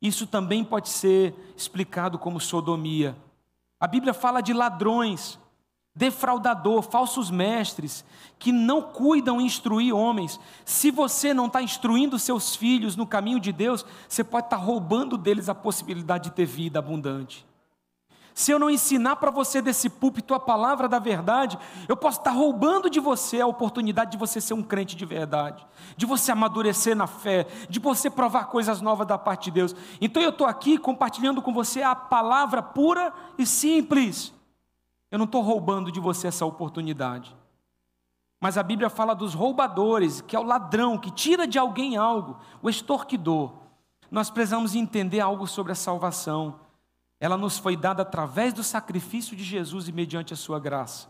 Isso 0.01 0.27
também 0.27 0.65
pode 0.65 0.89
ser 0.89 1.33
explicado 1.57 2.19
como 2.19 2.41
sodomia. 2.41 3.17
A 3.79 3.87
Bíblia 3.87 4.13
fala 4.13 4.41
de 4.41 4.53
ladrões. 4.53 5.39
Defraudador, 5.95 6.83
falsos 6.83 7.31
mestres, 7.31 8.05
que 8.39 8.51
não 8.51 8.83
cuidam 8.83 9.41
instruir 9.41 9.95
homens. 9.95 10.41
Se 10.65 10.91
você 10.91 11.35
não 11.35 11.47
está 11.47 11.63
instruindo 11.63 12.19
seus 12.19 12.57
filhos 12.57 12.97
no 12.97 13.07
caminho 13.07 13.39
de 13.39 13.53
Deus, 13.53 13.85
você 14.09 14.25
pode 14.25 14.47
estar 14.47 14.57
tá 14.57 14.63
roubando 14.63 15.19
deles 15.19 15.49
a 15.49 15.55
possibilidade 15.55 16.31
de 16.31 16.37
ter 16.37 16.47
vida 16.47 16.79
abundante. 16.79 17.47
Se 18.35 18.51
eu 18.51 18.59
não 18.59 18.71
ensinar 18.71 19.17
para 19.17 19.31
você 19.31 19.61
desse 19.61 19.91
púlpito 19.91 20.33
a 20.33 20.41
palavra 20.41 20.89
da 20.89 20.99
verdade, 20.99 21.59
eu 21.87 21.95
posso 21.95 22.19
estar 22.19 22.31
tá 22.31 22.37
roubando 22.37 22.89
de 22.89 22.99
você 22.99 23.43
a 23.43 23.47
oportunidade 23.47 24.13
de 24.13 24.17
você 24.17 24.41
ser 24.41 24.55
um 24.55 24.63
crente 24.63 24.97
de 24.97 25.05
verdade, 25.05 25.67
de 25.99 26.07
você 26.07 26.33
amadurecer 26.33 26.97
na 26.97 27.07
fé, 27.07 27.47
de 27.69 27.79
você 27.79 28.09
provar 28.09 28.47
coisas 28.47 28.81
novas 28.81 29.07
da 29.07 29.19
parte 29.19 29.45
de 29.45 29.51
Deus. 29.51 29.77
Então 30.01 30.23
eu 30.23 30.31
estou 30.31 30.47
aqui 30.47 30.79
compartilhando 30.79 31.43
com 31.43 31.53
você 31.53 31.83
a 31.83 31.95
palavra 31.95 32.63
pura 32.63 33.13
e 33.37 33.45
simples. 33.45 34.33
Eu 35.13 35.19
não 35.19 35.27
estou 35.27 35.43
roubando 35.43 35.93
de 35.93 36.01
você 36.01 36.29
essa 36.29 36.47
oportunidade. 36.47 37.37
Mas 38.41 38.57
a 38.57 38.63
Bíblia 38.63 38.89
fala 38.89 39.15
dos 39.15 39.35
roubadores, 39.35 40.23
que 40.23 40.35
é 40.35 40.41
o 40.41 40.43
ladrão 40.43 40.97
que 40.97 41.11
tira 41.11 41.47
de 41.47 41.59
alguém 41.59 41.99
algo, 41.99 42.41
o 42.63 42.71
extorquidor. 42.71 43.53
Nós 44.11 44.31
precisamos 44.31 44.75
entender 44.75 45.21
algo 45.21 45.47
sobre 45.47 45.71
a 45.71 45.75
salvação. 45.75 46.59
Ela 47.21 47.37
nos 47.37 47.59
foi 47.59 47.77
dada 47.77 48.01
através 48.01 48.55
do 48.55 48.65
sacrifício 48.65 49.37
de 49.37 49.45
Jesus 49.45 49.87
e 49.87 49.93
mediante 49.93 50.33
a 50.33 50.37
sua 50.37 50.59
graça. 50.59 51.09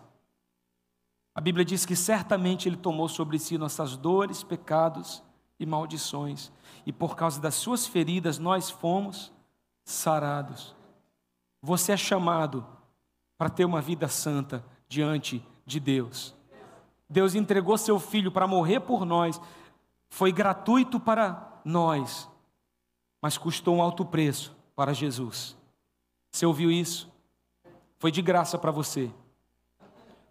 A 1.32 1.40
Bíblia 1.40 1.64
diz 1.64 1.86
que 1.86 1.94
certamente 1.94 2.68
Ele 2.68 2.76
tomou 2.76 3.08
sobre 3.08 3.38
si 3.38 3.56
nossas 3.56 3.96
dores, 3.96 4.42
pecados 4.42 5.22
e 5.60 5.64
maldições, 5.64 6.50
e 6.84 6.92
por 6.92 7.14
causa 7.14 7.40
das 7.40 7.54
suas 7.54 7.86
feridas 7.86 8.36
nós 8.36 8.68
fomos 8.68 9.32
sarados. 9.84 10.74
Você 11.62 11.92
é 11.92 11.96
chamado 11.96 12.66
para 13.36 13.50
ter 13.50 13.64
uma 13.64 13.80
vida 13.80 14.08
santa 14.08 14.64
diante 14.88 15.44
de 15.66 15.80
Deus. 15.80 16.34
Deus 17.08 17.34
entregou 17.34 17.76
seu 17.76 17.98
filho 18.00 18.32
para 18.32 18.46
morrer 18.46 18.80
por 18.80 19.04
nós, 19.04 19.40
foi 20.08 20.32
gratuito 20.32 20.98
para 20.98 21.60
nós, 21.64 22.28
mas 23.20 23.36
custou 23.36 23.76
um 23.76 23.82
alto 23.82 24.04
preço 24.04 24.56
para 24.74 24.92
Jesus. 24.92 25.56
Você 26.30 26.46
ouviu 26.46 26.70
isso? 26.70 27.10
Foi 27.98 28.10
de 28.10 28.22
graça 28.22 28.58
para 28.58 28.70
você, 28.70 29.10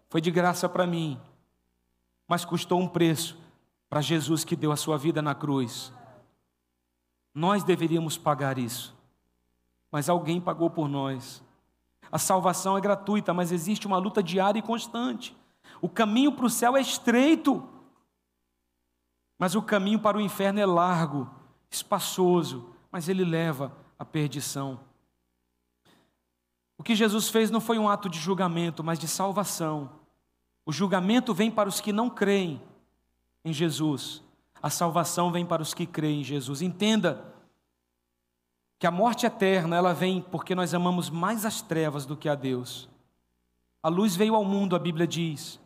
foi 0.08 0.20
de 0.20 0.30
graça 0.30 0.68
para 0.68 0.86
mim, 0.86 1.18
mas 2.28 2.44
custou 2.44 2.80
um 2.80 2.88
preço 2.88 3.38
para 3.88 4.00
Jesus 4.00 4.44
que 4.44 4.56
deu 4.56 4.72
a 4.72 4.76
sua 4.76 4.98
vida 4.98 5.22
na 5.22 5.34
cruz. 5.34 5.92
Nós 7.34 7.62
deveríamos 7.62 8.18
pagar 8.18 8.58
isso, 8.58 8.96
mas 9.90 10.08
alguém 10.08 10.40
pagou 10.40 10.68
por 10.68 10.88
nós. 10.88 11.42
A 12.12 12.18
salvação 12.18 12.76
é 12.76 12.80
gratuita, 12.80 13.32
mas 13.32 13.50
existe 13.50 13.86
uma 13.86 13.96
luta 13.96 14.22
diária 14.22 14.58
e 14.58 14.62
constante. 14.62 15.34
O 15.80 15.88
caminho 15.88 16.30
para 16.32 16.44
o 16.44 16.50
céu 16.50 16.76
é 16.76 16.80
estreito, 16.80 17.66
mas 19.38 19.54
o 19.54 19.62
caminho 19.62 19.98
para 19.98 20.18
o 20.18 20.20
inferno 20.20 20.60
é 20.60 20.66
largo, 20.66 21.28
espaçoso, 21.70 22.68
mas 22.90 23.08
ele 23.08 23.24
leva 23.24 23.72
à 23.98 24.04
perdição. 24.04 24.78
O 26.76 26.82
que 26.82 26.94
Jesus 26.94 27.30
fez 27.30 27.50
não 27.50 27.60
foi 27.60 27.78
um 27.78 27.88
ato 27.88 28.10
de 28.10 28.18
julgamento, 28.18 28.84
mas 28.84 28.98
de 28.98 29.08
salvação. 29.08 29.90
O 30.66 30.72
julgamento 30.72 31.32
vem 31.32 31.50
para 31.50 31.68
os 31.68 31.80
que 31.80 31.92
não 31.92 32.10
creem 32.10 32.60
em 33.44 33.52
Jesus, 33.52 34.22
a 34.62 34.70
salvação 34.70 35.32
vem 35.32 35.44
para 35.44 35.62
os 35.62 35.74
que 35.74 35.86
creem 35.86 36.20
em 36.20 36.24
Jesus. 36.24 36.62
Entenda 36.62 37.31
que 38.82 38.86
a 38.88 38.90
morte 38.90 39.26
eterna 39.26 39.76
ela 39.76 39.94
vem 39.94 40.20
porque 40.20 40.56
nós 40.56 40.74
amamos 40.74 41.08
mais 41.08 41.46
as 41.46 41.62
trevas 41.62 42.04
do 42.04 42.16
que 42.16 42.28
a 42.28 42.34
Deus. 42.34 42.88
A 43.80 43.88
luz 43.88 44.16
veio 44.16 44.34
ao 44.34 44.44
mundo, 44.44 44.74
a 44.74 44.78
Bíblia 44.80 45.06
diz, 45.06 45.60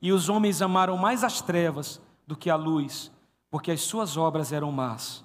e 0.00 0.10
os 0.10 0.30
homens 0.30 0.62
amaram 0.62 0.96
mais 0.96 1.22
as 1.22 1.42
trevas 1.42 2.00
do 2.26 2.34
que 2.34 2.48
a 2.48 2.56
luz, 2.56 3.12
porque 3.50 3.70
as 3.70 3.82
suas 3.82 4.16
obras 4.16 4.50
eram 4.50 4.72
más. 4.72 5.22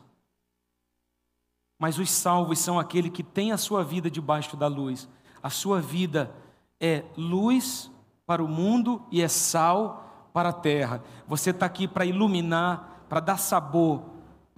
Mas 1.79 1.97
os 1.97 2.11
salvos 2.11 2.59
são 2.59 2.77
aquele 2.77 3.09
que 3.09 3.23
tem 3.23 3.53
a 3.53 3.57
sua 3.57 3.85
vida 3.85 4.11
debaixo 4.11 4.57
da 4.57 4.67
luz. 4.67 5.07
A 5.41 5.49
sua 5.49 5.79
vida 5.79 6.35
é 6.77 7.05
luz 7.15 7.89
para 8.25 8.43
o 8.43 8.49
mundo 8.49 9.01
e 9.09 9.21
é 9.21 9.29
sal 9.29 10.29
para 10.33 10.49
a 10.49 10.53
terra. 10.53 11.01
Você 11.25 11.51
está 11.51 11.67
aqui 11.67 11.87
para 11.87 12.05
iluminar, 12.05 13.05
para 13.07 13.21
dar 13.21 13.37
sabor, 13.37 14.03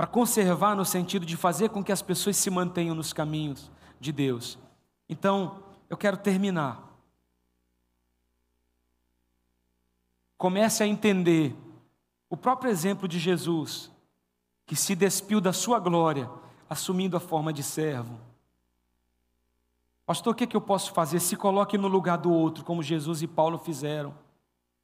para 0.02 0.08
conservar 0.08 0.76
no 0.76 0.84
sentido 0.84 1.28
de 1.28 1.38
fazer 1.38 1.70
com 1.70 1.84
que 1.84 1.92
as 1.92 2.02
pessoas 2.02 2.36
se 2.36 2.50
mantenham 2.50 2.96
nos 2.96 3.14
caminhos 3.14 3.70
de 4.00 4.12
Deus. 4.12 4.58
Então, 5.08 5.64
eu 5.88 5.96
quero 5.96 6.18
terminar. 6.18 6.92
Comece 10.40 10.82
a 10.82 10.88
entender 10.88 11.56
o 12.28 12.36
próprio 12.36 12.72
exemplo 12.72 13.08
de 13.08 13.20
Jesus, 13.20 13.92
que 14.66 14.76
se 14.76 14.96
despiu 14.96 15.40
da 15.40 15.54
sua 15.54 15.78
glória, 15.78 16.28
assumindo 16.68 17.16
a 17.16 17.20
forma 17.20 17.54
de 17.54 17.62
servo. 17.62 18.20
Pastor, 20.04 20.34
o 20.34 20.36
que, 20.36 20.46
é 20.46 20.48
que 20.48 20.58
eu 20.58 20.62
posso 20.62 20.94
fazer? 20.94 21.20
Se 21.20 21.38
coloque 21.38 21.78
no 21.78 21.88
lugar 21.88 22.18
do 22.18 22.34
outro, 22.34 22.66
como 22.66 22.82
Jesus 22.82 23.22
e 23.22 23.28
Paulo 23.28 23.60
fizeram. 23.60 24.16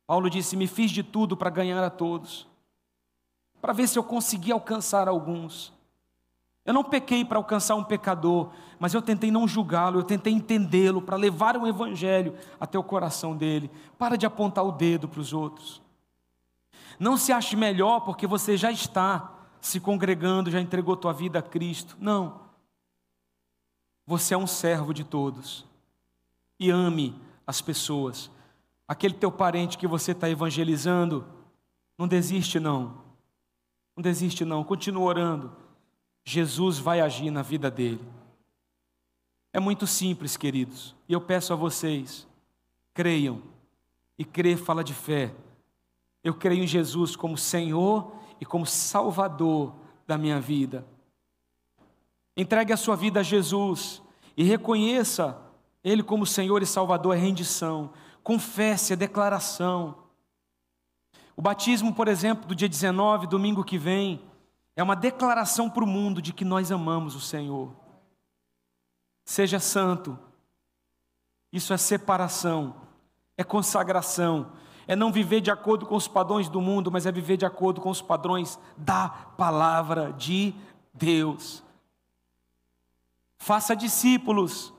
Paulo 0.06 0.30
disse: 0.30 0.56
Me 0.56 0.68
fiz 0.68 0.92
de 0.92 1.02
tudo 1.02 1.36
para 1.36 1.50
ganhar 1.50 1.84
a 1.84 1.90
todos 1.90 2.48
para 3.62 3.74
ver 3.74 3.88
se 3.88 3.98
eu 3.98 4.04
consegui 4.04 4.52
alcançar 4.52 5.08
alguns. 5.08 5.74
Eu 6.66 6.74
não 6.74 6.84
pequei 6.84 7.24
para 7.24 7.38
alcançar 7.38 7.76
um 7.76 7.84
pecador, 7.84 8.52
mas 8.78 8.94
eu 8.94 9.02
tentei 9.02 9.32
não 9.32 9.48
julgá-lo, 9.48 10.00
eu 10.00 10.04
tentei 10.04 10.34
entendê-lo, 10.34 11.02
para 11.02 11.16
levar 11.16 11.56
o 11.56 11.66
evangelho 11.66 12.36
até 12.60 12.78
o 12.78 12.84
coração 12.84 13.36
dele. 13.38 13.72
Para 13.98 14.18
de 14.18 14.26
apontar 14.26 14.66
o 14.66 14.72
dedo 14.72 15.08
para 15.08 15.22
os 15.22 15.32
outros. 15.32 15.82
Não 17.00 17.16
se 17.16 17.32
ache 17.32 17.56
melhor 17.56 18.02
porque 18.02 18.28
você 18.28 18.58
já 18.58 18.70
está 18.70 19.34
se 19.62 19.80
congregando, 19.80 20.52
já 20.52 20.60
entregou 20.60 20.98
tua 20.98 21.14
vida 21.14 21.40
a 21.40 21.42
Cristo. 21.42 21.96
Não. 22.00 22.42
Você 24.06 24.34
é 24.34 24.38
um 24.38 24.48
servo 24.48 24.94
de 24.94 25.06
todos. 25.06 25.66
E 26.60 26.70
ame 26.70 27.16
as 27.46 27.62
pessoas. 27.62 28.30
Aquele 28.86 29.14
teu 29.14 29.32
parente 29.32 29.78
que 29.78 29.88
você 29.88 30.12
está 30.12 30.30
evangelizando, 30.30 31.26
não 31.98 32.08
desiste 32.08 32.60
não. 32.60 33.07
Não 33.98 34.04
desiste, 34.04 34.46
não, 34.46 34.64
continua 34.64 35.04
orando. 35.04 35.52
Jesus 36.24 36.78
vai 36.78 37.02
agir 37.02 37.32
na 37.32 37.42
vida 37.42 37.72
dele. 37.72 38.08
É 39.52 39.60
muito 39.60 39.88
simples, 39.88 40.38
queridos, 40.38 40.96
e 41.10 41.14
eu 41.14 41.20
peço 41.20 41.52
a 41.52 41.56
vocês, 41.56 42.28
creiam, 42.94 43.42
e 44.20 44.24
crer 44.24 44.58
fala 44.58 44.84
de 44.84 44.94
fé. 44.94 45.34
Eu 46.24 46.36
creio 46.36 46.64
em 46.64 46.68
Jesus 46.68 47.16
como 47.16 47.36
Senhor 47.36 48.14
e 48.40 48.46
como 48.46 48.68
Salvador 48.68 49.74
da 50.06 50.16
minha 50.16 50.40
vida. 50.40 50.86
Entregue 52.36 52.74
a 52.74 52.78
sua 52.78 52.96
vida 52.96 53.22
a 53.22 53.24
Jesus 53.24 54.04
e 54.36 54.44
reconheça 54.44 55.42
Ele 55.84 56.04
como 56.04 56.24
Senhor 56.24 56.62
e 56.62 56.68
Salvador, 56.68 57.16
é 57.16 57.20
rendição. 57.20 57.92
Confesse, 58.22 58.94
é 58.94 58.96
declaração. 58.96 60.07
O 61.38 61.42
batismo, 61.42 61.94
por 61.94 62.08
exemplo, 62.08 62.48
do 62.48 62.56
dia 62.56 62.68
19, 62.68 63.28
domingo 63.28 63.64
que 63.64 63.78
vem, 63.78 64.20
é 64.76 64.82
uma 64.82 64.96
declaração 64.96 65.70
para 65.70 65.84
o 65.84 65.88
mundo 65.88 66.20
de 66.20 66.34
que 66.34 66.44
nós 66.44 66.72
amamos 66.72 67.14
o 67.14 67.22
Senhor. 67.22 67.76
Seja 69.24 69.60
santo. 69.60 70.18
Isso 71.54 71.74
é 71.74 71.78
separação, 71.78 72.76
é 73.38 73.44
consagração, 73.44 74.52
é 74.88 74.96
não 74.96 75.12
viver 75.12 75.40
de 75.40 75.52
acordo 75.52 75.86
com 75.86 75.96
os 75.96 76.08
padrões 76.08 76.50
do 76.50 76.60
mundo, 76.60 76.92
mas 76.92 77.06
é 77.06 77.12
viver 77.12 77.38
de 77.38 77.46
acordo 77.46 77.82
com 77.82 77.92
os 77.92 78.02
padrões 78.02 78.60
da 78.76 79.08
palavra 79.08 80.12
de 80.14 80.56
Deus. 80.92 81.64
Faça 83.38 83.76
discípulos. 83.76 84.74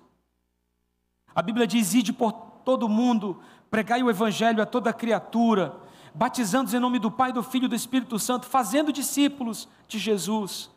A 1.32 1.40
Bíblia 1.40 1.68
diz: 1.68 1.94
ide 1.94 2.12
por 2.12 2.32
todo 2.64 2.88
mundo, 2.88 3.40
pregai 3.70 4.02
o 4.02 4.10
evangelho 4.10 4.60
a 4.60 4.66
toda 4.66 4.92
criatura 4.92 5.86
batizando-os 6.14 6.74
em 6.74 6.78
nome 6.78 6.98
do 6.98 7.10
Pai, 7.10 7.32
do 7.32 7.42
Filho 7.42 7.66
e 7.66 7.68
do 7.68 7.74
Espírito 7.74 8.18
Santo, 8.18 8.46
fazendo 8.46 8.92
discípulos 8.92 9.68
de 9.86 9.98
Jesus. 9.98 10.70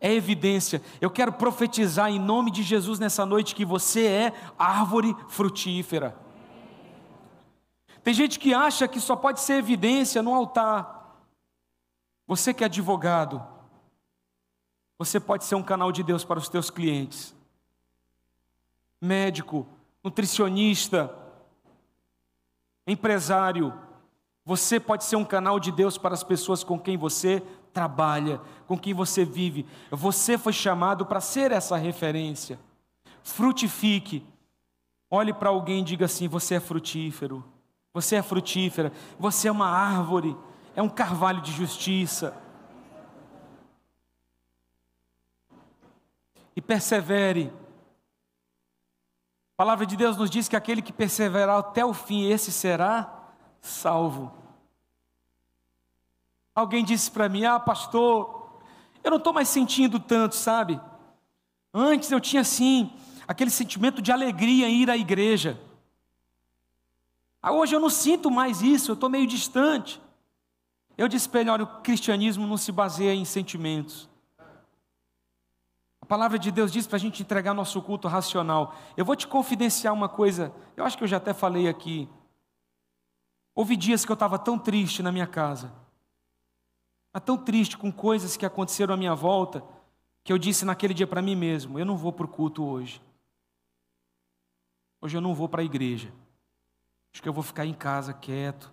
É 0.00 0.12
evidência. 0.12 0.82
Eu 1.00 1.10
quero 1.10 1.32
profetizar 1.32 2.10
em 2.10 2.18
nome 2.18 2.50
de 2.50 2.62
Jesus 2.62 2.98
nessa 2.98 3.26
noite 3.26 3.54
que 3.54 3.64
você 3.64 4.06
é 4.06 4.32
árvore 4.58 5.14
frutífera. 5.28 6.16
Tem 8.02 8.14
gente 8.14 8.38
que 8.38 8.54
acha 8.54 8.88
que 8.88 8.98
só 8.98 9.14
pode 9.14 9.40
ser 9.40 9.54
evidência 9.54 10.22
no 10.22 10.34
altar. 10.34 11.20
Você 12.26 12.54
que 12.54 12.62
é 12.62 12.66
advogado, 12.66 13.44
você 14.98 15.20
pode 15.20 15.44
ser 15.44 15.54
um 15.54 15.62
canal 15.62 15.92
de 15.92 16.02
Deus 16.02 16.24
para 16.24 16.38
os 16.38 16.48
teus 16.48 16.70
clientes. 16.70 17.34
Médico, 19.00 19.66
nutricionista, 20.02 21.14
empresário, 22.86 23.72
você 24.44 24.80
pode 24.80 25.04
ser 25.04 25.16
um 25.16 25.24
canal 25.24 25.60
de 25.60 25.70
Deus 25.70 25.98
para 25.98 26.14
as 26.14 26.24
pessoas 26.24 26.64
com 26.64 26.78
quem 26.78 26.96
você 26.96 27.42
trabalha, 27.72 28.40
com 28.66 28.78
quem 28.78 28.94
você 28.94 29.24
vive. 29.24 29.66
Você 29.90 30.38
foi 30.38 30.52
chamado 30.52 31.06
para 31.06 31.20
ser 31.20 31.52
essa 31.52 31.76
referência. 31.76 32.58
Frutifique. 33.22 34.26
Olhe 35.10 35.32
para 35.32 35.50
alguém 35.50 35.80
e 35.80 35.84
diga 35.84 36.06
assim: 36.06 36.28
Você 36.28 36.54
é 36.54 36.60
frutífero, 36.60 37.44
você 37.92 38.16
é 38.16 38.22
frutífera, 38.22 38.92
você 39.18 39.48
é 39.48 39.52
uma 39.52 39.68
árvore, 39.68 40.36
é 40.74 40.82
um 40.82 40.88
carvalho 40.88 41.40
de 41.40 41.52
justiça. 41.52 42.34
E 46.56 46.60
persevere. 46.60 47.52
A 49.54 49.62
palavra 49.62 49.84
de 49.84 49.96
Deus 49.96 50.16
nos 50.16 50.30
diz 50.30 50.48
que 50.48 50.56
aquele 50.56 50.80
que 50.80 50.92
perseverar 50.92 51.58
até 51.58 51.84
o 51.84 51.92
fim, 51.92 52.30
esse 52.30 52.50
será 52.50 53.19
salvo. 53.60 54.32
Alguém 56.54 56.84
disse 56.84 57.10
para 57.10 57.28
mim: 57.28 57.44
Ah, 57.44 57.58
pastor, 57.60 58.60
eu 59.02 59.10
não 59.10 59.18
estou 59.18 59.32
mais 59.32 59.48
sentindo 59.48 59.98
tanto, 59.98 60.34
sabe? 60.34 60.80
Antes 61.72 62.10
eu 62.10 62.20
tinha 62.20 62.42
assim, 62.42 62.92
aquele 63.26 63.50
sentimento 63.50 64.02
de 64.02 64.10
alegria 64.10 64.68
em 64.68 64.82
ir 64.82 64.90
à 64.90 64.96
igreja. 64.96 65.60
Ah, 67.42 67.52
hoje 67.52 67.74
eu 67.74 67.80
não 67.80 67.88
sinto 67.88 68.30
mais 68.30 68.60
isso, 68.60 68.90
eu 68.90 68.94
estou 68.94 69.08
meio 69.08 69.26
distante. 69.26 70.00
Eu 70.98 71.08
disse 71.08 71.28
para 71.28 71.40
ele: 71.40 71.50
olha, 71.50 71.64
o 71.64 71.80
cristianismo 71.80 72.46
não 72.46 72.56
se 72.56 72.70
baseia 72.70 73.14
em 73.14 73.24
sentimentos. 73.24 74.08
A 76.02 76.06
palavra 76.06 76.38
de 76.38 76.50
Deus 76.50 76.72
diz 76.72 76.86
para 76.86 76.96
a 76.96 77.00
gente 77.00 77.22
entregar 77.22 77.54
nosso 77.54 77.80
culto 77.80 78.08
racional. 78.08 78.74
Eu 78.96 79.04
vou 79.04 79.14
te 79.14 79.26
confidenciar 79.26 79.94
uma 79.94 80.08
coisa, 80.08 80.52
eu 80.76 80.84
acho 80.84 80.98
que 80.98 81.04
eu 81.04 81.08
já 81.08 81.16
até 81.18 81.32
falei 81.32 81.68
aqui. 81.68 82.08
Houve 83.54 83.76
dias 83.76 84.04
que 84.04 84.12
eu 84.12 84.14
estava 84.14 84.38
tão 84.38 84.58
triste 84.58 85.02
na 85.02 85.12
minha 85.12 85.26
casa, 85.26 85.72
tão 87.24 87.36
triste 87.36 87.76
com 87.76 87.90
coisas 87.92 88.36
que 88.36 88.46
aconteceram 88.46 88.94
à 88.94 88.96
minha 88.96 89.14
volta, 89.14 89.62
que 90.22 90.32
eu 90.32 90.38
disse 90.38 90.64
naquele 90.64 90.94
dia 90.94 91.06
para 91.06 91.22
mim 91.22 91.34
mesmo: 91.34 91.78
eu 91.78 91.84
não 91.84 91.96
vou 91.96 92.12
para 92.12 92.26
o 92.26 92.28
culto 92.28 92.64
hoje. 92.64 93.02
Hoje 95.00 95.16
eu 95.16 95.20
não 95.20 95.34
vou 95.34 95.48
para 95.48 95.62
a 95.62 95.64
igreja. 95.64 96.12
Acho 97.12 97.22
que 97.22 97.28
eu 97.28 97.32
vou 97.32 97.42
ficar 97.42 97.64
em 97.64 97.74
casa 97.74 98.12
quieto. 98.12 98.72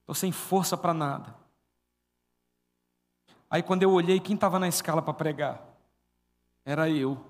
Estou 0.00 0.14
sem 0.14 0.32
força 0.32 0.76
para 0.76 0.94
nada. 0.94 1.34
Aí 3.50 3.62
quando 3.62 3.82
eu 3.82 3.90
olhei, 3.90 4.18
quem 4.18 4.34
estava 4.34 4.58
na 4.58 4.68
escala 4.68 5.02
para 5.02 5.12
pregar? 5.12 5.62
Era 6.64 6.88
eu. 6.88 7.22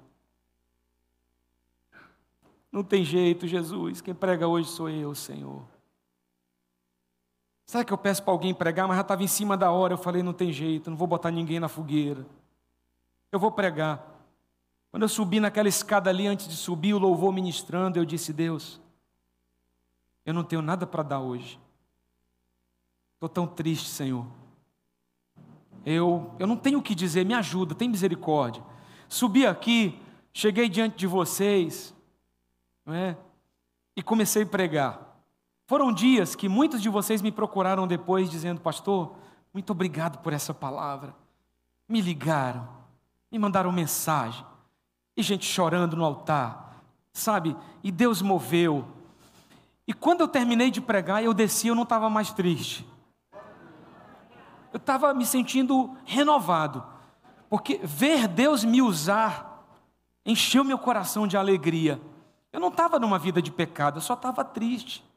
Não 2.71 2.85
tem 2.85 3.05
jeito, 3.05 3.47
Jesus. 3.47 4.01
Quem 4.01 4.15
prega 4.15 4.47
hoje 4.47 4.69
sou 4.69 4.89
eu, 4.89 5.15
Senhor. 5.15 5.72
Sabe 7.73 7.87
que 7.87 7.93
eu 7.95 7.97
peço 7.97 8.23
para 8.23 8.35
alguém 8.35 8.53
pregar, 8.53 8.87
mas 8.87 8.99
já 8.99 9.01
estava 9.01 9.23
em 9.23 9.27
cima 9.27 9.57
da 9.57 9.71
hora. 9.71 9.95
Eu 9.95 9.97
falei, 9.97 10.23
não 10.23 10.35
tem 10.35 10.53
jeito, 10.53 10.91
não 10.91 10.97
vou 10.99 11.09
botar 11.09 11.31
ninguém 11.31 11.59
na 11.59 11.69
fogueira. 11.69 12.27
Eu 13.33 13.39
vou 13.39 13.51
pregar. 13.51 14.07
Quando 14.91 15.05
eu 15.05 15.09
subi 15.09 15.41
naquela 15.41 15.71
escada 15.71 16.11
ali, 16.11 16.27
antes 16.27 16.47
de 16.47 16.55
subir, 16.55 16.93
o 16.93 16.99
louvor 16.99 17.33
ministrando, 17.33 17.99
eu 17.99 18.05
disse: 18.05 18.31
Deus, 18.31 18.79
eu 20.27 20.35
não 20.35 20.45
tenho 20.45 20.61
nada 20.61 20.87
para 20.87 21.03
dar 21.03 21.21
hoje. 21.21 21.59
Estou 23.15 23.31
tão 23.31 23.47
triste, 23.47 23.89
Senhor. 23.89 24.27
Eu, 25.83 26.31
eu 26.39 26.47
não 26.47 26.59
tenho 26.59 26.79
o 26.79 26.83
que 26.83 26.95
dizer, 26.95 27.25
me 27.25 27.33
ajuda, 27.33 27.75
tem 27.75 27.89
misericórdia. 27.89 28.63
Subi 29.09 29.47
aqui, 29.47 29.99
cheguei 30.31 30.69
diante 30.69 30.99
de 30.99 31.07
vocês, 31.07 31.95
não 32.85 32.93
é? 32.93 33.17
e 33.97 34.03
comecei 34.03 34.43
a 34.43 34.47
pregar. 34.47 35.12
Foram 35.73 35.91
dias 35.91 36.35
que 36.35 36.51
muitos 36.51 36.83
de 36.83 36.91
vocês 36.91 37.23
me 37.23 37.33
procuraram 37.33 37.87
depois, 37.87 38.31
dizendo: 38.31 38.61
Pastor, 38.61 39.15
muito 39.55 39.71
obrigado 39.71 40.19
por 40.19 40.35
essa 40.35 40.53
palavra. 40.53 41.17
Me 41.89 42.03
ligaram, 42.03 42.69
me 43.31 43.39
mandaram 43.39 43.73
mensagem, 43.73 44.45
e 45.17 45.23
gente 45.23 45.47
chorando 45.47 45.97
no 45.97 46.05
altar, 46.05 46.77
sabe? 47.11 47.57
E 47.83 47.91
Deus 47.91 48.21
moveu. 48.21 48.87
E 49.89 49.95
quando 49.95 50.21
eu 50.21 50.29
terminei 50.29 50.71
de 50.71 50.79
pregar, 50.79 51.25
eu 51.25 51.33
desci, 51.33 51.69
eu 51.69 51.75
não 51.75 51.85
estava 51.85 52.11
mais 52.11 52.31
triste. 52.31 52.87
Eu 54.75 54.77
estava 54.77 55.15
me 55.15 55.25
sentindo 55.25 55.97
renovado, 56.05 56.85
porque 57.49 57.81
ver 57.83 58.29
Deus 58.29 58.63
me 58.63 58.83
usar 58.83 59.65
encheu 60.27 60.65
meu 60.65 60.77
coração 60.77 61.27
de 61.27 61.39
alegria. 61.39 61.99
Eu 62.53 62.61
não 62.61 62.69
estava 62.69 62.99
numa 62.99 63.19
vida 63.19 63.41
de 63.41 63.51
pecado, 63.51 63.97
eu 63.97 64.03
só 64.03 64.13
estava 64.13 64.45
triste. 64.45 65.11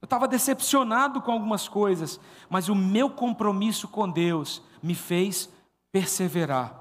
Eu 0.00 0.06
estava 0.06 0.28
decepcionado 0.28 1.20
com 1.20 1.32
algumas 1.32 1.68
coisas, 1.68 2.20
mas 2.48 2.68
o 2.68 2.74
meu 2.74 3.10
compromisso 3.10 3.88
com 3.88 4.08
Deus 4.08 4.62
me 4.82 4.94
fez 4.94 5.50
perseverar. 5.90 6.74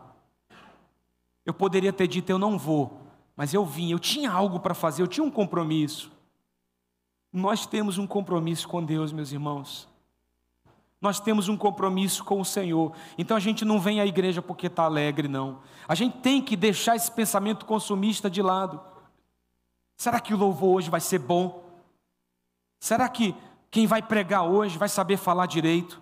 Eu 1.46 1.54
poderia 1.54 1.92
ter 1.94 2.08
dito 2.08 2.30
eu 2.30 2.38
não 2.38 2.58
vou, 2.58 3.02
mas 3.36 3.54
eu 3.54 3.66
vim, 3.66 3.92
eu 3.92 4.00
tinha 4.00 4.32
algo 4.32 4.60
para 4.60 4.74
fazer, 4.74 5.02
eu 5.02 5.08
tinha 5.08 5.26
um 5.26 5.32
compromisso. 5.32 6.12
Nós 7.32 7.66
temos 7.66 7.98
um 7.98 8.06
compromisso 8.06 8.68
com 8.68 8.84
Deus, 8.84 9.12
meus 9.12 9.32
irmãos. 9.32 9.88
Nós 11.00 11.20
temos 11.20 11.48
um 11.48 11.56
compromisso 11.56 12.24
com 12.24 12.42
o 12.42 12.46
Senhor. 12.46 12.94
Então 13.18 13.38
a 13.38 13.40
gente 13.40 13.64
não 13.64 13.80
vem 13.80 14.02
à 14.02 14.06
igreja 14.06 14.42
porque 14.42 14.68
está 14.68 14.84
alegre, 14.84 15.28
não. 15.28 15.60
A 15.88 15.94
gente 15.94 16.18
tem 16.18 16.42
que 16.42 16.56
deixar 16.56 16.96
esse 16.96 17.12
pensamento 17.12 17.66
consumista 17.66 18.30
de 18.30 18.42
lado. 18.42 18.82
Será 19.96 20.20
que 20.20 20.34
o 20.34 20.38
louvor 20.38 20.78
hoje 20.78 20.90
vai 20.90 21.00
ser 21.00 21.20
bom? 21.20 21.67
Será 22.80 23.08
que 23.10 23.36
quem 23.70 23.88
vai 23.88 24.02
pregar 24.02 24.44
hoje 24.44 24.78
vai 24.78 24.90
saber 24.90 25.18
falar 25.18 25.46
direito? 25.46 26.02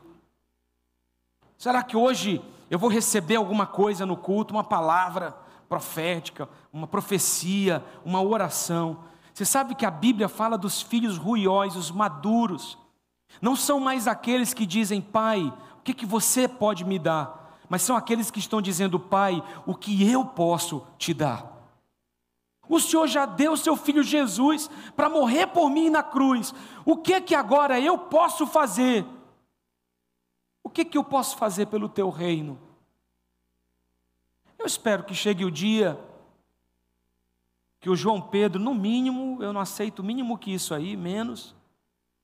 Será 1.58 1.82
que 1.84 1.96
hoje 1.96 2.42
eu 2.70 2.78
vou 2.78 2.90
receber 2.90 3.36
alguma 3.36 3.66
coisa 3.66 4.06
no 4.06 4.18
culto, 4.18 4.54
uma 4.54 4.64
palavra 4.64 5.36
profética, 5.68 6.48
uma 6.72 6.88
profecia, 6.88 7.84
uma 8.04 8.22
oração? 8.22 9.00
Você 9.34 9.46
sabe 9.46 9.76
que 9.76 9.86
a 9.86 9.92
Bíblia 9.92 10.30
fala 10.30 10.58
dos 10.58 10.82
filhos 10.82 11.18
ruióis, 11.18 11.76
os 11.76 11.92
maduros. 11.92 12.78
Não 13.42 13.56
são 13.56 13.80
mais 13.80 14.08
aqueles 14.08 14.54
que 14.54 14.66
dizem, 14.66 15.02
Pai, 15.02 15.54
o 15.78 15.82
que, 15.82 15.94
que 15.94 16.06
você 16.06 16.48
pode 16.48 16.86
me 16.86 16.98
dar? 17.00 17.46
Mas 17.68 17.82
são 17.82 17.96
aqueles 17.96 18.30
que 18.30 18.40
estão 18.40 18.62
dizendo, 18.62 19.00
Pai, 19.00 19.44
o 19.66 19.74
que 19.74 20.10
eu 20.10 20.24
posso 20.24 20.86
te 20.98 21.14
dar? 21.14 21.55
O 22.68 22.80
Senhor 22.80 23.08
já 23.08 23.26
deu 23.26 23.56
seu 23.56 23.76
filho 23.76 24.04
Jesus 24.04 24.70
para 24.96 25.10
morrer 25.10 25.48
por 25.48 25.70
mim 25.70 25.90
na 25.90 26.02
cruz. 26.02 26.54
O 26.84 26.98
que 26.98 27.22
que 27.22 27.36
agora 27.36 27.80
eu 27.80 27.98
posso 27.98 28.48
fazer? 28.48 29.06
O 30.64 30.70
que 30.70 30.84
que 30.84 30.98
eu 30.98 31.04
posso 31.04 31.38
fazer 31.38 31.68
pelo 31.68 31.88
teu 31.88 32.10
reino? 32.10 32.60
Eu 34.58 34.66
espero 34.66 35.04
que 35.04 35.14
chegue 35.14 35.46
o 35.46 35.52
dia 35.52 36.00
que 37.80 37.90
o 37.90 37.96
João 37.96 38.20
Pedro, 38.20 38.60
no 38.60 38.74
mínimo, 38.74 39.44
eu 39.44 39.54
não 39.54 39.62
aceito 39.62 40.04
mínimo 40.04 40.40
que 40.40 40.52
isso 40.52 40.74
aí, 40.74 40.98
menos, 40.98 41.56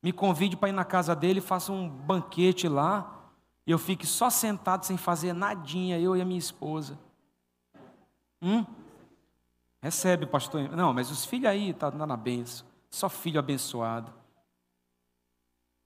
me 0.02 0.12
convide 0.12 0.58
para 0.58 0.70
ir 0.70 0.72
na 0.72 0.84
casa 0.84 1.16
dele, 1.16 1.40
faça 1.40 1.72
um 1.72 1.88
banquete 1.88 2.68
lá, 2.68 3.30
e 3.68 3.70
eu 3.70 3.78
fique 3.78 4.08
só 4.08 4.32
sentado 4.32 4.88
sem 4.88 4.98
fazer 4.98 5.34
nadinha, 5.34 6.00
eu 6.00 6.18
e 6.18 6.22
a 6.22 6.26
minha 6.26 6.40
esposa. 6.40 6.98
Hum? 8.42 8.66
Recebe, 9.82 10.26
pastor. 10.26 10.70
Não, 10.70 10.94
mas 10.94 11.10
os 11.10 11.26
filhos 11.26 11.50
aí 11.50 11.72
estão 11.72 11.92
tá 11.92 12.06
na 12.06 12.16
benção. 12.16 12.66
Só 12.90 13.10
filho 13.10 13.40
abençoado. 13.40 14.12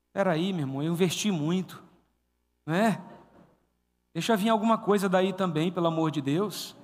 Espera 0.07 0.31
aí, 0.31 0.51
meu 0.51 0.63
irmão, 0.63 0.83
eu 0.83 0.91
investi 0.91 1.31
muito. 1.31 1.81
Né? 2.65 3.01
Deixa 4.13 4.35
vir 4.35 4.49
alguma 4.49 4.77
coisa 4.77 5.07
daí 5.07 5.31
também, 5.31 5.71
pelo 5.71 5.87
amor 5.87 6.11
de 6.11 6.21
Deus. 6.21 6.75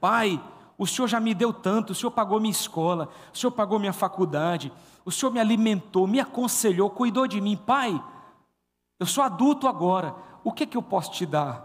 Pai, 0.00 0.42
o 0.76 0.86
Senhor 0.86 1.06
já 1.06 1.20
me 1.20 1.34
deu 1.34 1.52
tanto, 1.52 1.90
o 1.90 1.94
Senhor 1.94 2.10
pagou 2.10 2.40
minha 2.40 2.50
escola, 2.50 3.08
o 3.32 3.36
Senhor 3.36 3.50
pagou 3.52 3.78
minha 3.78 3.92
faculdade, 3.92 4.72
o 5.04 5.10
Senhor 5.10 5.32
me 5.32 5.40
alimentou, 5.40 6.06
me 6.06 6.20
aconselhou, 6.20 6.90
cuidou 6.90 7.26
de 7.26 7.40
mim. 7.40 7.56
Pai, 7.56 8.02
eu 8.98 9.06
sou 9.06 9.22
adulto 9.22 9.68
agora, 9.68 10.14
o 10.42 10.52
que, 10.52 10.66
que 10.66 10.76
eu 10.76 10.82
posso 10.82 11.12
te 11.12 11.24
dar? 11.24 11.58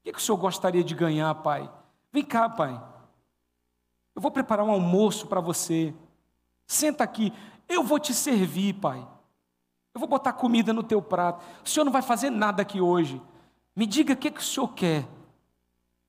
O 0.00 0.04
que, 0.04 0.12
que 0.12 0.18
o 0.18 0.22
Senhor 0.22 0.38
gostaria 0.38 0.82
de 0.82 0.94
ganhar, 0.94 1.34
Pai? 1.36 1.70
Vem 2.12 2.24
cá, 2.24 2.48
Pai. 2.48 2.80
Eu 4.18 4.20
vou 4.20 4.32
preparar 4.32 4.66
um 4.66 4.72
almoço 4.72 5.28
para 5.28 5.40
você. 5.40 5.94
Senta 6.66 7.04
aqui, 7.04 7.32
eu 7.68 7.84
vou 7.84 8.00
te 8.00 8.12
servir, 8.12 8.74
pai. 8.74 8.98
Eu 9.94 10.00
vou 10.00 10.08
botar 10.08 10.32
comida 10.32 10.72
no 10.72 10.82
teu 10.82 11.00
prato. 11.00 11.44
O 11.64 11.68
senhor 11.68 11.84
não 11.84 11.92
vai 11.92 12.02
fazer 12.02 12.28
nada 12.28 12.62
aqui 12.62 12.80
hoje. 12.80 13.22
Me 13.76 13.86
diga 13.86 14.14
o 14.14 14.16
que, 14.16 14.32
que 14.32 14.40
o 14.40 14.44
senhor 14.44 14.74
quer. 14.74 15.06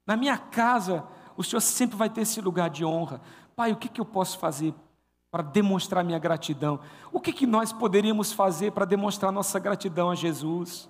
Na 0.08 0.18
minha 0.18 0.40
casa, 0.40 1.06
o 1.38 1.44
senhor 1.44 1.60
sempre 1.62 1.96
vai 1.96 2.10
ter 2.10 2.22
esse 2.22 2.42
lugar 2.42 2.72
de 2.72 2.84
honra. 2.84 3.22
Pai, 3.56 3.72
o 3.72 3.78
que, 3.78 3.88
que 3.88 4.02
eu 4.02 4.06
posso 4.06 4.40
fazer 4.40 4.74
para 5.30 5.44
demonstrar 5.44 6.04
minha 6.04 6.18
gratidão? 6.18 6.80
O 7.12 7.20
que, 7.20 7.32
que 7.32 7.46
nós 7.46 7.72
poderíamos 7.72 8.34
fazer 8.34 8.72
para 8.72 8.86
demonstrar 8.86 9.32
nossa 9.32 9.60
gratidão 9.60 10.10
a 10.10 10.16
Jesus? 10.16 10.90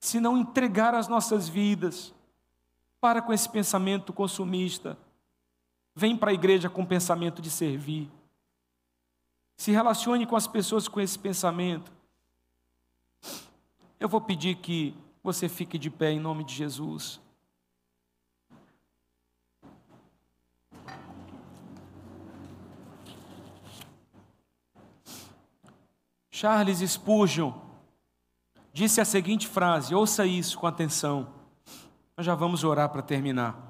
Se 0.00 0.20
não 0.20 0.38
entregar 0.38 0.94
as 0.94 1.06
nossas 1.06 1.50
vidas, 1.50 2.14
para 2.98 3.20
com 3.20 3.30
esse 3.30 3.50
pensamento 3.50 4.10
consumista 4.10 4.96
Vem 5.98 6.16
para 6.16 6.30
a 6.30 6.32
igreja 6.32 6.70
com 6.70 6.82
o 6.82 6.86
pensamento 6.86 7.42
de 7.42 7.50
servir. 7.50 8.08
Se 9.56 9.72
relacione 9.72 10.24
com 10.26 10.36
as 10.36 10.46
pessoas 10.46 10.86
com 10.86 11.00
esse 11.00 11.18
pensamento. 11.18 11.90
Eu 13.98 14.08
vou 14.08 14.20
pedir 14.20 14.54
que 14.58 14.94
você 15.24 15.48
fique 15.48 15.76
de 15.76 15.90
pé 15.90 16.12
em 16.12 16.20
nome 16.20 16.44
de 16.44 16.54
Jesus. 16.54 17.20
Charles 26.30 26.78
Spurgeon 26.78 27.52
disse 28.72 29.00
a 29.00 29.04
seguinte 29.04 29.48
frase, 29.48 29.96
ouça 29.96 30.24
isso 30.24 30.56
com 30.60 30.68
atenção. 30.68 31.34
Nós 32.16 32.24
já 32.24 32.36
vamos 32.36 32.62
orar 32.62 32.88
para 32.88 33.02
terminar. 33.02 33.67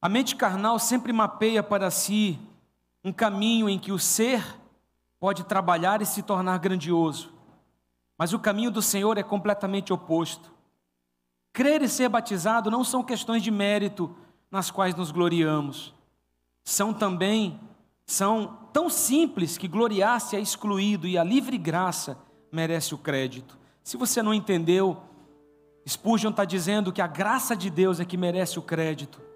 A 0.00 0.08
mente 0.08 0.36
carnal 0.36 0.78
sempre 0.78 1.12
mapeia 1.12 1.60
para 1.62 1.90
si 1.90 2.38
um 3.04 3.12
caminho 3.12 3.68
em 3.68 3.78
que 3.78 3.90
o 3.90 3.98
ser 3.98 4.44
pode 5.18 5.42
trabalhar 5.42 6.00
e 6.00 6.06
se 6.06 6.22
tornar 6.22 6.58
grandioso, 6.58 7.32
mas 8.16 8.32
o 8.32 8.38
caminho 8.38 8.70
do 8.70 8.80
Senhor 8.80 9.18
é 9.18 9.22
completamente 9.24 9.92
oposto. 9.92 10.52
Crer 11.52 11.82
e 11.82 11.88
ser 11.88 12.08
batizado 12.08 12.70
não 12.70 12.84
são 12.84 13.02
questões 13.02 13.42
de 13.42 13.50
mérito 13.50 14.14
nas 14.50 14.70
quais 14.70 14.94
nos 14.94 15.10
gloriamos, 15.10 15.92
são 16.64 16.92
também 16.94 17.58
são 18.06 18.58
tão 18.72 18.88
simples 18.88 19.58
que 19.58 19.68
gloriar-se 19.68 20.34
é 20.34 20.40
excluído 20.40 21.06
e 21.06 21.18
a 21.18 21.24
livre 21.24 21.58
graça 21.58 22.16
merece 22.50 22.94
o 22.94 22.98
crédito. 22.98 23.58
Se 23.82 23.98
você 23.98 24.22
não 24.22 24.32
entendeu, 24.32 25.02
Spurgeon 25.86 26.30
está 26.30 26.44
dizendo 26.44 26.92
que 26.92 27.02
a 27.02 27.06
graça 27.06 27.54
de 27.54 27.68
Deus 27.68 28.00
é 28.00 28.06
que 28.06 28.16
merece 28.16 28.58
o 28.58 28.62
crédito 28.62 29.27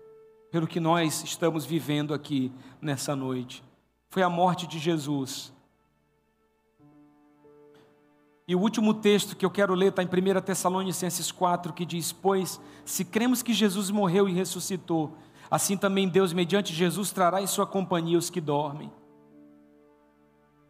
pelo 0.52 0.66
que 0.66 0.78
nós 0.78 1.24
estamos 1.24 1.64
vivendo 1.64 2.12
aqui 2.12 2.52
nessa 2.78 3.16
noite. 3.16 3.64
Foi 4.10 4.22
a 4.22 4.28
morte 4.28 4.66
de 4.66 4.78
Jesus. 4.78 5.50
E 8.46 8.54
o 8.54 8.60
último 8.60 8.92
texto 8.92 9.34
que 9.34 9.46
eu 9.46 9.50
quero 9.50 9.72
ler 9.74 9.88
está 9.88 10.02
em 10.02 10.06
1 10.06 10.42
Tessalonicenses 10.42 11.32
4, 11.32 11.72
que 11.72 11.86
diz: 11.86 12.12
Pois, 12.12 12.60
se 12.84 13.02
cremos 13.02 13.42
que 13.42 13.54
Jesus 13.54 13.90
morreu 13.90 14.28
e 14.28 14.34
ressuscitou, 14.34 15.16
assim 15.50 15.74
também 15.74 16.06
Deus, 16.06 16.34
mediante 16.34 16.74
Jesus, 16.74 17.10
trará 17.12 17.40
em 17.40 17.46
sua 17.46 17.66
companhia 17.66 18.18
os 18.18 18.28
que 18.28 18.40
dormem. 18.40 18.92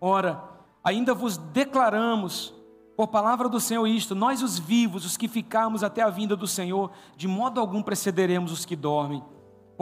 Ora, 0.00 0.44
ainda 0.84 1.12
vos 1.12 1.36
declaramos, 1.36 2.54
por 2.96 3.08
palavra 3.08 3.48
do 3.48 3.58
Senhor, 3.58 3.84
isto: 3.88 4.14
nós, 4.14 4.42
os 4.42 4.60
vivos, 4.60 5.04
os 5.04 5.16
que 5.16 5.26
ficarmos 5.26 5.82
até 5.82 6.02
a 6.02 6.10
vinda 6.10 6.36
do 6.36 6.46
Senhor, 6.46 6.92
de 7.16 7.26
modo 7.26 7.58
algum 7.58 7.82
precederemos 7.82 8.52
os 8.52 8.64
que 8.64 8.76
dormem. 8.76 9.24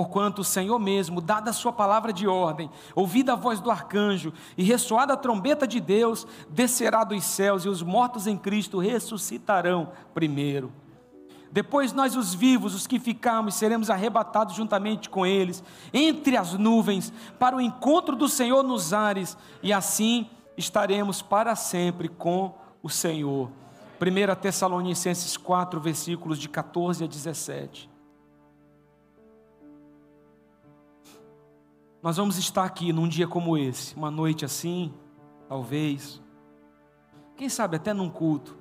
Porquanto 0.01 0.41
o 0.41 0.45
Senhor 0.45 0.79
mesmo, 0.79 1.21
dada 1.21 1.51
a 1.51 1.53
sua 1.53 1.75
palavra 1.75 2.11
de 2.11 2.27
ordem, 2.27 2.71
ouvida 2.95 3.35
a 3.35 3.37
voz 3.37 3.61
do 3.61 3.71
arcanjo 3.71 4.33
e 4.57 4.63
ressoada 4.63 5.13
a 5.13 5.17
trombeta 5.17 5.67
de 5.67 5.79
Deus, 5.79 6.27
descerá 6.49 7.05
dos 7.05 7.23
céus 7.23 7.67
e 7.67 7.69
os 7.69 7.83
mortos 7.83 8.27
em 8.27 8.39
Cristo 8.39 8.79
ressuscitarão 8.79 9.93
primeiro. 10.15 10.73
Depois 11.53 11.93
nós, 11.93 12.17
os 12.17 12.33
vivos, 12.33 12.75
os 12.75 12.87
que 12.87 12.99
ficamos, 12.99 13.57
seremos 13.57 13.91
arrebatados 13.91 14.55
juntamente 14.55 15.11
com 15.11 15.27
eles, 15.27 15.63
entre 15.93 16.35
as 16.35 16.55
nuvens, 16.55 17.13
para 17.39 17.55
o 17.55 17.61
encontro 17.61 18.17
do 18.17 18.27
Senhor 18.27 18.63
nos 18.63 18.95
ares, 18.95 19.37
e 19.63 19.71
assim 19.71 20.31
estaremos 20.57 21.21
para 21.21 21.55
sempre 21.55 22.09
com 22.09 22.55
o 22.83 22.89
Senhor. 22.89 23.51
1 24.01 24.41
Tessalonicenses 24.41 25.37
4, 25.37 25.79
versículos 25.79 26.39
de 26.39 26.49
14 26.49 27.05
a 27.05 27.07
17. 27.07 28.00
Nós 32.03 32.17
vamos 32.17 32.39
estar 32.39 32.65
aqui 32.65 32.93
num 32.93 33.07
dia 33.07 33.29
como 33.29 33.59
esse, 33.59 33.95
uma 33.95 34.11
noite 34.11 34.45
assim, 34.45 34.95
talvez, 35.49 36.23
quem 37.37 37.49
sabe 37.49 37.77
até 37.77 37.93
num 37.93 38.09
culto, 38.09 38.57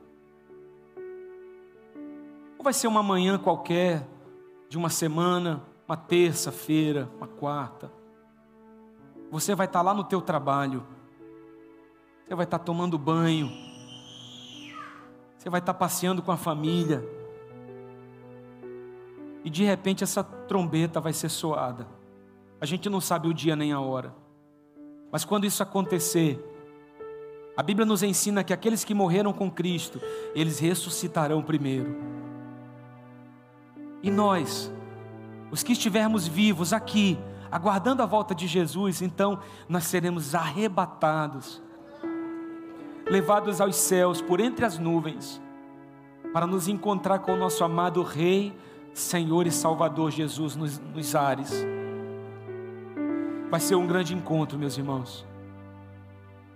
ou 2.57 2.63
vai 2.63 2.73
ser 2.73 2.87
uma 2.87 3.01
manhã 3.01 3.37
qualquer, 3.37 4.05
de 4.67 4.77
uma 4.77 4.89
semana, 4.89 5.63
uma 5.87 5.95
terça-feira, 5.95 7.09
uma 7.15 7.27
quarta. 7.27 7.89
Você 9.31 9.55
vai 9.55 9.65
estar 9.65 9.81
lá 9.81 9.93
no 9.93 10.03
teu 10.03 10.21
trabalho. 10.21 10.85
Você 12.27 12.35
vai 12.35 12.43
estar 12.43 12.59
tomando 12.59 12.97
banho. 12.97 13.49
Você 15.37 15.49
vai 15.49 15.61
estar 15.61 15.73
passeando 15.73 16.21
com 16.21 16.31
a 16.31 16.37
família. 16.37 17.01
E 19.43 19.49
de 19.49 19.63
repente 19.63 20.03
essa 20.03 20.21
trombeta 20.23 20.99
vai 20.99 21.13
ser 21.13 21.29
soada. 21.29 21.87
A 22.61 22.65
gente 22.65 22.89
não 22.89 22.99
sabe 22.99 23.27
o 23.27 23.33
dia 23.33 23.55
nem 23.55 23.71
a 23.71 23.79
hora. 23.79 24.13
Mas 25.11 25.25
quando 25.25 25.45
isso 25.45 25.63
acontecer, 25.63 26.43
a 27.55 27.63
Bíblia 27.63 27.85
nos 27.85 28.03
ensina 28.03 28.43
que 28.43 28.53
aqueles 28.53 28.83
que 28.83 28.93
morreram 28.93 29.33
com 29.33 29.49
Cristo, 29.49 29.99
eles 30.35 30.59
ressuscitarão 30.59 31.41
primeiro. 31.41 31.95
E 34.01 34.09
nós, 34.09 34.71
os 35.51 35.63
que 35.63 35.73
estivermos 35.73 36.27
vivos 36.27 36.71
aqui, 36.71 37.17
aguardando 37.51 38.01
a 38.01 38.05
volta 38.05 38.33
de 38.35 38.47
Jesus, 38.47 39.01
então 39.01 39.39
nós 39.67 39.85
seremos 39.85 40.35
arrebatados, 40.35 41.61
levados 43.09 43.59
aos 43.59 43.75
céus 43.75 44.21
por 44.21 44.39
entre 44.39 44.63
as 44.63 44.77
nuvens, 44.77 45.41
para 46.31 46.45
nos 46.45 46.67
encontrar 46.67 47.19
com 47.19 47.33
o 47.33 47.37
nosso 47.37 47.63
amado 47.63 48.03
Rei, 48.03 48.55
Senhor 48.93 49.47
e 49.47 49.51
Salvador 49.51 50.11
Jesus 50.11 50.55
nos, 50.55 50.77
nos 50.79 51.15
ares. 51.15 51.51
Vai 53.49 53.59
ser 53.59 53.75
um 53.75 53.87
grande 53.87 54.13
encontro, 54.13 54.57
meus 54.57 54.77
irmãos, 54.77 55.25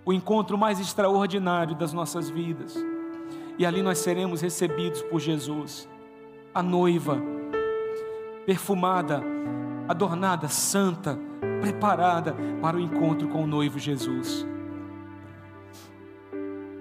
o 0.04 0.12
encontro 0.12 0.56
mais 0.56 0.78
extraordinário 0.78 1.74
das 1.74 1.92
nossas 1.92 2.30
vidas, 2.30 2.76
e 3.58 3.66
ali 3.66 3.82
nós 3.82 3.98
seremos 3.98 4.40
recebidos 4.40 5.02
por 5.02 5.20
Jesus, 5.20 5.88
a 6.54 6.62
noiva 6.62 7.20
perfumada, 8.46 9.22
adornada, 9.88 10.48
santa, 10.48 11.18
preparada 11.60 12.36
para 12.60 12.76
o 12.76 12.80
encontro 12.80 13.28
com 13.28 13.42
o 13.42 13.46
noivo 13.46 13.78
Jesus. 13.78 14.46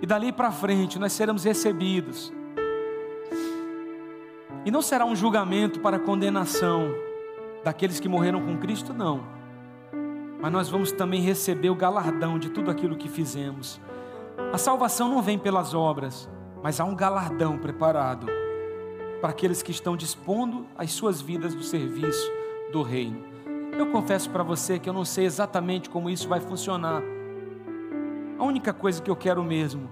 E 0.02 0.06
dali 0.06 0.32
para 0.32 0.52
frente 0.52 1.00
nós 1.00 1.14
seremos 1.14 1.44
recebidos. 1.44 2.32
E 4.66 4.72
não 4.72 4.82
será 4.82 5.06
um 5.06 5.16
julgamento 5.16 5.80
para 5.80 5.98
condenação 5.98 6.94
daqueles 7.64 8.00
que 8.00 8.10
morreram 8.10 8.42
com 8.42 8.58
Cristo, 8.58 8.94
não. 8.94 9.24
Mas 10.44 10.52
nós 10.52 10.68
vamos 10.68 10.92
também 10.92 11.22
receber 11.22 11.70
o 11.70 11.76
galardão 11.76 12.38
de 12.38 12.50
tudo 12.50 12.70
aquilo 12.70 12.98
que 12.98 13.08
fizemos. 13.08 13.80
A 14.52 14.58
salvação 14.58 15.08
não 15.08 15.22
vem 15.22 15.40
pelas 15.40 15.74
obras, 15.74 16.30
mas 16.62 16.82
há 16.82 16.84
um 16.84 16.98
galardão 16.98 17.58
preparado 17.58 18.28
para 19.22 19.30
aqueles 19.30 19.64
que 19.64 19.72
estão 19.72 19.96
dispondo 19.96 20.68
as 20.78 20.92
suas 20.92 21.22
vidas 21.22 21.56
do 21.56 21.64
serviço 21.64 22.30
do 22.74 22.82
reino. 22.82 23.24
Eu 23.78 23.90
confesso 23.90 24.30
para 24.32 24.44
você 24.44 24.78
que 24.78 24.90
eu 24.90 24.94
não 24.94 25.06
sei 25.06 25.24
exatamente 25.24 25.90
como 25.90 26.10
isso 26.10 26.28
vai 26.28 26.42
funcionar. 26.42 27.02
A 28.38 28.44
única 28.44 28.74
coisa 28.74 29.02
que 29.02 29.10
eu 29.10 29.16
quero 29.16 29.42
mesmo 29.46 29.90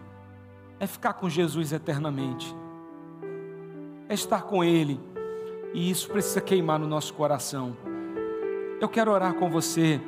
é 0.82 0.86
ficar 0.86 1.14
com 1.14 1.30
Jesus 1.30 1.72
eternamente, 1.72 2.54
é 4.10 4.14
estar 4.14 4.42
com 4.42 4.62
Ele, 4.66 5.00
e 5.74 5.90
isso 5.90 6.10
precisa 6.10 6.42
queimar 6.42 6.78
no 6.78 6.88
nosso 6.90 7.14
coração. 7.14 7.78
Eu 8.82 8.90
quero 8.90 9.12
orar 9.12 9.34
com 9.36 9.50
você, 9.50 10.02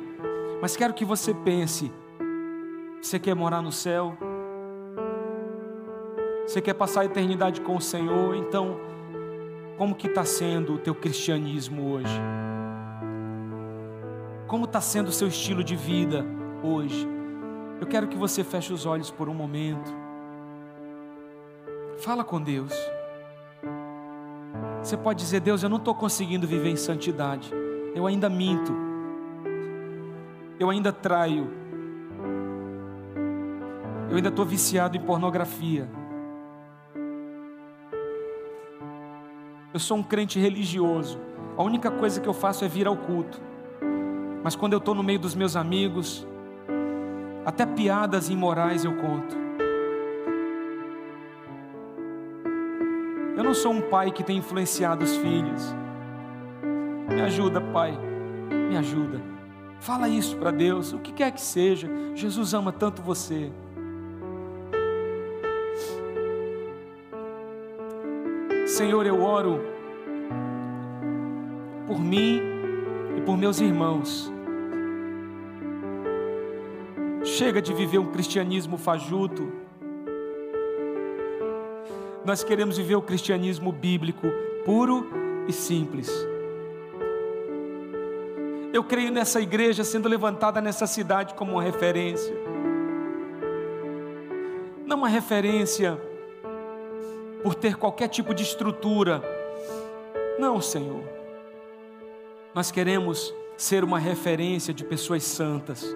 mas 0.64 0.78
quero 0.78 0.94
que 0.94 1.04
você 1.04 1.34
pense: 1.34 1.92
você 2.98 3.18
quer 3.18 3.34
morar 3.34 3.60
no 3.60 3.70
céu? 3.70 4.16
Você 6.46 6.58
quer 6.62 6.72
passar 6.72 7.02
a 7.02 7.04
eternidade 7.04 7.60
com 7.60 7.76
o 7.76 7.82
Senhor? 7.82 8.34
Então, 8.34 8.80
como 9.76 9.94
que 9.94 10.06
está 10.06 10.24
sendo 10.24 10.72
o 10.72 10.78
teu 10.78 10.94
cristianismo 10.94 11.92
hoje? 11.92 12.18
Como 14.46 14.64
está 14.64 14.80
sendo 14.80 15.08
o 15.08 15.12
seu 15.12 15.28
estilo 15.28 15.62
de 15.62 15.76
vida 15.76 16.24
hoje? 16.62 17.06
Eu 17.78 17.86
quero 17.86 18.08
que 18.08 18.16
você 18.16 18.42
feche 18.42 18.72
os 18.72 18.86
olhos 18.86 19.10
por 19.10 19.28
um 19.28 19.34
momento. 19.34 19.92
Fala 21.98 22.24
com 22.24 22.40
Deus. 22.40 22.72
Você 24.82 24.96
pode 24.96 25.18
dizer, 25.18 25.40
Deus, 25.40 25.62
eu 25.62 25.68
não 25.68 25.76
estou 25.76 25.94
conseguindo 25.94 26.46
viver 26.46 26.70
em 26.70 26.76
santidade. 26.76 27.52
Eu 27.94 28.06
ainda 28.06 28.30
minto. 28.30 28.83
Eu 30.64 30.70
ainda 30.70 30.90
traio. 30.90 31.46
Eu 34.08 34.16
ainda 34.16 34.30
estou 34.30 34.46
viciado 34.46 34.96
em 34.96 35.00
pornografia. 35.00 35.86
Eu 39.74 39.78
sou 39.78 39.98
um 39.98 40.02
crente 40.02 40.40
religioso. 40.40 41.20
A 41.58 41.62
única 41.62 41.90
coisa 41.90 42.18
que 42.18 42.26
eu 42.26 42.32
faço 42.32 42.64
é 42.64 42.68
vir 42.68 42.86
ao 42.86 42.96
culto. 42.96 43.38
Mas 44.42 44.56
quando 44.56 44.72
eu 44.72 44.78
estou 44.78 44.94
no 44.94 45.02
meio 45.02 45.18
dos 45.18 45.34
meus 45.34 45.54
amigos, 45.54 46.26
até 47.44 47.66
piadas 47.66 48.30
imorais 48.30 48.86
eu 48.86 48.96
conto. 48.96 49.36
Eu 53.36 53.44
não 53.44 53.52
sou 53.52 53.70
um 53.70 53.82
pai 53.82 54.10
que 54.10 54.24
tem 54.24 54.38
influenciado 54.38 55.04
os 55.04 55.14
filhos. 55.14 55.76
Me 57.10 57.20
ajuda, 57.20 57.60
pai. 57.60 57.92
Me 58.70 58.78
ajuda. 58.78 59.33
Fala 59.84 60.08
isso 60.08 60.38
para 60.38 60.50
Deus, 60.50 60.94
o 60.94 60.98
que 60.98 61.12
quer 61.12 61.30
que 61.30 61.42
seja. 61.42 61.86
Jesus 62.14 62.54
ama 62.54 62.72
tanto 62.72 63.02
você. 63.02 63.52
Senhor, 68.66 69.04
eu 69.04 69.22
oro 69.22 69.60
por 71.86 72.00
mim 72.00 72.40
e 73.18 73.20
por 73.20 73.36
meus 73.36 73.60
irmãos. 73.60 74.32
Chega 77.22 77.60
de 77.60 77.74
viver 77.74 77.98
um 77.98 78.10
cristianismo 78.10 78.78
fajuto. 78.78 79.52
Nós 82.24 82.42
queremos 82.42 82.78
viver 82.78 82.94
o 82.94 83.02
cristianismo 83.02 83.70
bíblico, 83.70 84.28
puro 84.64 85.06
e 85.46 85.52
simples. 85.52 86.10
Eu 88.74 88.82
creio 88.82 89.12
nessa 89.12 89.40
igreja 89.40 89.84
sendo 89.84 90.08
levantada 90.08 90.60
nessa 90.60 90.84
cidade 90.84 91.34
como 91.34 91.52
uma 91.52 91.62
referência. 91.62 92.34
Não 94.84 94.96
uma 94.96 95.08
referência 95.08 95.96
por 97.40 97.54
ter 97.54 97.76
qualquer 97.76 98.08
tipo 98.08 98.34
de 98.34 98.42
estrutura. 98.42 99.22
Não, 100.40 100.60
Senhor. 100.60 101.04
Nós 102.52 102.72
queremos 102.72 103.32
ser 103.56 103.84
uma 103.84 104.00
referência 104.00 104.74
de 104.74 104.82
pessoas 104.82 105.22
santas, 105.22 105.86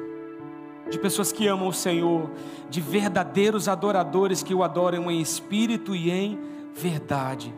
de 0.88 1.00
pessoas 1.00 1.32
que 1.32 1.48
amam 1.48 1.66
o 1.66 1.74
Senhor, 1.74 2.30
de 2.70 2.80
verdadeiros 2.80 3.66
adoradores 3.66 4.40
que 4.40 4.54
o 4.54 4.62
adoram 4.62 5.10
em 5.10 5.20
espírito 5.20 5.96
e 5.96 6.12
em 6.12 6.38
verdade. 6.76 7.52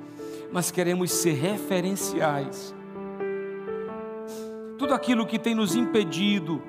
Nós 0.51 0.71
queremos 0.71 1.13
ser 1.13 1.35
referenciais 1.35 2.75
tudo 4.81 4.95
aquilo 4.95 5.27
que 5.27 5.39
tem 5.39 5.55
nos 5.55 5.75
impedido 5.75 6.63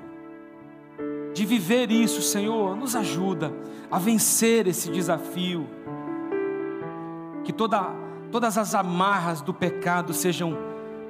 de 1.32 1.46
viver 1.46 1.90
isso, 1.90 2.20
Senhor, 2.20 2.76
nos 2.76 2.94
ajuda 2.94 3.50
a 3.90 3.98
vencer 3.98 4.66
esse 4.66 4.90
desafio. 4.90 5.66
Que 7.42 7.54
toda, 7.54 7.82
todas 8.30 8.58
as 8.58 8.74
amarras 8.74 9.40
do 9.40 9.54
pecado 9.54 10.12
sejam 10.12 10.58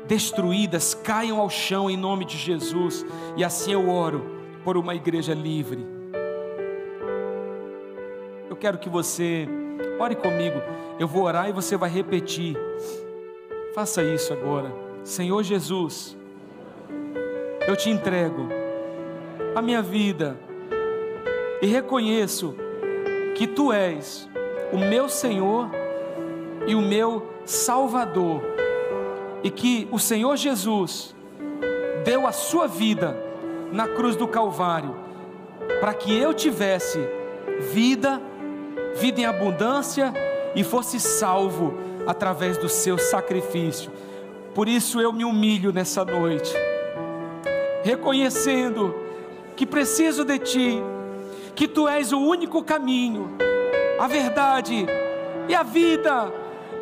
destruídas, 0.07 0.95
caiam 0.95 1.41
ao 1.41 1.51
chão 1.51 1.91
em 1.91 1.97
nome 1.97 2.25
de 2.25 2.39
Jesus, 2.39 3.05
e 3.37 3.43
assim 3.43 3.73
eu 3.73 3.91
oro 3.91 4.25
por 4.63 4.77
uma 4.77 4.95
igreja 4.95 5.35
livre. 5.35 5.85
Eu 8.49 8.55
quero 8.55 8.79
que 8.79 8.89
você 8.89 9.49
ore 9.99 10.15
comigo, 10.15 10.63
eu 11.01 11.09
vou 11.09 11.25
orar 11.25 11.49
e 11.49 11.53
você 11.53 11.77
vai 11.77 11.91
repetir. 11.91 12.57
Faça 13.75 14.05
isso 14.05 14.33
agora, 14.33 14.73
Senhor 15.03 15.43
Jesus 15.43 16.22
eu 17.67 17.77
te 17.77 17.91
entrego 17.91 18.49
a 19.55 19.63
minha 19.63 19.83
vida 19.83 20.37
e 21.61 21.67
reconheço 21.67 22.55
que 23.35 23.47
tu 23.47 23.73
és 23.73 24.29
o 24.73 24.79
meu 24.79 25.09
Senhor 25.09 25.71
e 26.67 26.75
o 26.75 26.81
meu 26.81 27.31
Salvador, 27.45 28.43
e 29.43 29.51
que 29.51 29.89
o 29.91 29.99
Senhor 29.99 30.37
Jesus 30.37 31.15
deu 32.05 32.27
a 32.27 32.33
sua 32.33 32.67
vida 32.67 33.17
na 33.73 33.87
cruz 33.89 34.17
do 34.17 34.27
Calvário, 34.27 34.95
para 35.81 35.95
que 35.95 36.17
eu 36.17 36.33
tivesse 36.33 36.99
vida, 37.73 38.21
vida 38.97 39.21
em 39.21 39.25
abundância 39.25 40.13
e 40.55 40.63
fosse 40.63 40.99
salvo 40.99 41.75
através 42.07 42.57
do 42.57 42.69
seu 42.69 42.99
sacrifício. 42.99 43.91
Por 44.55 44.69
isso 44.69 45.01
eu 45.01 45.13
me 45.13 45.25
humilho 45.25 45.73
nessa 45.73 46.05
noite 46.05 46.55
reconhecendo 47.83 48.95
que 49.57 49.67
preciso 49.67 50.25
de 50.25 50.39
Ti, 50.39 50.83
que 51.55 51.69
Tu 51.69 51.87
és 51.89 52.13
o 52.13 52.19
único 52.19 52.63
caminho, 52.63 53.37
a 53.99 54.07
verdade 54.07 54.87
e 55.49 55.55
a 55.55 55.63
vida, 55.63 56.33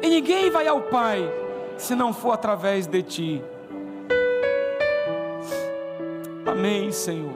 e 0.03 0.09
ninguém 0.09 0.51
vai 0.51 0.67
ao 0.67 0.83
Pai 0.83 1.31
se 1.77 1.95
não 1.95 2.13
for 2.13 2.33
através 2.33 2.87
de 2.87 3.03
Ti. 3.03 3.45
Amém, 6.47 6.93
Senhor. 6.93 7.35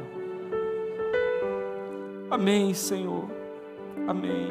Amém, 2.31 2.75
Senhor. 2.75 3.25
Amém. 4.07 4.49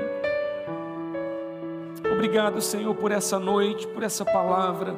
Obrigado, 2.11 2.61
Senhor, 2.61 2.95
por 2.95 3.11
essa 3.11 3.38
noite, 3.38 3.88
por 3.88 4.03
essa 4.03 4.24
palavra 4.24 4.95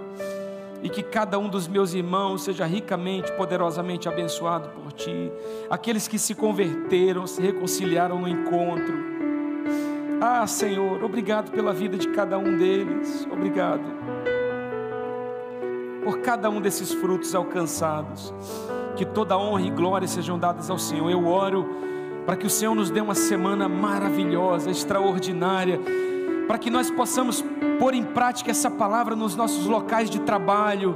e 0.83 0.89
que 0.89 1.01
cada 1.01 1.39
um 1.39 1.49
dos 1.49 1.67
meus 1.67 1.93
irmãos 1.93 2.43
seja 2.43 2.65
ricamente, 2.65 3.31
poderosamente 3.33 4.07
abençoado 4.07 4.69
por 4.69 4.91
Ti. 4.91 5.31
Aqueles 5.69 6.07
que 6.07 6.19
se 6.19 6.35
converteram, 6.35 7.25
se 7.25 7.41
reconciliaram 7.41 8.19
no 8.19 8.27
encontro. 8.27 8.93
Ah, 10.21 10.45
Senhor, 10.47 11.03
obrigado 11.03 11.51
pela 11.51 11.73
vida 11.73 11.97
de 11.97 12.07
cada 12.09 12.37
um 12.37 12.57
deles. 12.57 13.27
Obrigado 13.31 13.83
por 16.03 16.19
cada 16.19 16.51
um 16.51 16.61
desses 16.61 16.93
frutos 16.93 17.33
alcançados. 17.33 18.33
Que 18.95 19.03
toda 19.03 19.37
honra 19.37 19.63
e 19.63 19.71
glória 19.71 20.07
sejam 20.07 20.37
dadas 20.37 20.69
ao 20.69 20.77
Senhor. 20.77 21.09
Eu 21.09 21.27
oro 21.27 21.67
para 22.25 22.35
que 22.35 22.45
o 22.45 22.49
Senhor 22.49 22.73
nos 22.75 22.89
dê 22.89 23.01
uma 23.01 23.15
semana 23.15 23.67
maravilhosa, 23.67 24.69
extraordinária 24.69 25.79
para 26.47 26.57
que 26.57 26.69
nós 26.69 26.89
possamos 26.89 27.43
pôr 27.79 27.93
em 27.93 28.03
prática 28.03 28.51
essa 28.51 28.69
palavra 28.69 29.15
nos 29.15 29.35
nossos 29.35 29.65
locais 29.65 30.09
de 30.09 30.19
trabalho, 30.19 30.95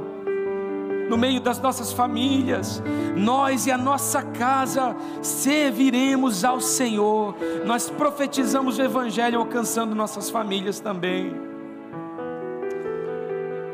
no 1.08 1.18
meio 1.18 1.40
das 1.40 1.60
nossas 1.60 1.92
famílias, 1.92 2.80
nós 3.16 3.66
e 3.66 3.72
a 3.72 3.76
nossa 3.76 4.22
casa 4.22 4.94
serviremos 5.20 6.44
ao 6.44 6.60
Senhor, 6.60 7.34
nós 7.66 7.90
profetizamos 7.90 8.78
o 8.78 8.82
Evangelho 8.82 9.40
alcançando 9.40 9.94
nossas 9.94 10.30
famílias 10.30 10.78
também. 10.78 11.34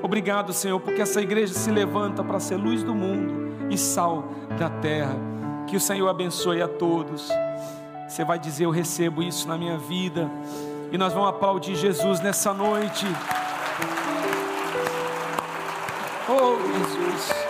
Obrigado, 0.03 0.53
Senhor, 0.53 0.81
porque 0.81 1.03
essa 1.03 1.21
igreja 1.21 1.53
se 1.53 1.71
levanta 1.71 2.25
para 2.25 2.41
ser 2.41 2.57
luz 2.57 2.83
do 2.83 2.95
mundo 2.95 3.69
e 3.69 3.77
sal 3.77 4.29
da 4.59 4.71
terra. 4.71 5.17
Que 5.67 5.77
o 5.77 5.81
Senhor 5.81 6.09
abençoe 6.09 6.63
a 6.63 6.69
todos. 6.69 7.29
Você 8.09 8.25
vai 8.25 8.39
dizer: 8.39 8.65
Eu 8.65 8.71
recebo 8.71 9.23
isso 9.23 9.49
na 9.49 9.59
minha 9.59 9.77
vida. 9.77 10.31
E 10.93 10.99
nós 10.99 11.13
vamos 11.13 11.29
aplaudir 11.29 11.75
Jesus 11.75 12.21
nessa 12.21 12.53
noite. 12.55 13.07
Oh, 16.29 16.57
Jesus. 16.59 17.46